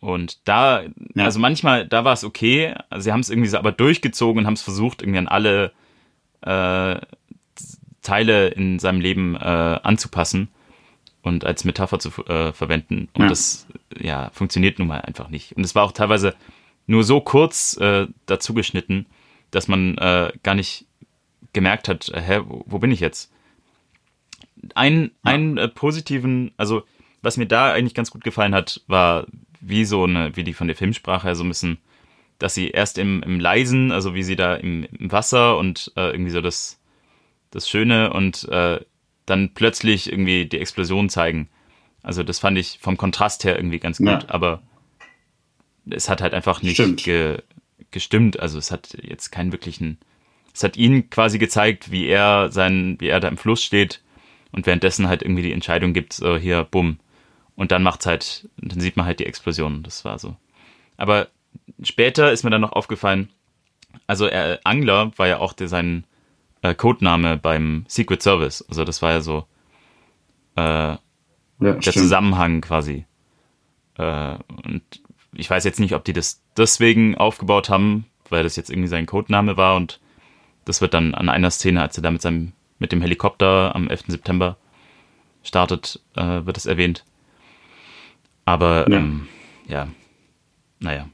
Und 0.00 0.46
da, 0.46 0.82
Ja. 1.14 1.24
also 1.24 1.38
manchmal, 1.38 1.86
da 1.86 2.04
war 2.04 2.12
es 2.12 2.24
okay. 2.24 2.74
Also 2.90 3.04
sie 3.04 3.12
haben 3.12 3.20
es 3.20 3.30
irgendwie 3.30 3.48
so 3.48 3.56
aber 3.56 3.72
durchgezogen 3.72 4.40
und 4.40 4.46
haben 4.46 4.54
es 4.54 4.62
versucht, 4.62 5.00
irgendwie 5.02 5.18
an 5.18 5.28
alle 5.28 5.72
äh, 6.42 6.96
Teile 8.02 8.48
in 8.48 8.78
seinem 8.78 9.00
Leben 9.00 9.34
äh, 9.36 9.38
anzupassen 9.82 10.48
und 11.22 11.46
als 11.46 11.64
Metapher 11.64 11.98
zu 11.98 12.10
äh, 12.26 12.52
verwenden. 12.52 13.08
Und 13.14 13.22
Ja. 13.22 13.28
das 13.28 13.66
ja 13.98 14.30
funktioniert 14.34 14.78
nun 14.78 14.88
mal 14.88 15.00
einfach 15.00 15.30
nicht. 15.30 15.56
Und 15.56 15.64
es 15.64 15.74
war 15.74 15.84
auch 15.84 15.92
teilweise 15.92 16.34
nur 16.86 17.02
so 17.04 17.22
kurz 17.22 17.78
äh, 17.78 18.06
dazu 18.26 18.52
geschnitten, 18.52 19.06
dass 19.54 19.68
man 19.68 19.96
äh, 19.98 20.32
gar 20.42 20.54
nicht 20.54 20.86
gemerkt 21.52 21.88
hat, 21.88 22.08
äh, 22.08 22.20
hä, 22.20 22.40
wo, 22.46 22.64
wo 22.66 22.78
bin 22.78 22.90
ich 22.90 23.00
jetzt? 23.00 23.30
Ein, 24.74 25.10
einen 25.22 25.58
äh, 25.58 25.68
positiven, 25.68 26.52
also 26.56 26.82
was 27.22 27.36
mir 27.36 27.46
da 27.46 27.72
eigentlich 27.72 27.94
ganz 27.94 28.10
gut 28.10 28.24
gefallen 28.24 28.54
hat, 28.54 28.82
war 28.86 29.26
wie 29.60 29.84
so 29.84 30.04
eine, 30.04 30.36
wie 30.36 30.44
die 30.44 30.52
von 30.54 30.66
der 30.66 30.76
Filmsprache 30.76 31.28
her 31.28 31.34
so 31.36 31.44
ein 31.44 31.48
bisschen, 31.48 31.78
dass 32.38 32.54
sie 32.54 32.70
erst 32.70 32.98
im, 32.98 33.22
im 33.22 33.40
Leisen, 33.40 33.92
also 33.92 34.14
wie 34.14 34.22
sie 34.22 34.36
da 34.36 34.54
im, 34.56 34.84
im 34.98 35.12
Wasser 35.12 35.56
und 35.56 35.92
äh, 35.96 36.10
irgendwie 36.10 36.30
so 36.30 36.40
das, 36.40 36.80
das 37.50 37.68
Schöne 37.68 38.12
und 38.12 38.48
äh, 38.48 38.80
dann 39.26 39.54
plötzlich 39.54 40.10
irgendwie 40.10 40.46
die 40.46 40.58
Explosion 40.58 41.08
zeigen. 41.08 41.48
Also 42.02 42.22
das 42.22 42.38
fand 42.38 42.58
ich 42.58 42.78
vom 42.82 42.96
Kontrast 42.96 43.44
her 43.44 43.56
irgendwie 43.56 43.78
ganz 43.78 43.98
gut, 43.98 44.06
Ja. 44.08 44.24
aber 44.28 44.62
es 45.88 46.08
hat 46.08 46.20
halt 46.20 46.34
einfach 46.34 46.62
nicht 46.62 47.04
ge, 47.04 47.38
gestimmt. 47.94 48.38
Also 48.38 48.58
es 48.58 48.70
hat 48.70 48.98
jetzt 49.02 49.30
keinen 49.30 49.52
wirklichen, 49.52 49.98
es 50.52 50.62
hat 50.62 50.76
ihn 50.76 51.08
quasi 51.08 51.38
gezeigt, 51.38 51.90
wie 51.90 52.06
er 52.06 52.52
sein, 52.52 52.96
wie 52.98 53.08
er 53.08 53.20
da 53.20 53.28
im 53.28 53.38
Fluss 53.38 53.62
steht 53.62 54.02
und 54.52 54.66
währenddessen 54.66 55.08
halt 55.08 55.22
irgendwie 55.22 55.42
die 55.42 55.52
Entscheidung 55.52 55.94
gibt, 55.94 56.12
so 56.12 56.36
hier, 56.36 56.64
bumm. 56.64 56.98
Und 57.56 57.70
dann 57.72 57.82
macht's 57.82 58.04
halt, 58.04 58.48
dann 58.58 58.80
sieht 58.80 58.96
man 58.96 59.06
halt 59.06 59.20
die 59.20 59.26
Explosion. 59.26 59.82
Das 59.82 60.04
war 60.04 60.18
so. 60.18 60.36
Aber 60.96 61.28
später 61.82 62.32
ist 62.32 62.42
mir 62.44 62.50
dann 62.50 62.60
noch 62.60 62.72
aufgefallen, 62.72 63.30
also 64.06 64.26
er, 64.26 64.60
Angler 64.64 65.12
war 65.16 65.28
ja 65.28 65.38
auch 65.38 65.52
der, 65.52 65.68
sein 65.68 66.04
äh, 66.62 66.74
Codename 66.74 67.36
beim 67.38 67.84
Secret 67.88 68.22
Service. 68.22 68.64
Also 68.68 68.84
das 68.84 69.02
war 69.02 69.12
ja 69.12 69.20
so 69.20 69.46
äh, 70.56 70.60
Ja, 70.62 70.98
der 71.58 71.80
stimmt. 71.80 71.96
Zusammenhang 71.96 72.60
quasi. 72.60 73.06
Äh, 73.98 74.36
und 74.64 74.82
ich 75.36 75.48
weiß 75.50 75.64
jetzt 75.64 75.80
nicht, 75.80 75.94
ob 75.94 76.04
die 76.04 76.12
das 76.12 76.42
deswegen 76.56 77.16
aufgebaut 77.16 77.68
haben, 77.68 78.06
weil 78.30 78.42
das 78.42 78.56
jetzt 78.56 78.70
irgendwie 78.70 78.88
sein 78.88 79.06
Codename 79.06 79.56
war 79.56 79.76
und 79.76 80.00
das 80.64 80.80
wird 80.80 80.94
dann 80.94 81.14
an 81.14 81.28
einer 81.28 81.50
Szene, 81.50 81.82
als 81.82 81.96
er 81.96 82.02
da 82.02 82.10
mit 82.10 82.22
seinem 82.22 82.52
mit 82.78 82.92
dem 82.92 83.00
Helikopter 83.00 83.74
am 83.74 83.88
11. 83.88 84.04
September 84.08 84.56
startet, 85.42 86.00
äh, 86.16 86.44
wird 86.44 86.56
es 86.56 86.66
erwähnt. 86.66 87.04
Aber 88.44 88.90
Ja. 88.90 88.98
ähm, 88.98 89.28
ja, 89.66 89.88
naja. 90.80 91.08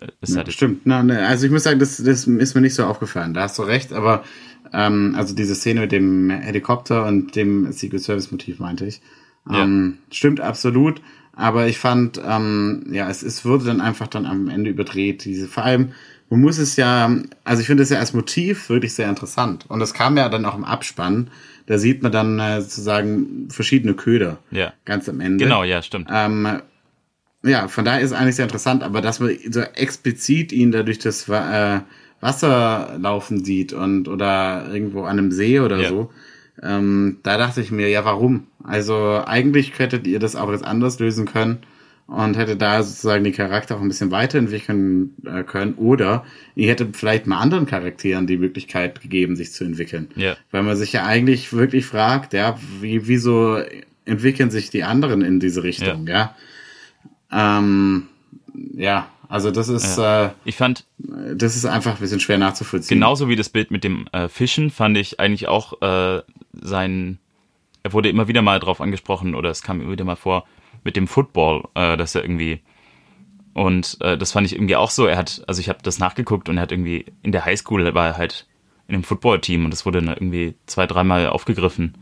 Äh, 0.00 0.08
Es 0.20 0.34
Ja, 0.34 0.50
stimmt. 0.50 0.82
Na, 0.84 1.02
ne, 1.02 1.26
also 1.26 1.46
ich 1.46 1.52
muss 1.52 1.62
sagen, 1.62 1.78
das, 1.78 1.96
das 1.98 2.26
ist 2.26 2.54
mir 2.54 2.60
nicht 2.60 2.74
so 2.74 2.84
aufgefallen. 2.84 3.32
Da 3.32 3.42
hast 3.42 3.58
du 3.58 3.62
recht, 3.62 3.92
aber 3.92 4.24
ähm, 4.72 5.14
also 5.16 5.34
diese 5.34 5.54
Szene 5.54 5.80
mit 5.80 5.92
dem 5.92 6.30
Helikopter 6.30 7.06
und 7.06 7.36
dem 7.36 7.72
Secret 7.72 8.02
Service 8.02 8.30
Motiv 8.30 8.58
meinte 8.58 8.86
ich. 8.86 9.00
Ähm, 9.50 9.98
Stimmt 10.10 10.40
absolut. 10.40 11.00
Aber 11.36 11.68
ich 11.68 11.78
fand, 11.78 12.20
ähm, 12.26 12.86
ja, 12.90 13.08
es, 13.10 13.22
es 13.22 13.44
wurde 13.44 13.66
dann 13.66 13.80
einfach 13.82 14.08
dann 14.08 14.24
am 14.26 14.48
Ende 14.48 14.70
überdreht. 14.70 15.24
Diese, 15.26 15.46
vor 15.46 15.64
allem, 15.64 15.92
man 16.30 16.40
muss 16.40 16.56
es 16.58 16.76
ja, 16.76 17.14
also 17.44 17.60
ich 17.60 17.66
finde 17.66 17.82
es 17.82 17.90
ja 17.90 17.98
als 17.98 18.14
Motiv 18.14 18.68
wirklich 18.70 18.94
sehr 18.94 19.08
interessant. 19.08 19.66
Und 19.68 19.78
das 19.80 19.92
kam 19.94 20.16
ja 20.16 20.28
dann 20.30 20.46
auch 20.46 20.56
im 20.56 20.64
Abspann. 20.64 21.30
Da 21.66 21.78
sieht 21.78 22.02
man 22.02 22.10
dann 22.10 22.40
äh, 22.40 22.60
sozusagen 22.62 23.48
verschiedene 23.50 23.94
Köder. 23.94 24.38
Ja. 24.50 24.72
Ganz 24.86 25.08
am 25.08 25.20
Ende. 25.20 25.44
genau, 25.44 25.62
ja, 25.62 25.82
stimmt. 25.82 26.08
Ähm, 26.10 26.60
ja, 27.42 27.68
von 27.68 27.84
daher 27.84 28.00
ist 28.00 28.12
es 28.12 28.16
eigentlich 28.16 28.36
sehr 28.36 28.46
interessant, 28.46 28.82
aber 28.82 29.02
dass 29.02 29.20
man 29.20 29.36
so 29.50 29.60
explizit 29.60 30.52
ihn 30.52 30.72
da 30.72 30.82
durch 30.82 30.98
das 30.98 31.28
äh, 31.28 31.80
Wasser 32.20 32.96
laufen 32.98 33.44
sieht 33.44 33.72
und 33.74 34.08
oder 34.08 34.66
irgendwo 34.72 35.02
an 35.04 35.18
einem 35.18 35.30
See 35.32 35.60
oder 35.60 35.78
Ja. 35.80 35.88
so, 35.90 36.10
ähm, 36.62 37.18
da 37.22 37.36
dachte 37.38 37.60
ich 37.60 37.70
mir, 37.70 37.88
ja, 37.88 38.04
warum? 38.04 38.46
Also 38.62 39.22
eigentlich 39.24 39.78
hättet 39.78 40.06
ihr 40.06 40.18
das 40.18 40.36
auch 40.36 40.50
jetzt 40.50 40.64
anders 40.64 40.98
lösen 40.98 41.26
können 41.26 41.58
und 42.06 42.36
hätte 42.36 42.56
da 42.56 42.82
sozusagen 42.82 43.24
den 43.24 43.32
Charakter 43.32 43.76
auch 43.76 43.80
ein 43.80 43.88
bisschen 43.88 44.10
weiterentwickeln 44.10 45.14
äh, 45.24 45.42
können 45.42 45.74
oder 45.74 46.24
ihr 46.54 46.68
hättet 46.70 46.96
vielleicht 46.96 47.26
mal 47.26 47.40
anderen 47.40 47.66
Charakteren 47.66 48.26
die 48.26 48.38
Möglichkeit 48.38 49.00
gegeben, 49.00 49.36
sich 49.36 49.52
zu 49.52 49.64
entwickeln. 49.64 50.08
Ja. 50.14 50.36
Weil 50.50 50.62
man 50.62 50.76
sich 50.76 50.92
ja 50.92 51.04
eigentlich 51.04 51.52
wirklich 51.52 51.84
fragt, 51.84 52.32
ja, 52.32 52.58
wie, 52.80 53.08
wieso 53.08 53.58
entwickeln 54.04 54.50
sich 54.50 54.70
die 54.70 54.84
anderen 54.84 55.22
in 55.22 55.40
diese 55.40 55.62
Richtung, 55.64 56.06
ja? 56.06 56.34
Ähm, 57.32 58.04
ja, 58.74 59.08
also 59.28 59.50
das 59.50 59.68
ist, 59.68 59.98
äh, 59.98 60.30
Ich 60.44 60.56
fand, 60.56 60.84
das 60.98 61.56
ist 61.56 61.64
einfach 61.66 61.94
ein 61.94 62.00
bisschen 62.00 62.20
schwer 62.20 62.38
nachzuvollziehen. 62.38 62.96
genauso 62.98 63.28
wie 63.28 63.36
das 63.36 63.48
Bild 63.48 63.70
mit 63.70 63.84
dem 63.84 64.06
äh, 64.12 64.28
Fischen, 64.28 64.70
fand 64.70 64.96
ich 64.96 65.18
eigentlich 65.20 65.48
auch 65.48 65.80
äh, 65.82 66.22
sein, 66.52 67.18
er 67.82 67.92
wurde 67.92 68.08
immer 68.08 68.28
wieder 68.28 68.42
mal 68.42 68.58
drauf 68.60 68.80
angesprochen 68.80 69.34
oder 69.34 69.50
es 69.50 69.62
kam 69.62 69.80
immer 69.80 69.92
wieder 69.92 70.04
mal 70.04 70.16
vor, 70.16 70.46
mit 70.84 70.96
dem 70.96 71.06
Football, 71.08 71.64
äh, 71.74 71.96
dass 71.96 72.14
er 72.14 72.22
irgendwie 72.22 72.60
und 73.54 73.96
äh, 74.02 74.18
das 74.18 74.32
fand 74.32 74.46
ich 74.46 74.54
irgendwie 74.54 74.76
auch 74.76 74.90
so, 74.90 75.06
er 75.06 75.16
hat, 75.16 75.42
also 75.46 75.60
ich 75.60 75.68
habe 75.70 75.78
das 75.82 75.98
nachgeguckt 75.98 76.48
und 76.50 76.58
er 76.58 76.62
hat 76.62 76.72
irgendwie, 76.72 77.06
in 77.22 77.32
der 77.32 77.44
Highschool 77.46 77.94
war 77.94 78.06
er 78.08 78.16
halt 78.18 78.46
in 78.86 78.94
einem 78.94 79.02
Football-Team 79.04 79.64
und 79.64 79.70
das 79.70 79.86
wurde 79.86 80.00
dann 80.02 80.14
irgendwie 80.14 80.54
zwei, 80.66 80.86
dreimal 80.86 81.28
aufgegriffen 81.28 81.94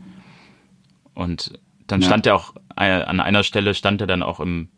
und 1.13 1.59
dann 1.87 2.01
Ja. 2.01 2.07
stand 2.07 2.25
er 2.27 2.35
auch, 2.35 2.55
äh, 2.77 2.83
an 3.03 3.19
einer 3.19 3.43
Stelle 3.43 3.73
stand 3.73 4.01
er 4.01 4.07
dann 4.07 4.21
auch 4.23 4.39
im, 4.39 4.69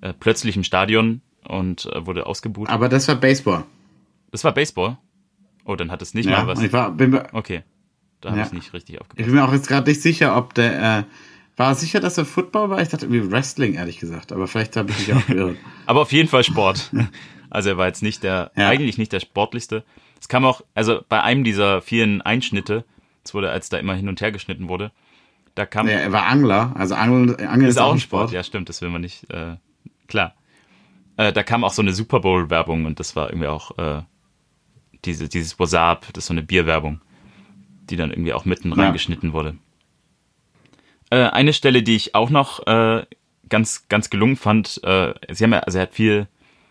äh, 0.00 0.12
plötzlich 0.18 0.56
im 0.56 0.64
Stadion 0.64 1.20
und 1.46 1.86
äh, 1.86 2.06
wurde 2.06 2.26
ausgebucht. 2.26 2.70
Aber 2.70 2.88
das 2.88 3.08
war 3.08 3.14
Baseball. 3.16 3.64
Das 4.30 4.44
war 4.44 4.52
Baseball. 4.52 4.98
Oh, 5.64 5.76
dann 5.76 5.90
hat 5.90 6.02
es 6.02 6.14
nicht 6.14 6.26
Ja, 6.28 6.38
mal 6.44 6.46
was. 6.46 6.62
ich 6.62 6.72
war, 6.72 6.90
bin, 6.90 7.18
Okay. 7.32 7.62
Da 8.20 8.30
habe 8.30 8.40
Ja. 8.40 8.46
ich 8.46 8.52
nicht 8.52 8.72
richtig 8.72 8.96
ich 8.96 9.00
aufgepasst. 9.00 9.26
bin 9.26 9.34
mir 9.36 9.44
auch 9.46 9.52
jetzt 9.52 9.68
gerade 9.68 9.88
nicht 9.88 10.02
sicher, 10.02 10.36
ob 10.36 10.52
der, 10.54 10.98
äh, 11.00 11.02
war 11.56 11.74
sicher, 11.74 12.00
dass 12.00 12.18
er 12.18 12.24
Football 12.24 12.70
war? 12.70 12.80
Ich 12.82 12.88
dachte 12.88 13.06
irgendwie 13.06 13.30
Wrestling, 13.30 13.74
ehrlich 13.74 13.98
gesagt. 13.98 14.32
Aber 14.32 14.46
vielleicht 14.48 14.76
habe 14.76 14.90
ich 14.90 15.06
mich 15.06 15.14
auch 15.16 15.26
geirrt. 15.26 15.56
Aber 15.86 16.00
auf 16.02 16.12
jeden 16.12 16.28
Fall 16.28 16.44
Sport. 16.44 16.90
Also 17.50 17.70
er 17.70 17.78
war 17.78 17.86
jetzt 17.86 18.02
nicht 18.02 18.22
der, 18.24 18.50
Ja. 18.56 18.68
eigentlich 18.68 18.98
nicht 18.98 19.10
der 19.10 19.20
sportlichste. 19.20 19.82
Es 20.20 20.28
kam 20.28 20.44
auch, 20.44 20.60
also 20.74 21.00
bei 21.08 21.22
einem 21.22 21.44
dieser 21.44 21.80
vielen 21.80 22.20
Einschnitte, 22.20 22.84
es 23.24 23.32
wurde, 23.32 23.50
als 23.50 23.70
da 23.70 23.78
immer 23.78 23.94
hin 23.94 24.06
und 24.10 24.20
her 24.20 24.32
geschnitten 24.32 24.68
wurde, 24.68 24.92
da 25.54 25.64
kam, 25.64 25.86
Nee, 25.86 25.92
er 25.92 26.12
war 26.12 26.26
Angler. 26.26 26.72
Also 26.76 26.94
Angeln, 26.94 27.36
Angeln 27.36 27.70
ist 27.70 27.78
auch 27.80 27.94
ein 27.94 28.00
Sport. 28.00 28.32
Ja, 28.32 28.42
stimmt, 28.42 28.68
das 28.68 28.82
will 28.82 28.90
man 28.90 29.00
nicht, 29.00 29.30
äh, 29.32 29.56
klar. 30.08 30.34
Äh, 31.18 31.32
da 31.32 31.42
kam 31.42 31.64
auch 31.64 31.72
so 31.72 31.82
eine 31.82 31.92
Super 31.92 32.20
Bowl 32.20 32.48
Werbung 32.48 32.86
und 32.86 32.98
das 33.00 33.14
war 33.16 33.28
irgendwie 33.28 33.48
auch, 33.48 33.76
äh, 33.76 34.02
diese, 35.04 35.28
dieses 35.28 35.58
Wasab, 35.58 36.06
das 36.14 36.24
ist 36.24 36.28
so 36.28 36.34
eine 36.34 36.42
Bierwerbung, 36.42 37.00
die 37.90 37.96
dann 37.96 38.10
irgendwie 38.10 38.32
auch 38.32 38.44
mitten 38.44 38.70
Ja. 38.70 38.84
reingeschnitten 38.84 39.32
wurde. 39.32 39.56
Äh, 41.10 41.24
eine 41.24 41.52
Stelle, 41.52 41.82
die 41.82 41.96
ich 41.96 42.14
auch 42.14 42.30
noch 42.30 42.66
äh, 42.66 43.04
ganz, 43.48 43.88
ganz 43.88 44.10
gelungen 44.10 44.36
fand, 44.36 44.80
äh, 44.84 45.14
sie 45.30 45.44
haben 45.44 45.52
ja, 45.52 45.60
also 45.60 45.78
er 45.78 45.82
hat 45.82 45.94
viel, 45.94 46.28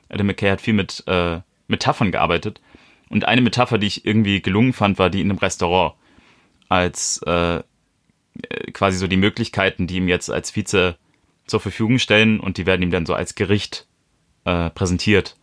Adam 0.10 0.28
McKay 0.28 0.50
hat 0.50 0.62
viel 0.62 0.74
mit 0.74 1.04
äh, 1.08 1.42
Metaphern 1.68 2.12
gearbeitet. 2.12 2.62
Und 3.10 3.26
eine 3.26 3.42
Metapher, 3.42 3.78
die 3.78 3.88
ich 3.88 4.06
irgendwie 4.06 4.42
gelungen 4.42 4.74
fand, 4.74 5.00
war 5.00 5.10
die 5.10 5.22
in 5.22 5.30
einem 5.30 5.40
Restaurant. 5.40 5.96
Als 6.70 7.22
äh, 7.24 7.64
quasi 8.74 8.98
so 8.98 9.08
die 9.08 9.18
Möglichkeiten, 9.18 9.88
die 9.88 9.96
ihm 9.96 10.08
jetzt 10.08 10.30
als 10.30 10.56
Vize 10.56 10.98
zur 11.48 11.60
Verfügung 11.60 11.98
stellen 11.98 12.40
und 12.40 12.58
die 12.58 12.66
werden 12.66 12.84
ihm 12.84 12.92
dann 12.92 13.06
so 13.06 13.14
als 13.14 13.36
Gericht 13.36 13.87
äh, 14.48 14.70
präsentiert. 14.72 15.36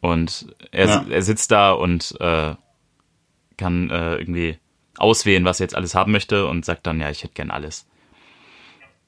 Und 0.00 0.46
er, 0.70 0.86
Ja. 0.86 1.04
er 1.10 1.22
sitzt 1.22 1.50
da 1.50 1.72
und 1.72 2.14
äh, 2.20 2.54
kann 3.56 3.90
äh, 3.90 4.16
irgendwie 4.16 4.58
auswählen, 4.98 5.44
was 5.44 5.60
er 5.60 5.64
jetzt 5.64 5.74
alles 5.76 5.94
haben 5.94 6.12
möchte 6.12 6.46
und 6.46 6.64
sagt 6.64 6.86
dann, 6.86 7.00
ja, 7.00 7.10
ich 7.10 7.22
hätte 7.24 7.34
gern 7.34 7.50
alles. 7.50 7.86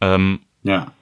Ähm, 0.01 0.41
Ja, 0.63 0.93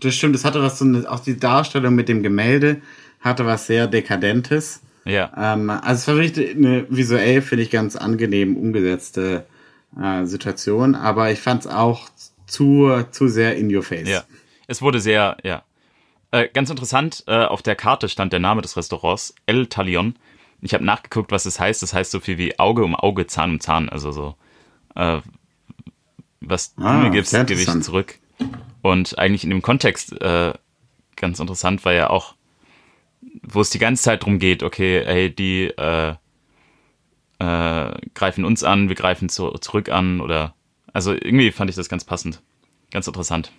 das 0.00 0.14
stimmt. 0.14 0.34
Das 0.34 0.44
hatte 0.44 0.62
was 0.62 0.78
so 0.78 0.84
eine, 0.84 1.10
auch 1.10 1.20
die 1.20 1.36
Darstellung 1.38 1.94
mit 1.94 2.08
dem 2.08 2.22
Gemälde 2.22 2.80
hatte 3.20 3.46
was 3.46 3.66
sehr 3.66 3.86
Dekadentes. 3.88 4.82
ja, 5.04 5.32
Ähm, 5.36 5.70
also 5.70 5.92
es 6.00 6.08
war 6.08 6.16
wirklich 6.16 6.54
eine 6.56 6.86
visuell, 6.88 7.42
finde 7.42 7.64
ich, 7.64 7.70
ganz 7.70 7.96
angenehm 7.96 8.56
umgesetzte 8.56 9.46
äh, 10.00 10.24
Situation, 10.26 10.94
aber 10.94 11.30
ich 11.32 11.40
fand 11.40 11.62
es 11.62 11.66
auch 11.66 12.08
zu, 12.46 13.02
zu 13.10 13.28
sehr 13.28 13.56
in 13.56 13.74
your 13.74 13.82
face. 13.82 14.08
ja. 14.08 14.22
Es 14.68 14.82
wurde 14.82 15.00
sehr, 15.00 15.36
ja. 15.44 15.62
Äh, 16.30 16.48
ganz 16.52 16.70
interessant, 16.70 17.24
äh, 17.26 17.44
auf 17.44 17.62
der 17.62 17.76
Karte 17.76 18.08
stand 18.08 18.32
der 18.32 18.40
Name 18.40 18.62
des 18.62 18.76
Restaurants, 18.76 19.34
El 19.46 19.66
Talion. 19.68 20.16
Ich 20.60 20.74
habe 20.74 20.84
nachgeguckt, 20.84 21.30
was 21.30 21.46
es 21.46 21.54
das 21.54 21.60
heißt. 21.60 21.82
Das 21.82 21.92
heißt 21.94 22.10
so 22.10 22.20
viel 22.20 22.38
wie 22.38 22.58
Auge 22.58 22.84
um 22.84 22.94
Auge, 22.94 23.26
Zahn 23.26 23.50
um 23.52 23.60
Zahn. 23.60 23.88
Also 23.88 24.10
so, 24.10 24.34
äh, 24.94 25.20
was 26.40 26.74
du 26.74 26.82
Ah, 26.82 26.94
mir 26.98 27.10
gibst, 27.10 27.32
gebe 27.32 27.54
ich 27.54 27.82
zurück. 27.82 28.18
Und 28.82 29.18
eigentlich 29.18 29.44
in 29.44 29.50
dem 29.50 29.62
Kontext 29.62 30.20
äh, 30.20 30.52
ganz 31.16 31.38
interessant, 31.40 31.84
weil 31.84 31.96
ja 31.96 32.10
auch, 32.10 32.34
wo 33.42 33.60
es 33.60 33.70
die 33.70 33.78
ganze 33.78 34.02
Zeit 34.02 34.24
drum 34.24 34.38
geht, 34.38 34.62
okay, 34.62 35.02
hey, 35.04 35.34
die 35.34 35.64
äh, 35.64 36.14
greifen 37.38 38.44
uns 38.44 38.64
an, 38.64 38.88
wir 38.88 38.96
greifen 38.96 39.28
zu, 39.28 39.50
zurück 39.58 39.90
an 39.90 40.20
oder 40.20 40.54
also 40.92 41.12
irgendwie 41.12 41.52
fand 41.52 41.68
ich 41.68 41.76
das 41.76 41.88
ganz 41.88 42.04
passend. 42.04 42.42
Ganz 42.90 43.06
interessant, 43.06 43.52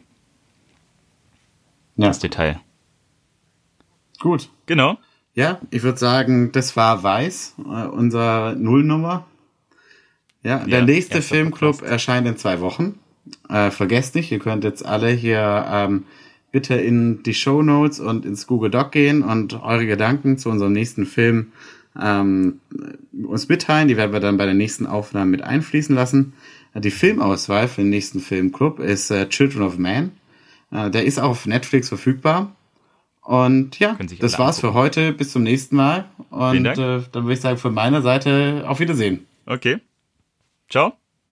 Ja, 1.98 2.08
das 2.08 2.20
Detail. 2.20 2.60
gut. 4.20 4.50
Genau. 4.66 4.98
Ja, 5.34 5.60
ich 5.70 5.84
würde 5.84 6.00
sagen, 6.00 6.52
das 6.52 6.76
war 6.76 7.04
Weiß, 7.04 7.56
äh, 7.60 7.86
unser 7.88 8.56
Nullnummer. 8.56 9.28
Ja, 10.44 10.60
der 10.66 10.80
Ja, 10.80 10.86
nächste 10.86 11.22
Filmclub 11.22 11.74
Podcast. 11.74 11.92
erscheint 11.92 12.28
in 12.28 12.38
zwei 12.38 12.60
Wochen. 12.60 12.98
Äh, 13.50 13.70
vergesst 13.72 14.16
nicht, 14.16 14.32
ihr 14.32 14.40
könnt 14.40 14.64
jetzt 14.64 14.86
alle 14.86 15.10
hier 15.10 15.66
ähm, 15.70 16.06
bitte 16.52 16.76
in 16.76 17.22
die 17.24 17.34
Show 17.34 17.62
Notes 17.62 18.00
und 18.00 18.26
ins 18.26 18.48
Google 18.48 18.72
Doc 18.72 18.92
gehen 18.92 19.22
und 19.22 19.54
eure 19.62 19.86
Gedanken 19.86 20.38
zu 20.38 20.50
unserem 20.50 20.72
nächsten 20.74 21.06
Film 21.06 21.52
ähm, 22.02 22.60
uns 23.26 23.48
mitteilen. 23.50 23.88
Die 23.90 23.98
werden 23.98 24.14
wir 24.14 24.20
dann 24.20 24.38
bei 24.38 24.46
der 24.46 24.54
nächsten 24.56 24.88
Aufnahme 24.88 25.30
mit 25.32 25.42
einfließen 25.44 25.94
lassen. 25.96 26.34
Die 26.76 26.92
Filmauswahl 26.92 27.68
für 27.68 27.82
den 27.82 27.90
nächsten 27.90 28.20
Filmclub 28.20 28.80
ist 28.80 29.12
äh, 29.12 29.28
Children 29.30 29.64
of 29.64 29.78
Man. 29.78 30.12
Äh, 30.72 30.90
der 30.90 31.06
ist 31.06 31.20
auch 31.20 31.30
auf 31.30 31.46
Netflix 31.46 31.90
verfügbar. 31.90 32.56
Und 33.22 33.78
ja, 33.80 33.98
das 34.20 34.40
war's 34.40 34.60
für 34.62 34.74
heute. 34.74 35.12
Bis 35.12 35.32
zum 35.34 35.44
nächsten 35.44 35.76
Mal. 35.76 36.06
Und 36.30 36.66
äh, 36.66 36.76
dann 36.76 37.12
würde 37.12 37.34
ich 37.34 37.42
sagen, 37.42 37.58
von 37.58 37.74
meiner 37.74 38.02
Seite 38.02 38.64
auf 38.68 38.80
Wiedersehen. 38.80 39.28
Okay. 39.46 39.80
Ciao. 40.70 40.94